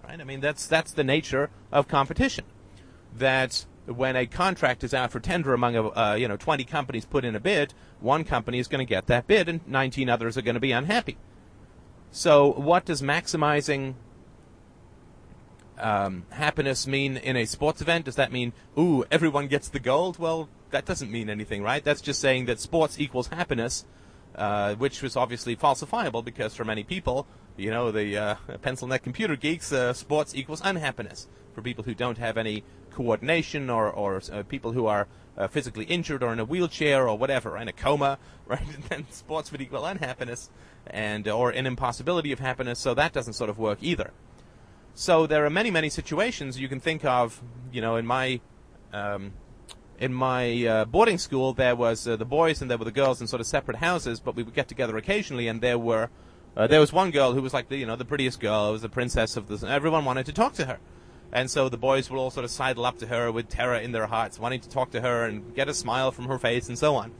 right? 0.08 0.20
I 0.20 0.24
mean, 0.24 0.40
that's 0.40 0.68
that's 0.68 0.92
the 0.92 1.04
nature 1.04 1.50
of 1.72 1.88
competition. 1.88 2.46
That 3.16 3.66
when 3.86 4.16
a 4.16 4.26
contract 4.26 4.84
is 4.84 4.94
out 4.94 5.12
for 5.12 5.20
tender 5.20 5.54
among 5.54 5.76
uh, 5.76 6.16
you 6.20 6.28
know 6.28 6.38
20 6.38 6.64
companies 6.66 7.06
put 7.06 7.26
in 7.26 7.36
a 7.36 7.40
bid, 7.40 7.74
one 8.00 8.24
company 8.24 8.60
is 8.60 8.68
going 8.68 8.86
to 8.86 8.90
get 8.90 9.08
that 9.08 9.28
bid, 9.28 9.50
and 9.50 9.66
19 9.68 10.10
others 10.10 10.38
are 10.38 10.42
going 10.42 10.56
to 10.56 10.60
be 10.60 10.72
unhappy. 10.72 11.18
So, 12.12 12.52
what 12.54 12.86
does 12.86 13.02
maximizing 13.02 13.96
um, 15.78 16.26
happiness 16.30 16.88
mean 16.88 17.18
in 17.18 17.36
a 17.36 17.46
sports 17.46 17.82
event? 17.82 18.06
Does 18.06 18.16
that 18.16 18.32
mean, 18.32 18.54
ooh, 18.78 19.04
everyone 19.12 19.48
gets 19.48 19.68
the 19.68 19.80
gold? 19.80 20.18
Well, 20.18 20.50
that 20.72 20.86
doesn't 20.86 21.12
mean 21.12 21.30
anything, 21.30 21.62
right? 21.62 21.84
That's 21.84 22.02
just 22.02 22.22
saying 22.22 22.46
that 22.46 22.60
sports 22.60 23.00
equals 23.00 23.28
happiness, 23.28 23.86
uh, 24.36 24.76
which 24.76 25.02
was 25.02 25.16
obviously 25.16 25.56
falsifiable 25.56 26.24
because 26.24 26.56
for 26.56 26.64
many 26.64 26.84
people, 26.84 27.28
you 27.58 27.72
know, 27.72 27.92
the 27.92 28.18
uh, 28.18 28.36
pencil 28.62 28.88
neck 28.88 29.04
computer 29.04 29.36
geeks, 29.36 29.72
uh, 29.72 29.94
sports 29.94 30.36
equals 30.36 30.62
unhappiness. 30.64 31.28
For 31.54 31.62
people 31.62 31.86
who 31.86 31.94
don't 31.94 32.18
have 32.18 32.38
any 32.38 32.64
coordination 32.92 33.70
or, 33.70 33.90
or 33.90 34.22
uh, 34.32 34.44
people 34.44 34.74
who 34.74 34.88
are 34.88 35.08
uh, 35.38 35.48
physically 35.48 35.86
injured 35.86 36.22
or 36.22 36.34
in 36.34 36.40
a 36.40 36.46
wheelchair 36.46 37.08
or 37.08 37.18
whatever, 37.18 37.58
in 37.58 37.68
a 37.68 37.74
coma, 37.74 38.18
right? 38.46 38.62
And 38.62 38.84
then 38.86 39.06
sports 39.10 39.52
would 39.52 39.62
equal 39.62 39.86
unhappiness 39.86 40.50
and 40.88 41.28
or 41.28 41.50
an 41.50 41.66
impossibility 41.66 42.32
of 42.32 42.40
happiness. 42.40 42.80
So 42.80 42.94
that 42.94 43.14
doesn't 43.14 43.34
sort 43.34 43.50
of 43.50 43.58
work 43.58 43.80
either. 43.82 44.12
So 44.94 45.28
there 45.28 45.46
are 45.46 45.50
many, 45.50 45.72
many 45.72 45.90
situations 45.90 46.60
you 46.60 46.70
can 46.70 46.80
think 46.80 47.04
of. 47.04 47.42
You 47.72 47.82
know, 47.82 47.96
in 47.98 48.06
my 48.06 48.40
um, 48.94 49.34
in 50.00 50.14
my 50.14 50.66
uh, 50.66 50.86
boarding 50.86 51.18
school, 51.18 51.54
there 51.54 51.76
was 51.76 52.08
uh, 52.08 52.16
the 52.16 52.26
boys 52.26 52.62
and 52.62 52.70
there 52.70 52.78
were 52.78 52.86
the 52.86 52.92
girls 52.92 53.22
in 53.22 53.28
sort 53.28 53.42
of 53.42 53.48
separate 53.48 53.78
houses, 53.78 54.20
but 54.20 54.36
we 54.36 54.44
would 54.44 54.54
get 54.54 54.68
together 54.68 54.96
occasionally, 54.98 55.48
and 55.48 55.62
there 55.62 55.78
were 55.78 56.10
uh, 56.56 56.68
there 56.68 56.80
was 56.80 56.94
one 56.94 57.12
girl 57.12 57.34
who 57.34 57.42
was 57.42 57.54
like 57.54 57.70
the 57.70 57.78
you 57.78 57.86
know 57.86 57.96
the 57.96 58.06
prettiest 58.06 58.40
girl, 58.40 58.72
was 58.72 58.82
the 58.82 58.90
princess 58.90 59.38
of 59.38 59.48
the. 59.48 59.68
Everyone 59.68 60.06
wanted 60.06 60.26
to 60.28 60.34
talk 60.34 60.54
to 60.54 60.66
her, 60.66 60.80
and 61.32 61.50
so 61.50 61.70
the 61.70 61.78
boys 61.78 62.10
would 62.10 62.18
all 62.18 62.32
sort 62.32 62.44
of 62.44 62.52
sidle 62.52 62.86
up 62.86 62.98
to 63.00 63.08
her 63.08 63.32
with 63.32 63.50
terror 63.50 63.76
in 63.76 63.92
their 63.92 64.08
hearts, 64.08 64.40
wanting 64.40 64.62
to 64.62 64.70
talk 64.70 64.92
to 64.92 65.02
her 65.02 65.26
and 65.26 65.56
get 65.56 65.68
a 65.68 65.74
smile 65.74 66.12
from 66.12 66.28
her 66.28 66.40
face 66.40 66.68
and 66.70 66.78
so 66.78 66.96
on. 66.96 67.12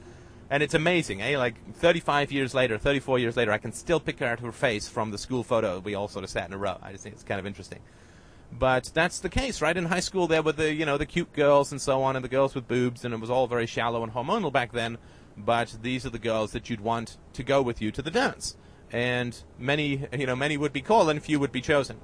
And 0.48 0.62
it's 0.62 0.74
amazing, 0.74 1.22
eh? 1.22 1.36
Like 1.36 1.56
35 1.74 2.30
years 2.30 2.54
later, 2.54 2.78
34 2.78 3.18
years 3.18 3.36
later, 3.36 3.50
I 3.50 3.58
can 3.58 3.72
still 3.72 3.98
pick 3.98 4.22
out 4.22 4.40
her 4.40 4.52
face 4.52 4.88
from 4.88 5.10
the 5.10 5.18
school 5.18 5.42
photo. 5.42 5.80
We 5.80 5.94
all 5.94 6.08
sort 6.08 6.24
of 6.24 6.30
sat 6.30 6.46
in 6.46 6.54
a 6.54 6.58
row. 6.58 6.78
I 6.82 6.92
just 6.92 7.02
think 7.02 7.14
it's 7.14 7.24
kind 7.24 7.40
of 7.40 7.46
interesting. 7.46 7.80
But 8.52 8.90
that's 8.94 9.18
the 9.18 9.28
case, 9.28 9.60
right? 9.60 9.76
In 9.76 9.86
high 9.86 10.00
school, 10.00 10.28
there 10.28 10.42
were 10.42 10.52
the 10.52 10.72
you 10.72 10.86
know 10.86 10.96
the 10.96 11.06
cute 11.06 11.32
girls 11.32 11.72
and 11.72 11.80
so 11.80 12.02
on, 12.02 12.16
and 12.16 12.24
the 12.24 12.28
girls 12.28 12.54
with 12.54 12.68
boobs, 12.68 13.04
and 13.04 13.12
it 13.12 13.20
was 13.20 13.28
all 13.28 13.46
very 13.46 13.66
shallow 13.66 14.02
and 14.02 14.12
hormonal 14.12 14.52
back 14.52 14.72
then. 14.72 14.98
But 15.36 15.76
these 15.82 16.06
are 16.06 16.10
the 16.10 16.18
girls 16.18 16.52
that 16.52 16.70
you'd 16.70 16.80
want 16.80 17.18
to 17.34 17.42
go 17.42 17.60
with 17.60 17.82
you 17.82 17.90
to 17.90 18.00
the 18.00 18.10
dance, 18.10 18.56
and 18.92 19.36
many 19.58 20.06
you 20.16 20.26
know 20.26 20.36
many 20.36 20.56
would 20.56 20.72
be 20.72 20.82
called, 20.82 21.10
and 21.10 21.22
few 21.22 21.40
would 21.40 21.52
be 21.52 21.60
chosen. 21.60 22.00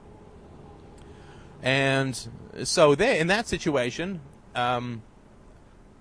And 1.62 2.28
so 2.64 2.94
there, 2.94 3.16
in 3.16 3.28
that 3.28 3.46
situation, 3.46 4.20
um, 4.54 5.02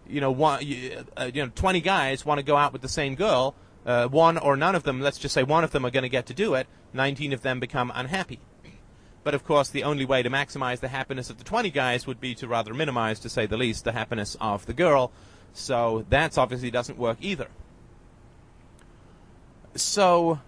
you 0.07 0.19
know, 0.19 0.31
one, 0.31 0.65
you, 0.65 1.05
uh, 1.15 1.29
you 1.33 1.43
know, 1.43 1.51
20 1.53 1.81
guys 1.81 2.25
want 2.25 2.39
to 2.39 2.43
go 2.43 2.57
out 2.57 2.73
with 2.73 2.81
the 2.81 2.89
same 2.89 3.15
girl. 3.15 3.55
Uh, 3.85 4.07
one 4.07 4.37
or 4.37 4.55
none 4.55 4.75
of 4.75 4.83
them, 4.83 5.01
let's 5.01 5.17
just 5.17 5.33
say 5.33 5.43
one 5.43 5.63
of 5.63 5.71
them 5.71 5.85
are 5.85 5.91
going 5.91 6.03
to 6.03 6.09
get 6.09 6.25
to 6.27 6.33
do 6.33 6.53
it. 6.53 6.67
19 6.93 7.33
of 7.33 7.41
them 7.41 7.59
become 7.59 7.91
unhappy. 7.95 8.39
But 9.23 9.35
of 9.35 9.43
course, 9.43 9.69
the 9.69 9.83
only 9.83 10.05
way 10.05 10.23
to 10.23 10.29
maximize 10.29 10.79
the 10.79 10.87
happiness 10.87 11.29
of 11.29 11.37
the 11.37 11.43
20 11.43 11.69
guys 11.69 12.07
would 12.07 12.19
be 12.19 12.33
to 12.35 12.47
rather 12.47 12.73
minimize, 12.73 13.19
to 13.19 13.29
say 13.29 13.45
the 13.45 13.57
least, 13.57 13.83
the 13.83 13.91
happiness 13.91 14.35
of 14.41 14.65
the 14.65 14.73
girl. 14.73 15.11
So 15.53 16.05
that's 16.09 16.37
obviously 16.37 16.71
doesn't 16.71 16.97
work 16.97 17.17
either. 17.21 17.47
So, 19.75 20.39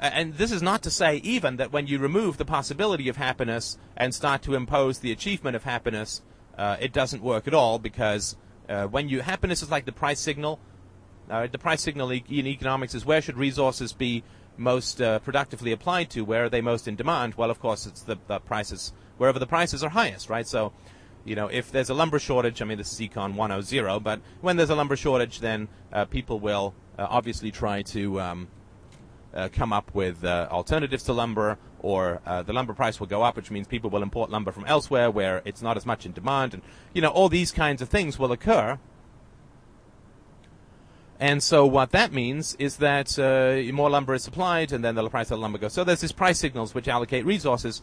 and 0.00 0.34
this 0.34 0.50
is 0.50 0.62
not 0.62 0.82
to 0.82 0.90
say 0.90 1.16
even 1.16 1.56
that 1.56 1.72
when 1.72 1.86
you 1.86 1.98
remove 1.98 2.38
the 2.38 2.44
possibility 2.44 3.08
of 3.08 3.16
happiness 3.16 3.78
and 3.96 4.14
start 4.14 4.42
to 4.42 4.54
impose 4.54 5.00
the 5.00 5.12
achievement 5.12 5.56
of 5.56 5.64
happiness, 5.64 6.22
uh, 6.56 6.76
it 6.80 6.92
doesn't 6.92 7.22
work 7.22 7.46
at 7.46 7.54
all 7.54 7.78
because 7.78 8.36
uh, 8.68 8.86
when 8.86 9.08
you 9.08 9.20
happiness 9.20 9.62
is 9.62 9.70
like 9.70 9.84
the 9.84 9.92
price 9.92 10.20
signal. 10.20 10.58
Uh, 11.28 11.46
the 11.46 11.58
price 11.58 11.80
signal 11.80 12.10
in 12.10 12.46
economics 12.46 12.92
is 12.92 13.06
where 13.06 13.22
should 13.22 13.36
resources 13.36 13.92
be 13.92 14.24
most 14.56 15.00
uh, 15.00 15.18
productively 15.20 15.70
applied 15.70 16.10
to? 16.10 16.22
Where 16.22 16.44
are 16.44 16.48
they 16.48 16.60
most 16.60 16.88
in 16.88 16.96
demand? 16.96 17.34
Well, 17.34 17.50
of 17.50 17.60
course, 17.60 17.86
it's 17.86 18.02
the, 18.02 18.16
the, 18.26 18.40
prices 18.40 18.92
wherever 19.16 19.38
the 19.38 19.46
prices 19.46 19.84
are 19.84 19.90
highest, 19.90 20.28
right? 20.28 20.46
So, 20.46 20.72
you 21.24 21.36
know, 21.36 21.46
if 21.46 21.70
there's 21.70 21.90
a 21.90 21.94
lumber 21.94 22.18
shortage, 22.18 22.60
I 22.60 22.64
mean, 22.64 22.78
this 22.78 22.92
is 22.92 22.98
Econ 22.98 23.34
100, 23.34 24.00
but 24.00 24.20
when 24.40 24.56
there's 24.56 24.70
a 24.70 24.74
lumber 24.74 24.96
shortage, 24.96 25.40
then 25.40 25.68
uh, 25.92 26.04
people 26.06 26.40
will 26.40 26.74
uh, 26.98 27.06
obviously 27.08 27.50
try 27.50 27.82
to 27.82 28.20
um, 28.20 28.48
uh, 29.34 29.48
come 29.52 29.72
up 29.72 29.94
with 29.94 30.24
alternatives 30.24 31.04
to 31.04 31.12
lumber 31.12 31.58
or 31.82 32.20
uh, 32.26 32.42
the 32.42 32.52
lumber 32.52 32.74
price 32.74 33.00
will 33.00 33.06
go 33.06 33.22
up, 33.22 33.36
which 33.36 33.50
means 33.50 33.66
people 33.66 33.90
will 33.90 34.02
import 34.02 34.30
lumber 34.30 34.52
from 34.52 34.64
elsewhere 34.66 35.10
where 35.10 35.42
it's 35.44 35.62
not 35.62 35.76
as 35.76 35.86
much 35.86 36.06
in 36.06 36.12
demand, 36.12 36.54
and 36.54 36.62
you 36.92 37.00
know 37.00 37.08
all 37.08 37.28
these 37.28 37.52
kinds 37.52 37.82
of 37.82 37.88
things 37.88 38.18
will 38.18 38.32
occur. 38.32 38.78
And 41.18 41.42
so 41.42 41.66
what 41.66 41.90
that 41.90 42.12
means 42.14 42.54
is 42.58 42.78
that 42.78 43.18
uh, 43.18 43.70
more 43.74 43.90
lumber 43.90 44.14
is 44.14 44.22
supplied, 44.22 44.72
and 44.72 44.82
then 44.82 44.94
the 44.94 45.08
price 45.10 45.26
of 45.26 45.36
the 45.36 45.42
lumber 45.42 45.58
goes. 45.58 45.74
So 45.74 45.84
there's 45.84 46.00
these 46.00 46.12
price 46.12 46.38
signals 46.38 46.74
which 46.74 46.88
allocate 46.88 47.26
resources. 47.26 47.82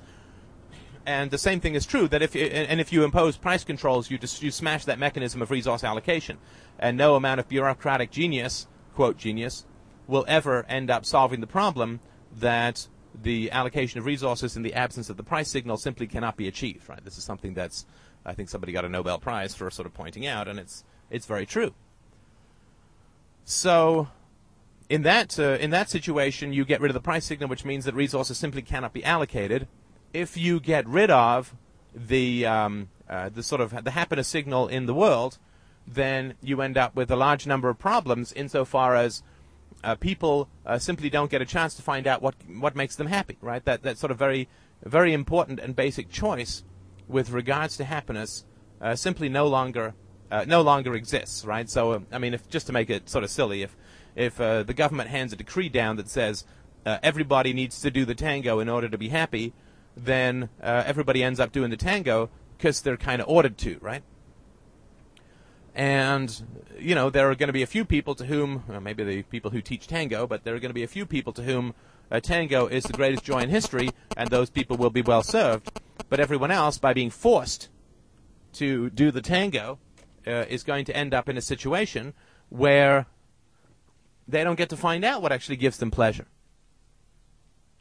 And 1.05 1.31
the 1.31 1.37
same 1.37 1.61
thing 1.61 1.75
is 1.75 1.85
true 1.85 2.07
that 2.09 2.21
if 2.21 2.35
you, 2.35 2.41
and 2.41 2.81
if 2.81 2.91
you 2.91 3.03
impose 3.03 3.37
price 3.37 3.63
controls, 3.63 4.11
you 4.11 4.17
just 4.17 4.43
you 4.43 4.51
smash 4.51 4.85
that 4.85 4.99
mechanism 4.99 5.41
of 5.41 5.51
resource 5.51 5.83
allocation, 5.83 6.37
and 6.79 6.97
no 6.97 7.15
amount 7.15 7.39
of 7.39 7.47
bureaucratic 7.47 8.11
genius, 8.11 8.67
quote 8.93 9.17
genius, 9.17 9.65
will 10.07 10.25
ever 10.27 10.65
end 10.67 10.89
up 10.89 11.05
solving 11.05 11.41
the 11.41 11.47
problem 11.47 11.99
that 12.39 12.87
the 13.19 13.51
allocation 13.51 13.99
of 13.99 14.05
resources 14.05 14.55
in 14.55 14.63
the 14.63 14.73
absence 14.73 15.09
of 15.09 15.17
the 15.17 15.23
price 15.23 15.49
signal 15.49 15.77
simply 15.77 16.07
cannot 16.07 16.37
be 16.37 16.47
achieved. 16.47 16.87
Right? 16.87 17.03
This 17.03 17.17
is 17.17 17.23
something 17.23 17.53
that's 17.53 17.85
I 18.25 18.33
think 18.33 18.49
somebody 18.49 18.73
got 18.73 18.85
a 18.85 18.89
Nobel 18.89 19.19
Prize 19.19 19.55
for 19.55 19.71
sort 19.71 19.85
of 19.85 19.93
pointing 19.93 20.27
out, 20.27 20.47
and 20.47 20.59
it's 20.59 20.83
it's 21.09 21.25
very 21.25 21.45
true. 21.45 21.73
So, 23.45 24.09
in 24.89 25.03
that 25.03 25.39
uh, 25.39 25.57
in 25.59 25.69
that 25.69 25.89
situation, 25.89 26.51
you 26.51 26.65
get 26.65 26.81
rid 26.81 26.89
of 26.89 26.93
the 26.93 27.01
price 27.01 27.25
signal, 27.25 27.49
which 27.49 27.63
means 27.63 27.85
that 27.85 27.95
resources 27.95 28.37
simply 28.37 28.61
cannot 28.61 28.91
be 28.91 29.03
allocated. 29.03 29.67
If 30.13 30.35
you 30.35 30.59
get 30.59 30.85
rid 30.87 31.09
of 31.09 31.55
the 31.95 32.45
um, 32.45 32.89
uh, 33.09 33.29
the 33.29 33.41
sort 33.41 33.61
of 33.61 33.83
the 33.85 33.91
happiness 33.91 34.27
signal 34.27 34.67
in 34.67 34.85
the 34.85 34.93
world, 34.93 35.37
then 35.87 36.33
you 36.41 36.61
end 36.61 36.77
up 36.77 36.95
with 36.95 37.09
a 37.09 37.15
large 37.15 37.47
number 37.47 37.69
of 37.69 37.79
problems 37.79 38.33
insofar 38.33 38.95
as 38.95 39.23
uh, 39.83 39.95
people 39.95 40.49
uh, 40.65 40.77
simply 40.77 41.09
don't 41.09 41.31
get 41.31 41.41
a 41.41 41.45
chance 41.45 41.75
to 41.75 41.81
find 41.81 42.07
out 42.07 42.21
what 42.21 42.35
what 42.47 42.75
makes 42.75 42.95
them 42.95 43.07
happy, 43.07 43.37
right? 43.41 43.63
That 43.65 43.83
that 43.83 43.97
sort 43.97 44.11
of 44.11 44.17
very 44.17 44.47
very 44.83 45.13
important 45.13 45.59
and 45.59 45.75
basic 45.75 46.09
choice 46.09 46.63
with 47.07 47.31
regards 47.31 47.77
to 47.77 47.83
happiness 47.83 48.45
uh, 48.81 48.95
simply 48.95 49.29
no 49.29 49.47
longer 49.47 49.93
uh, 50.29 50.45
no 50.47 50.61
longer 50.61 50.95
exists, 50.95 51.45
right? 51.45 51.69
So 51.69 51.91
uh, 51.91 51.99
I 52.11 52.17
mean, 52.17 52.33
if 52.33 52.49
just 52.49 52.67
to 52.67 52.73
make 52.73 52.89
it 52.89 53.09
sort 53.09 53.23
of 53.23 53.29
silly, 53.29 53.63
if 53.63 53.75
if 54.15 54.41
uh, 54.41 54.63
the 54.63 54.73
government 54.73 55.09
hands 55.09 55.33
a 55.33 55.35
decree 55.35 55.69
down 55.69 55.97
that 55.97 56.09
says 56.09 56.45
everybody 56.85 57.51
needs 57.51 57.81
to 57.81 57.91
do 57.91 58.05
the 58.05 58.15
tango 58.15 58.59
in 58.59 58.69
order 58.69 58.87
to 58.87 58.97
be 58.97 59.09
happy, 59.09 59.53
then 59.97 60.47
everybody 60.61 61.21
ends 61.21 61.37
up 61.37 61.51
doing 61.51 61.69
the 61.69 61.75
tango 61.75 62.29
because 62.57 62.81
they're 62.81 62.95
kind 62.95 63.21
of 63.21 63.27
ordered 63.27 63.57
to, 63.57 63.77
right? 63.81 64.03
And, 65.77 66.43
you 66.79 66.95
know, 66.95 67.11
there 67.11 67.29
are 67.29 67.35
going 67.35 67.49
to 67.49 67.53
be 67.53 67.61
a 67.61 67.67
few 67.67 67.85
people 67.85 68.15
to 68.15 68.25
whom, 68.25 68.63
well, 68.67 68.81
maybe 68.81 69.03
the 69.03 69.21
people 69.21 69.51
who 69.51 69.61
teach 69.61 69.85
tango, 69.85 70.25
but 70.25 70.43
there 70.43 70.55
are 70.55 70.59
going 70.59 70.71
to 70.71 70.73
be 70.73 70.81
a 70.81 70.87
few 70.87 71.05
people 71.05 71.31
to 71.33 71.43
whom 71.43 71.75
uh, 72.09 72.19
tango 72.19 72.65
is 72.65 72.85
the 72.85 72.93
greatest 72.93 73.23
joy 73.23 73.41
in 73.41 73.49
history, 73.49 73.91
and 74.17 74.31
those 74.31 74.49
people 74.49 74.75
will 74.75 74.89
be 74.89 75.03
well 75.03 75.21
served. 75.21 75.69
But 76.09 76.19
everyone 76.19 76.49
else, 76.49 76.79
by 76.79 76.93
being 76.93 77.11
forced 77.11 77.69
to 78.53 78.89
do 78.89 79.11
the 79.11 79.21
tango, 79.21 79.77
uh, 80.25 80.45
is 80.49 80.63
going 80.63 80.85
to 80.85 80.97
end 80.97 81.13
up 81.13 81.29
in 81.29 81.37
a 81.37 81.41
situation 81.41 82.15
where 82.49 83.05
they 84.27 84.43
don't 84.43 84.57
get 84.57 84.69
to 84.69 84.77
find 84.77 85.05
out 85.05 85.21
what 85.21 85.31
actually 85.31 85.57
gives 85.57 85.77
them 85.77 85.91
pleasure. 85.91 86.25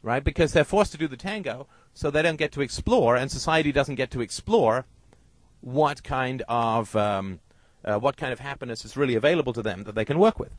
Right? 0.03 0.23
Because 0.23 0.53
they're 0.53 0.63
forced 0.63 0.91
to 0.91 0.99
do 0.99 1.07
the 1.07 1.17
tango, 1.17 1.67
so 1.95 2.11
they 2.11 2.21
don't 2.21 2.37
get 2.37 2.51
to 2.51 2.61
explore, 2.61 3.15
and 3.15 3.31
society 3.31 3.71
doesn't 3.71 3.95
get 3.95 4.11
to 4.11 4.21
explore 4.21 4.85
what 5.61 6.03
kind 6.03 6.43
of 6.47 6.95
um, 6.95 7.39
uh, 7.85 7.97
what 7.99 8.17
kind 8.17 8.33
of 8.33 8.39
happiness 8.39 8.85
is 8.85 8.97
really 8.97 9.15
available 9.15 9.53
to 9.53 9.61
them 9.61 9.83
that 9.83 9.95
they 9.95 10.05
can 10.05 10.19
work 10.19 10.39
with. 10.39 10.51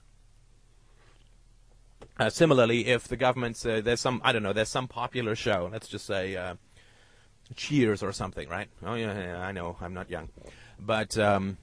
Uh, 2.18 2.28
similarly, 2.30 2.86
if 2.86 3.06
the 3.06 3.16
government's 3.16 3.64
uh, 3.64 3.80
there's 3.82 4.00
some 4.00 4.20
I 4.24 4.32
don't 4.32 4.42
know 4.42 4.52
there's 4.52 4.68
some 4.68 4.88
popular 4.88 5.36
show, 5.36 5.68
let's 5.70 5.88
just 5.88 6.06
say 6.06 6.36
uh, 6.36 6.54
Cheers 7.54 8.02
or 8.02 8.12
something, 8.12 8.48
right? 8.48 8.68
Oh 8.84 8.94
yeah, 8.94 9.18
yeah, 9.18 9.40
I 9.40 9.52
know 9.52 9.76
I'm 9.80 9.94
not 9.94 10.10
young, 10.10 10.28
but 10.78 11.16
um, 11.16 11.56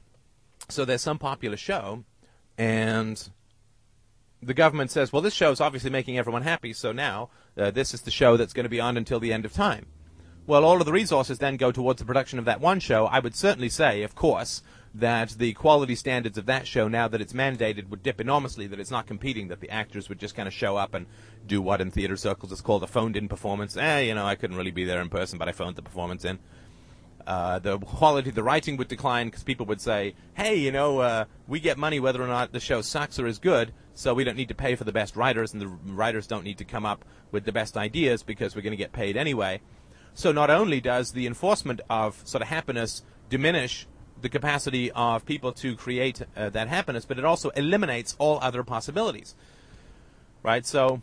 so 0.68 0.84
there's 0.84 1.02
some 1.02 1.20
popular 1.20 1.58
show, 1.58 2.04
and 2.58 3.30
the 4.42 4.56
government 4.56 4.90
says, 4.90 5.14
well, 5.14 5.22
this 5.22 5.34
show 5.34 5.52
is 5.52 5.62
obviously 5.62 5.92
making 5.92 6.18
everyone 6.18 6.42
happy, 6.42 6.74
so 6.74 6.92
now 6.92 7.30
uh, 7.56 7.70
this 7.70 7.94
is 7.94 8.02
the 8.02 8.12
show 8.12 8.36
that's 8.36 8.54
going 8.54 8.64
to 8.64 8.70
be 8.70 8.80
on 8.80 8.98
until 8.98 9.20
the 9.20 9.32
end 9.32 9.46
of 9.46 9.54
time. 9.54 9.86
Well, 10.48 10.66
all 10.66 10.80
of 10.80 10.86
the 10.86 10.92
resources 10.92 11.38
then 11.38 11.58
go 11.58 11.72
towards 11.72 12.00
the 12.00 12.06
production 12.06 12.40
of 12.40 12.46
that 12.46 12.62
one 12.62 12.80
show. 12.80 13.06
I 13.06 13.20
would 13.20 13.36
certainly 13.36 13.70
say, 13.70 14.02
of 14.02 14.16
course, 14.16 14.64
that 14.96 15.32
the 15.32 15.54
quality 15.54 15.94
standards 15.94 16.38
of 16.38 16.46
that 16.46 16.66
show, 16.66 16.88
now 16.88 17.08
that 17.08 17.20
it's 17.20 17.34
mandated, 17.34 17.90
would 17.90 18.02
dip 18.02 18.22
enormously, 18.22 18.66
that 18.68 18.80
it's 18.80 18.92
not 18.92 19.06
competing, 19.06 19.50
that 19.50 19.60
the 19.60 19.70
actors 19.70 20.08
would 20.08 20.20
just 20.20 20.36
kind 20.36 20.48
of 20.48 20.54
show 20.54 20.78
up 20.78 20.94
and 20.94 21.06
do 21.46 21.62
what 21.62 21.82
in 21.82 21.92
theater 21.92 22.16
circles 22.16 22.52
is 22.52 22.62
called 22.62 22.82
a 22.82 22.88
phoned 22.88 23.18
in 23.18 23.28
performance. 23.28 23.76
Eh, 23.76 24.00
you 24.02 24.16
know, 24.16 24.26
I 24.26 24.36
couldn't 24.36 24.56
really 24.56 24.72
be 24.72 24.86
there 24.86 25.02
in 25.02 25.10
person, 25.10 25.38
but 25.38 25.50
I 25.50 25.52
phoned 25.52 25.76
the 25.76 25.82
performance 25.82 26.24
in. 26.24 26.40
Uh, 27.28 27.60
the 27.60 27.78
quality 27.80 28.30
of 28.30 28.36
the 28.36 28.44
writing 28.44 28.78
would 28.78 28.88
decline 28.88 29.28
because 29.28 29.44
people 29.44 29.66
would 29.66 29.82
say, 29.82 30.14
hey, 30.36 30.56
you 30.56 30.72
know, 30.72 31.00
uh, 31.00 31.26
we 31.48 31.60
get 31.60 31.78
money 31.78 32.00
whether 32.00 32.24
or 32.24 32.28
not 32.28 32.54
the 32.54 32.60
show 32.60 32.82
sucks 32.82 33.20
or 33.20 33.28
is 33.28 33.40
good, 33.40 33.74
so 33.96 34.14
we 34.14 34.24
don't 34.24 34.38
need 34.38 34.48
to 34.48 34.56
pay 34.56 34.76
for 34.76 34.84
the 34.86 34.94
best 34.94 35.18
writers, 35.18 35.52
and 35.52 35.62
the 35.62 35.68
writers 35.68 36.28
don't 36.28 36.44
need 36.44 36.60
to 36.60 36.66
come 36.66 36.86
up 36.86 37.04
with 37.32 37.44
the 37.44 37.52
best 37.52 37.76
ideas 37.76 38.24
because 38.24 38.56
we're 38.56 38.62
going 38.62 38.72
to 38.72 38.78
get 38.78 38.94
paid 38.94 39.18
anyway. 39.18 39.60
So 40.14 40.32
not 40.32 40.50
only 40.50 40.80
does 40.80 41.12
the 41.12 41.28
enforcement 41.28 41.82
of 41.90 42.22
sort 42.26 42.42
of 42.42 42.48
happiness 42.48 43.04
diminish 43.30 43.88
the 44.26 44.30
capacity 44.30 44.92
of 44.94 45.24
people 45.24 45.52
to 45.52 45.76
create 45.76 46.20
uh, 46.36 46.50
that 46.50 46.68
happiness, 46.68 47.06
but 47.06 47.20
it 47.20 47.26
also 47.26 47.52
eliminates 47.52 48.16
all 48.18 48.40
other 48.42 48.64
possibilities. 48.64 49.36
Right? 50.42 50.66
So 50.66 51.00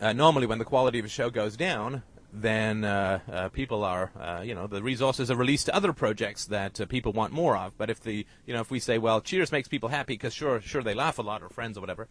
uh, 0.00 0.14
normally 0.14 0.46
when 0.46 0.58
the 0.58 0.64
quality 0.64 0.98
of 0.98 1.04
a 1.04 1.08
show 1.10 1.28
goes 1.28 1.54
down, 1.54 2.02
then 2.32 2.82
uh, 2.82 3.18
uh, 3.30 3.48
people 3.50 3.84
are, 3.84 4.10
uh, 4.18 4.40
you 4.42 4.54
know, 4.54 4.66
the 4.66 4.82
resources 4.82 5.30
are 5.30 5.36
released 5.36 5.66
to 5.66 5.76
other 5.76 5.92
projects 5.92 6.46
that 6.46 6.80
uh, 6.80 6.86
people 6.86 7.12
want 7.12 7.34
more 7.34 7.58
of. 7.58 7.76
But 7.76 7.90
if 7.90 8.00
the, 8.00 8.26
you 8.46 8.54
know, 8.54 8.62
if 8.62 8.70
we 8.70 8.80
say, 8.80 8.96
well, 8.96 9.20
Cheers 9.20 9.52
makes 9.52 9.68
people 9.68 9.90
happy 9.90 10.14
because 10.14 10.32
sure, 10.32 10.62
sure 10.62 10.82
they 10.82 10.94
laugh 10.94 11.18
a 11.18 11.22
lot 11.22 11.42
or 11.42 11.50
friends 11.50 11.76
or 11.76 11.82
whatever, 11.82 12.08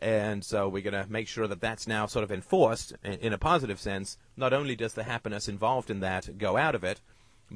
and 0.00 0.42
so 0.42 0.70
we're 0.70 0.82
going 0.82 1.04
to 1.04 1.10
make 1.12 1.28
sure 1.28 1.46
that 1.46 1.60
that's 1.60 1.86
now 1.86 2.06
sort 2.06 2.24
of 2.24 2.32
enforced 2.32 2.94
in, 3.04 3.12
in, 3.14 3.32
a 3.34 3.38
positive 3.38 3.78
sense. 3.78 4.16
Not 4.38 4.54
only 4.54 4.74
does 4.74 4.94
the 4.94 5.04
happiness 5.04 5.48
involved 5.48 5.90
in 5.90 6.00
that 6.00 6.38
go 6.38 6.56
out 6.56 6.74
of 6.74 6.82
it, 6.82 7.02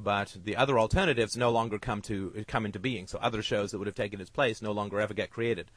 but 0.03 0.37
the 0.45 0.57
other 0.57 0.79
alternatives 0.79 1.37
no 1.37 1.51
longer 1.51 1.79
come 1.79 2.03
to 2.03 2.45
come 2.47 2.67
into 2.67 2.79
being. 2.79 3.07
So 3.07 3.19
other 3.21 3.43
shows 3.43 3.71
that 3.71 3.79
would 3.79 3.87
have 3.87 3.95
taken 3.95 4.21
its 4.21 4.31
place 4.31 4.63
no 4.63 4.73
longer 4.73 5.01
ever 5.01 5.15
get 5.15 5.31
created. 5.31 5.71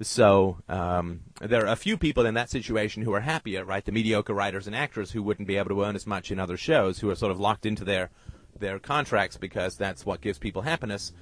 So 0.00 0.58
um, 0.68 1.20
there 1.40 1.64
are 1.64 1.72
a 1.72 1.76
few 1.76 1.98
people 1.98 2.24
in 2.24 2.34
that 2.34 2.50
situation 2.50 3.02
who 3.02 3.12
are 3.14 3.20
happier, 3.20 3.64
right? 3.64 3.84
The 3.84 3.90
mediocre 3.90 4.32
writers 4.32 4.68
and 4.68 4.76
actors 4.76 5.10
who 5.10 5.22
wouldn't 5.22 5.48
be 5.48 5.56
able 5.56 5.70
to 5.70 5.84
earn 5.84 5.96
as 5.96 6.06
much 6.06 6.30
in 6.30 6.38
other 6.38 6.56
shows, 6.56 7.00
who 7.00 7.10
are 7.10 7.16
sort 7.16 7.32
of 7.32 7.40
locked 7.40 7.66
into 7.66 7.84
their 7.84 8.10
their 8.58 8.78
contracts 8.78 9.36
because 9.36 9.76
that's 9.76 10.04
what 10.04 10.20
gives 10.20 10.38
people 10.38 10.62
happiness. 10.62 11.12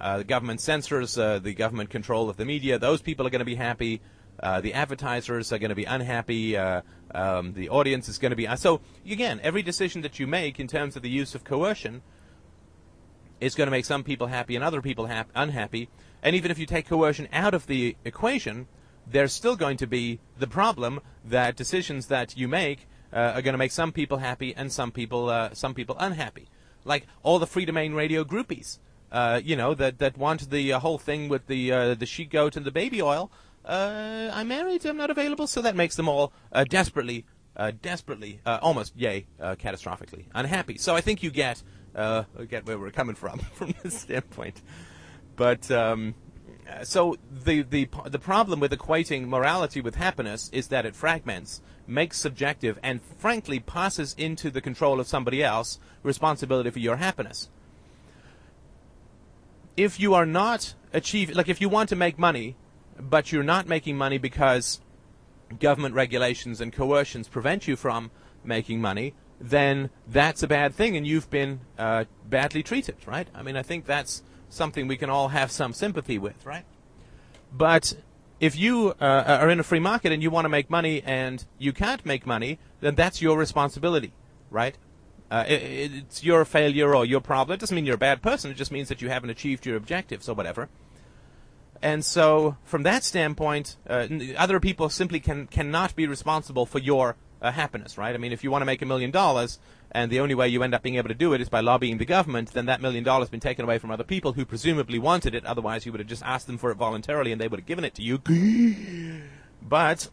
Uh, 0.00 0.18
the 0.18 0.24
government 0.24 0.60
censors, 0.60 1.18
uh, 1.18 1.38
the 1.38 1.54
government 1.54 1.90
control 1.90 2.28
of 2.28 2.36
the 2.36 2.44
media. 2.44 2.78
Those 2.78 3.02
people 3.02 3.26
are 3.26 3.30
going 3.30 3.40
to 3.40 3.44
be 3.44 3.54
happy. 3.54 4.00
Uh, 4.42 4.60
the 4.60 4.74
advertisers 4.74 5.52
are 5.52 5.58
going 5.58 5.68
to 5.68 5.76
be 5.76 5.84
unhappy. 5.84 6.56
Um, 7.14 7.52
the 7.52 7.68
audience 7.68 8.08
is 8.08 8.18
going 8.18 8.30
to 8.30 8.36
be. 8.36 8.48
So 8.56 8.80
again, 9.08 9.40
every 9.42 9.62
decision 9.62 10.02
that 10.02 10.18
you 10.18 10.26
make 10.26 10.58
in 10.58 10.66
terms 10.66 10.96
of 10.96 11.02
the 11.02 11.10
use 11.10 11.34
of 11.34 11.44
coercion 11.44 12.02
is 13.40 13.54
going 13.54 13.66
to 13.66 13.72
make 13.72 13.84
some 13.84 14.04
people 14.04 14.28
happy 14.28 14.54
and 14.54 14.64
other 14.64 14.80
people 14.80 15.06
hap- 15.06 15.30
unhappy. 15.34 15.88
And 16.22 16.36
even 16.36 16.50
if 16.50 16.58
you 16.58 16.66
take 16.66 16.88
coercion 16.88 17.28
out 17.32 17.54
of 17.54 17.66
the 17.66 17.96
equation, 18.04 18.68
there's 19.06 19.32
still 19.32 19.56
going 19.56 19.76
to 19.78 19.86
be 19.86 20.20
the 20.38 20.46
problem 20.46 21.00
that 21.24 21.56
decisions 21.56 22.06
that 22.06 22.36
you 22.36 22.48
make 22.48 22.86
uh, 23.12 23.32
are 23.34 23.42
going 23.42 23.54
to 23.54 23.58
make 23.58 23.72
some 23.72 23.92
people 23.92 24.18
happy 24.18 24.54
and 24.56 24.72
some 24.72 24.90
people 24.90 25.28
uh, 25.28 25.52
some 25.52 25.74
people 25.74 25.96
unhappy. 25.98 26.48
Like 26.84 27.06
all 27.22 27.38
the 27.38 27.46
Freedomain 27.46 27.94
Radio 27.94 28.24
groupies, 28.24 28.78
uh, 29.10 29.40
you 29.44 29.56
know, 29.56 29.74
that 29.74 29.98
that 29.98 30.16
want 30.16 30.50
the 30.50 30.72
uh, 30.72 30.78
whole 30.78 30.98
thing 30.98 31.28
with 31.28 31.46
the 31.46 31.72
uh, 31.72 31.94
the 31.94 32.06
she 32.06 32.24
goat 32.24 32.56
and 32.56 32.64
the 32.64 32.70
baby 32.70 33.02
oil. 33.02 33.30
Uh, 33.64 34.30
I'm 34.32 34.48
married. 34.48 34.84
I'm 34.84 34.96
not 34.96 35.10
available, 35.10 35.46
so 35.46 35.62
that 35.62 35.76
makes 35.76 35.96
them 35.96 36.08
all 36.08 36.32
uh, 36.52 36.64
desperately, 36.64 37.24
uh, 37.56 37.72
desperately, 37.80 38.40
uh, 38.44 38.58
almost, 38.60 38.96
yay, 38.96 39.26
catastrophically 39.40 40.24
unhappy. 40.34 40.78
So 40.78 40.96
I 40.96 41.00
think 41.00 41.22
you 41.22 41.30
get 41.30 41.62
get 41.94 42.66
where 42.66 42.78
we're 42.78 42.90
coming 42.90 43.14
from 43.14 43.38
from 43.54 43.74
this 43.82 44.00
standpoint. 44.00 44.62
But 45.36 45.70
um, 45.70 46.14
so 46.82 47.16
the 47.30 47.62
the 47.62 47.88
the 48.06 48.18
problem 48.18 48.58
with 48.58 48.72
equating 48.72 49.28
morality 49.28 49.80
with 49.80 49.94
happiness 49.94 50.50
is 50.52 50.68
that 50.68 50.84
it 50.84 50.96
fragments, 50.96 51.60
makes 51.86 52.18
subjective, 52.18 52.78
and 52.82 53.00
frankly 53.02 53.60
passes 53.60 54.14
into 54.18 54.50
the 54.50 54.60
control 54.60 54.98
of 54.98 55.06
somebody 55.06 55.42
else 55.42 55.78
responsibility 56.02 56.70
for 56.70 56.80
your 56.80 56.96
happiness. 56.96 57.48
If 59.76 60.00
you 60.00 60.14
are 60.14 60.26
not 60.26 60.74
achieving, 60.92 61.36
like 61.36 61.48
if 61.48 61.60
you 61.60 61.68
want 61.68 61.88
to 61.90 61.96
make 61.96 62.18
money, 62.18 62.56
but 62.98 63.32
you're 63.32 63.42
not 63.42 63.66
making 63.66 63.96
money 63.96 64.18
because 64.18 64.80
government 65.58 65.94
regulations 65.94 66.60
and 66.60 66.72
coercions 66.72 67.30
prevent 67.30 67.68
you 67.68 67.76
from 67.76 68.10
making 68.44 68.80
money, 68.80 69.14
then 69.40 69.90
that's 70.06 70.42
a 70.42 70.48
bad 70.48 70.74
thing, 70.74 70.96
and 70.96 71.06
you've 71.06 71.28
been 71.30 71.60
uh, 71.78 72.04
badly 72.28 72.62
treated, 72.62 72.96
right? 73.06 73.28
I 73.34 73.42
mean, 73.42 73.56
I 73.56 73.62
think 73.62 73.86
that's 73.86 74.22
something 74.48 74.86
we 74.86 74.96
can 74.96 75.10
all 75.10 75.28
have 75.28 75.50
some 75.50 75.72
sympathy 75.72 76.18
with, 76.18 76.44
right? 76.46 76.64
But 77.52 77.94
if 78.40 78.56
you 78.56 78.94
uh, 79.00 79.38
are 79.40 79.50
in 79.50 79.60
a 79.60 79.62
free 79.62 79.80
market 79.80 80.12
and 80.12 80.22
you 80.22 80.30
want 80.30 80.44
to 80.44 80.48
make 80.48 80.70
money 80.70 81.02
and 81.04 81.44
you 81.58 81.72
can't 81.72 82.04
make 82.06 82.26
money, 82.26 82.58
then 82.80 82.94
that's 82.94 83.20
your 83.20 83.36
responsibility, 83.36 84.12
right? 84.50 84.76
Uh, 85.30 85.44
it, 85.48 85.62
it's 85.94 86.24
your 86.24 86.44
failure 86.44 86.94
or 86.94 87.04
your 87.04 87.20
problem. 87.20 87.54
It 87.54 87.60
doesn't 87.60 87.74
mean 87.74 87.86
you're 87.86 87.94
a 87.94 87.98
bad 87.98 88.22
person. 88.22 88.50
It 88.50 88.54
just 88.54 88.72
means 88.72 88.88
that 88.88 89.00
you 89.00 89.08
haven't 89.08 89.30
achieved 89.30 89.64
your 89.64 89.76
objectives 89.76 90.28
or 90.28 90.34
whatever. 90.34 90.68
And 91.82 92.04
so, 92.04 92.56
from 92.62 92.84
that 92.84 93.02
standpoint, 93.02 93.76
uh, 93.88 94.06
other 94.36 94.60
people 94.60 94.88
simply 94.88 95.18
can 95.18 95.48
cannot 95.48 95.96
be 95.96 96.06
responsible 96.06 96.64
for 96.64 96.78
your 96.78 97.16
uh, 97.42 97.50
happiness, 97.50 97.98
right? 97.98 98.14
I 98.14 98.18
mean, 98.18 98.32
if 98.32 98.44
you 98.44 98.52
want 98.52 98.62
to 98.62 98.66
make 98.66 98.82
a 98.82 98.86
million 98.86 99.10
dollars, 99.10 99.58
and 99.90 100.10
the 100.10 100.20
only 100.20 100.34
way 100.34 100.48
you 100.48 100.62
end 100.62 100.74
up 100.74 100.82
being 100.82 100.94
able 100.94 101.08
to 101.08 101.14
do 101.14 101.34
it 101.34 101.40
is 101.40 101.48
by 101.48 101.60
lobbying 101.60 101.98
the 101.98 102.04
government, 102.04 102.52
then 102.52 102.66
that 102.66 102.80
million 102.80 103.02
dollars 103.02 103.24
has 103.24 103.30
been 103.30 103.40
taken 103.40 103.64
away 103.64 103.78
from 103.78 103.90
other 103.90 104.04
people 104.04 104.32
who 104.32 104.44
presumably 104.44 105.00
wanted 105.00 105.34
it. 105.34 105.44
Otherwise, 105.44 105.84
you 105.84 105.90
would 105.90 106.00
have 106.00 106.08
just 106.08 106.22
asked 106.22 106.46
them 106.46 106.56
for 106.56 106.70
it 106.70 106.76
voluntarily, 106.76 107.32
and 107.32 107.40
they 107.40 107.48
would 107.48 107.58
have 107.58 107.66
given 107.66 107.84
it 107.84 107.96
to 107.96 108.02
you. 108.02 109.22
but 109.60 110.08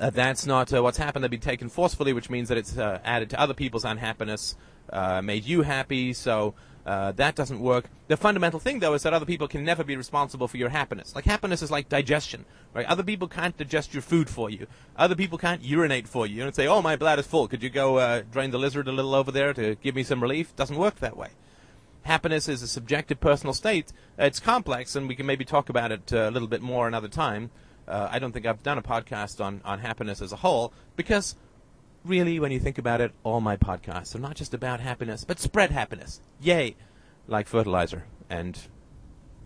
uh, 0.00 0.10
that's 0.10 0.46
not 0.46 0.72
uh, 0.72 0.82
what's 0.82 0.98
happened. 0.98 1.22
They've 1.22 1.30
been 1.30 1.40
taken 1.40 1.68
forcefully, 1.68 2.14
which 2.14 2.30
means 2.30 2.48
that 2.48 2.56
it's 2.56 2.78
uh, 2.78 3.00
added 3.04 3.30
to 3.30 3.40
other 3.40 3.54
people's 3.54 3.84
unhappiness, 3.84 4.56
uh, 4.90 5.20
made 5.20 5.44
you 5.44 5.60
happy. 5.60 6.14
So 6.14 6.54
uh, 6.86 7.12
that 7.12 7.34
doesn't 7.34 7.60
work. 7.60 7.86
The 8.08 8.16
fundamental 8.16 8.60
thing, 8.60 8.80
though, 8.80 8.92
is 8.94 9.02
that 9.04 9.14
other 9.14 9.24
people 9.24 9.48
can 9.48 9.64
never 9.64 9.82
be 9.84 9.96
responsible 9.96 10.48
for 10.48 10.58
your 10.58 10.68
happiness. 10.68 11.14
Like 11.14 11.24
happiness 11.24 11.62
is 11.62 11.70
like 11.70 11.88
digestion, 11.88 12.44
right? 12.74 12.86
Other 12.86 13.02
people 13.02 13.26
can't 13.26 13.56
digest 13.56 13.94
your 13.94 14.02
food 14.02 14.28
for 14.28 14.50
you. 14.50 14.66
Other 14.96 15.14
people 15.14 15.38
can't 15.38 15.62
urinate 15.62 16.06
for 16.06 16.26
you. 16.26 16.44
You 16.44 16.52
say, 16.52 16.66
"Oh, 16.66 16.82
my 16.82 16.96
bladder's 16.96 17.26
full. 17.26 17.48
Could 17.48 17.62
you 17.62 17.70
go 17.70 17.96
uh, 17.96 18.22
drain 18.30 18.50
the 18.50 18.58
lizard 18.58 18.86
a 18.86 18.92
little 18.92 19.14
over 19.14 19.32
there 19.32 19.54
to 19.54 19.76
give 19.76 19.94
me 19.94 20.02
some 20.02 20.22
relief?" 20.22 20.54
Doesn't 20.56 20.76
work 20.76 20.96
that 20.96 21.16
way. 21.16 21.30
Happiness 22.02 22.48
is 22.48 22.62
a 22.62 22.68
subjective 22.68 23.18
personal 23.18 23.54
state. 23.54 23.90
It's 24.18 24.38
complex, 24.38 24.94
and 24.94 25.08
we 25.08 25.14
can 25.14 25.24
maybe 25.24 25.46
talk 25.46 25.70
about 25.70 25.90
it 25.90 26.12
uh, 26.12 26.28
a 26.28 26.30
little 26.30 26.48
bit 26.48 26.60
more 26.60 26.86
another 26.86 27.08
time. 27.08 27.50
Uh, 27.88 28.08
I 28.10 28.18
don't 28.18 28.32
think 28.32 28.44
I've 28.46 28.62
done 28.62 28.76
a 28.76 28.82
podcast 28.82 29.42
on, 29.42 29.62
on 29.64 29.78
happiness 29.78 30.20
as 30.20 30.32
a 30.32 30.36
whole 30.36 30.72
because 30.96 31.36
really, 32.04 32.38
when 32.38 32.52
you 32.52 32.60
think 32.60 32.78
about 32.78 33.00
it, 33.00 33.12
all 33.22 33.40
my 33.40 33.56
podcasts 33.56 34.14
are 34.14 34.18
not 34.20 34.36
just 34.36 34.54
about 34.54 34.80
happiness, 34.80 35.24
but 35.24 35.38
spread 35.38 35.70
happiness. 35.70 36.20
Yay! 36.40 36.76
Like 37.26 37.48
fertilizer, 37.48 38.04
and 38.28 38.58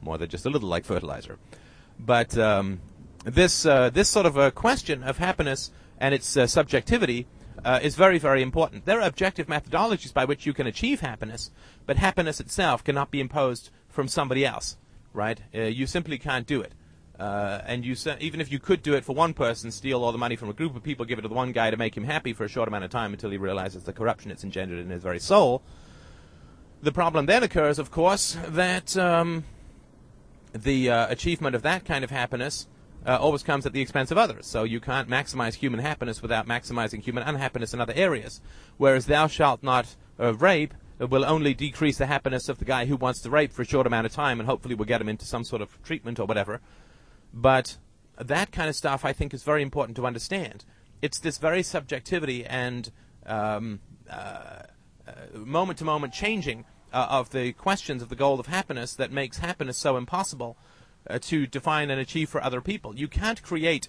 more 0.00 0.18
than 0.18 0.28
just 0.28 0.46
a 0.46 0.50
little 0.50 0.68
like 0.68 0.84
fertilizer. 0.84 1.38
But 1.98 2.36
um, 2.36 2.80
this 3.24 3.64
uh, 3.66 3.90
this 3.90 4.08
sort 4.08 4.26
of 4.26 4.36
a 4.36 4.50
question 4.50 5.02
of 5.02 5.18
happiness 5.18 5.70
and 5.98 6.14
its 6.14 6.36
uh, 6.36 6.46
subjectivity 6.46 7.26
uh, 7.64 7.80
is 7.82 7.94
very, 7.94 8.18
very 8.18 8.42
important. 8.42 8.84
There 8.84 9.00
are 9.00 9.08
objective 9.08 9.46
methodologies 9.46 10.12
by 10.12 10.24
which 10.24 10.46
you 10.46 10.52
can 10.52 10.66
achieve 10.66 11.00
happiness, 11.00 11.50
but 11.86 11.96
happiness 11.96 12.40
itself 12.40 12.84
cannot 12.84 13.10
be 13.10 13.20
imposed 13.20 13.70
from 13.88 14.08
somebody 14.08 14.46
else, 14.46 14.76
right? 15.12 15.40
Uh, 15.54 15.62
you 15.62 15.86
simply 15.86 16.18
can't 16.18 16.46
do 16.46 16.60
it. 16.60 16.72
Uh, 17.18 17.60
and 17.66 17.84
you 17.84 17.96
even 18.20 18.40
if 18.40 18.52
you 18.52 18.60
could 18.60 18.82
do 18.82 18.94
it 18.94 19.04
for 19.04 19.14
one 19.14 19.34
person, 19.34 19.70
steal 19.70 20.04
all 20.04 20.12
the 20.12 20.18
money 20.18 20.36
from 20.36 20.48
a 20.48 20.52
group 20.52 20.76
of 20.76 20.82
people, 20.82 21.04
give 21.04 21.18
it 21.18 21.22
to 21.22 21.28
the 21.28 21.34
one 21.34 21.50
guy 21.50 21.70
to 21.70 21.76
make 21.76 21.96
him 21.96 22.04
happy 22.04 22.32
for 22.32 22.44
a 22.44 22.48
short 22.48 22.68
amount 22.68 22.84
of 22.84 22.90
time 22.90 23.12
until 23.12 23.30
he 23.30 23.36
realizes 23.36 23.82
the 23.82 23.92
corruption 23.92 24.30
it's 24.30 24.44
engendered 24.44 24.78
in 24.78 24.90
his 24.90 25.02
very 25.02 25.18
soul. 25.18 25.62
The 26.80 26.92
problem 26.92 27.26
then 27.26 27.42
occurs, 27.42 27.80
of 27.80 27.90
course, 27.90 28.36
that 28.46 28.96
um, 28.96 29.44
the 30.52 30.90
uh, 30.90 31.08
achievement 31.10 31.56
of 31.56 31.62
that 31.62 31.84
kind 31.84 32.04
of 32.04 32.10
happiness 32.10 32.68
uh, 33.04 33.16
always 33.16 33.42
comes 33.42 33.66
at 33.66 33.72
the 33.72 33.80
expense 33.80 34.12
of 34.12 34.18
others. 34.18 34.46
So 34.46 34.62
you 34.62 34.78
can't 34.78 35.08
maximize 35.08 35.54
human 35.54 35.80
happiness 35.80 36.22
without 36.22 36.46
maximizing 36.46 37.02
human 37.02 37.24
unhappiness 37.24 37.74
in 37.74 37.80
other 37.80 37.94
areas. 37.96 38.40
Whereas 38.76 39.06
thou 39.06 39.26
shalt 39.26 39.64
not 39.64 39.96
uh, 40.20 40.34
rape 40.34 40.74
will 41.00 41.24
only 41.24 41.54
decrease 41.54 41.98
the 41.98 42.06
happiness 42.06 42.48
of 42.48 42.58
the 42.58 42.64
guy 42.64 42.86
who 42.86 42.96
wants 42.96 43.20
to 43.20 43.30
rape 43.30 43.52
for 43.52 43.62
a 43.62 43.64
short 43.64 43.86
amount 43.86 44.06
of 44.06 44.12
time, 44.12 44.40
and 44.40 44.48
hopefully 44.48 44.74
will 44.74 44.84
get 44.84 45.00
him 45.00 45.08
into 45.08 45.24
some 45.24 45.44
sort 45.44 45.62
of 45.62 45.80
treatment 45.82 46.18
or 46.18 46.26
whatever. 46.26 46.60
But 47.40 47.76
that 48.18 48.50
kind 48.50 48.68
of 48.68 48.74
stuff 48.74 49.04
I 49.04 49.12
think 49.12 49.32
is 49.32 49.44
very 49.44 49.62
important 49.62 49.96
to 49.96 50.06
understand. 50.06 50.64
It's 51.00 51.20
this 51.20 51.38
very 51.38 51.62
subjectivity 51.62 52.44
and 52.44 52.90
moment 55.34 55.78
to 55.78 55.84
moment 55.84 56.12
changing 56.12 56.64
uh, 56.92 57.06
of 57.10 57.30
the 57.30 57.52
questions 57.52 58.02
of 58.02 58.08
the 58.08 58.16
goal 58.16 58.40
of 58.40 58.46
happiness 58.46 58.94
that 58.94 59.12
makes 59.12 59.38
happiness 59.38 59.78
so 59.78 59.96
impossible 59.96 60.56
uh, 61.08 61.18
to 61.20 61.46
define 61.46 61.90
and 61.90 62.00
achieve 62.00 62.28
for 62.28 62.42
other 62.42 62.60
people. 62.60 62.96
You 62.96 63.08
can't 63.08 63.42
create 63.42 63.88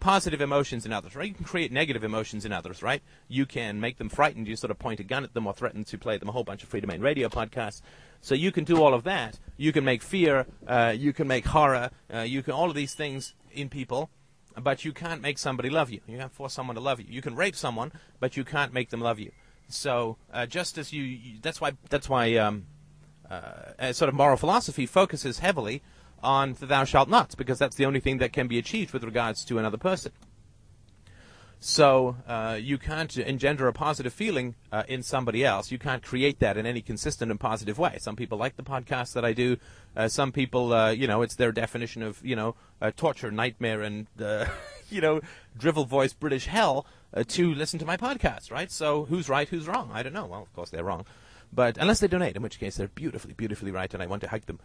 positive 0.00 0.40
emotions 0.40 0.86
in 0.86 0.92
others, 0.92 1.16
right? 1.16 1.28
You 1.28 1.34
can 1.34 1.44
create 1.44 1.72
negative 1.72 2.04
emotions 2.04 2.44
in 2.44 2.52
others, 2.52 2.82
right? 2.82 3.02
You 3.28 3.46
can 3.46 3.80
make 3.80 3.98
them 3.98 4.08
frightened. 4.08 4.46
You 4.46 4.56
sort 4.56 4.70
of 4.70 4.78
point 4.78 5.00
a 5.00 5.04
gun 5.04 5.24
at 5.24 5.34
them 5.34 5.46
or 5.46 5.52
threaten 5.52 5.84
to 5.84 5.98
play 5.98 6.18
them 6.18 6.28
a 6.28 6.32
whole 6.32 6.44
bunch 6.44 6.62
of 6.62 6.70
Freedomain 6.70 7.02
Radio 7.02 7.28
podcasts. 7.28 7.82
So 8.20 8.34
you 8.34 8.52
can 8.52 8.64
do 8.64 8.82
all 8.82 8.94
of 8.94 9.04
that. 9.04 9.38
You 9.56 9.72
can 9.72 9.84
make 9.84 10.02
fear. 10.02 10.46
Uh, 10.66 10.94
you 10.96 11.12
can 11.12 11.28
make 11.28 11.46
horror. 11.46 11.90
Uh, 12.12 12.20
you 12.20 12.42
can 12.42 12.54
all 12.54 12.68
of 12.68 12.76
these 12.76 12.94
things 12.94 13.34
in 13.52 13.68
people, 13.68 14.10
but 14.60 14.84
you 14.84 14.92
can't 14.92 15.22
make 15.22 15.38
somebody 15.38 15.70
love 15.70 15.90
you. 15.90 16.00
You 16.06 16.18
can't 16.18 16.32
force 16.32 16.52
someone 16.52 16.76
to 16.76 16.82
love 16.82 17.00
you. 17.00 17.06
You 17.08 17.22
can 17.22 17.36
rape 17.36 17.56
someone, 17.56 17.92
but 18.20 18.36
you 18.36 18.44
can't 18.44 18.72
make 18.72 18.90
them 18.90 19.00
love 19.00 19.18
you. 19.18 19.32
So 19.68 20.16
uh, 20.32 20.46
just 20.46 20.78
as 20.78 20.92
you, 20.92 21.02
you, 21.02 21.38
that's 21.42 21.60
why 21.60 21.72
that's 21.90 22.08
why 22.08 22.34
um, 22.36 22.66
uh, 23.30 23.92
sort 23.92 24.08
of 24.08 24.14
moral 24.14 24.36
philosophy 24.36 24.86
focuses 24.86 25.40
heavily 25.40 25.82
on 26.22 26.54
the 26.54 26.66
thou 26.66 26.84
shalt 26.84 27.08
nots 27.08 27.34
because 27.34 27.58
that's 27.58 27.76
the 27.76 27.86
only 27.86 28.00
thing 28.00 28.18
that 28.18 28.32
can 28.32 28.48
be 28.48 28.58
achieved 28.58 28.92
with 28.92 29.04
regards 29.04 29.44
to 29.46 29.58
another 29.58 29.78
person. 29.78 30.12
So 31.60 32.16
uh, 32.28 32.56
you 32.60 32.78
can't 32.78 33.16
engender 33.16 33.66
a 33.66 33.72
positive 33.72 34.12
feeling 34.12 34.54
uh, 34.70 34.84
in 34.86 35.02
somebody 35.02 35.44
else. 35.44 35.72
You 35.72 35.78
can't 35.78 36.04
create 36.04 36.38
that 36.38 36.56
in 36.56 36.66
any 36.66 36.80
consistent 36.80 37.32
and 37.32 37.40
positive 37.40 37.78
way. 37.78 37.98
Some 37.98 38.14
people 38.14 38.38
like 38.38 38.56
the 38.56 38.62
podcast 38.62 39.14
that 39.14 39.24
I 39.24 39.32
do. 39.32 39.56
Uh, 39.96 40.06
some 40.06 40.30
people, 40.30 40.72
uh, 40.72 40.90
you 40.90 41.08
know, 41.08 41.22
it's 41.22 41.34
their 41.34 41.50
definition 41.50 42.02
of 42.02 42.24
you 42.24 42.36
know 42.36 42.54
torture, 42.96 43.32
nightmare, 43.32 43.82
and 43.82 44.06
uh, 44.22 44.46
you 44.88 45.00
know 45.00 45.20
drivel 45.56 45.84
voice 45.84 46.12
British 46.12 46.46
hell 46.46 46.86
uh, 47.12 47.24
to 47.26 47.52
listen 47.52 47.80
to 47.80 47.86
my 47.86 47.96
podcast. 47.96 48.52
Right? 48.52 48.70
So 48.70 49.06
who's 49.06 49.28
right? 49.28 49.48
Who's 49.48 49.66
wrong? 49.66 49.90
I 49.92 50.04
don't 50.04 50.12
know. 50.12 50.26
Well, 50.26 50.42
of 50.42 50.52
course 50.52 50.70
they're 50.70 50.84
wrong, 50.84 51.06
but 51.52 51.76
unless 51.76 51.98
they 51.98 52.06
donate, 52.06 52.36
in 52.36 52.42
which 52.42 52.60
case 52.60 52.76
they're 52.76 52.86
beautifully, 52.86 53.32
beautifully 53.32 53.72
right, 53.72 53.92
and 53.92 54.00
I 54.00 54.06
want 54.06 54.22
to 54.22 54.28
hug 54.28 54.46
them. 54.46 54.60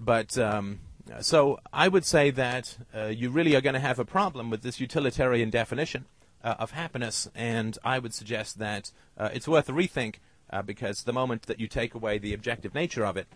But 0.00 0.36
um, 0.38 0.80
so 1.20 1.58
I 1.72 1.88
would 1.88 2.04
say 2.04 2.30
that 2.30 2.76
you 3.10 3.30
really 3.30 3.54
are 3.54 3.60
going 3.60 3.74
to 3.74 3.80
have 3.80 3.98
a 3.98 4.04
problem 4.04 4.50
with 4.50 4.62
this 4.62 4.80
utilitarian 4.80 5.50
definition 5.50 6.06
uh, 6.46 6.54
of 6.60 6.70
happiness, 6.70 7.28
and 7.34 7.76
I 7.84 7.98
would 7.98 8.14
suggest 8.14 8.58
that 8.60 8.92
uh, 9.18 9.30
it's 9.32 9.48
worth 9.48 9.68
a 9.68 9.72
rethink 9.72 10.16
uh, 10.50 10.62
because 10.62 11.02
the 11.02 11.12
moment 11.12 11.42
that 11.42 11.58
you 11.58 11.66
take 11.66 11.94
away 11.94 12.18
the 12.18 12.32
objective 12.32 12.72
nature 12.72 13.04
of 13.04 13.16
it 13.16 13.26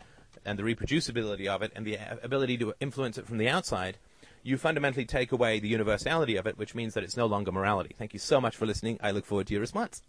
and 0.44 0.58
the 0.58 0.62
reproducibility 0.62 1.48
of 1.48 1.60
it 1.60 1.72
and 1.74 1.84
the 1.84 1.98
ability 2.22 2.56
to 2.58 2.72
influence 2.78 3.18
it 3.18 3.26
from 3.26 3.38
the 3.38 3.48
outside, 3.48 3.98
you 4.44 4.56
fundamentally 4.56 5.04
take 5.04 5.32
away 5.32 5.58
the 5.58 5.68
universality 5.68 6.36
of 6.36 6.46
it, 6.46 6.56
which 6.56 6.74
means 6.74 6.94
that 6.94 7.02
it's 7.02 7.16
no 7.16 7.26
longer 7.26 7.50
morality. 7.50 7.94
Thank 7.98 8.14
you 8.14 8.20
so 8.20 8.40
much 8.40 8.56
for 8.56 8.64
listening. 8.64 8.98
I 9.02 9.10
look 9.10 9.26
forward 9.26 9.48
to 9.48 9.54
your 9.54 9.60
response. 9.60 10.02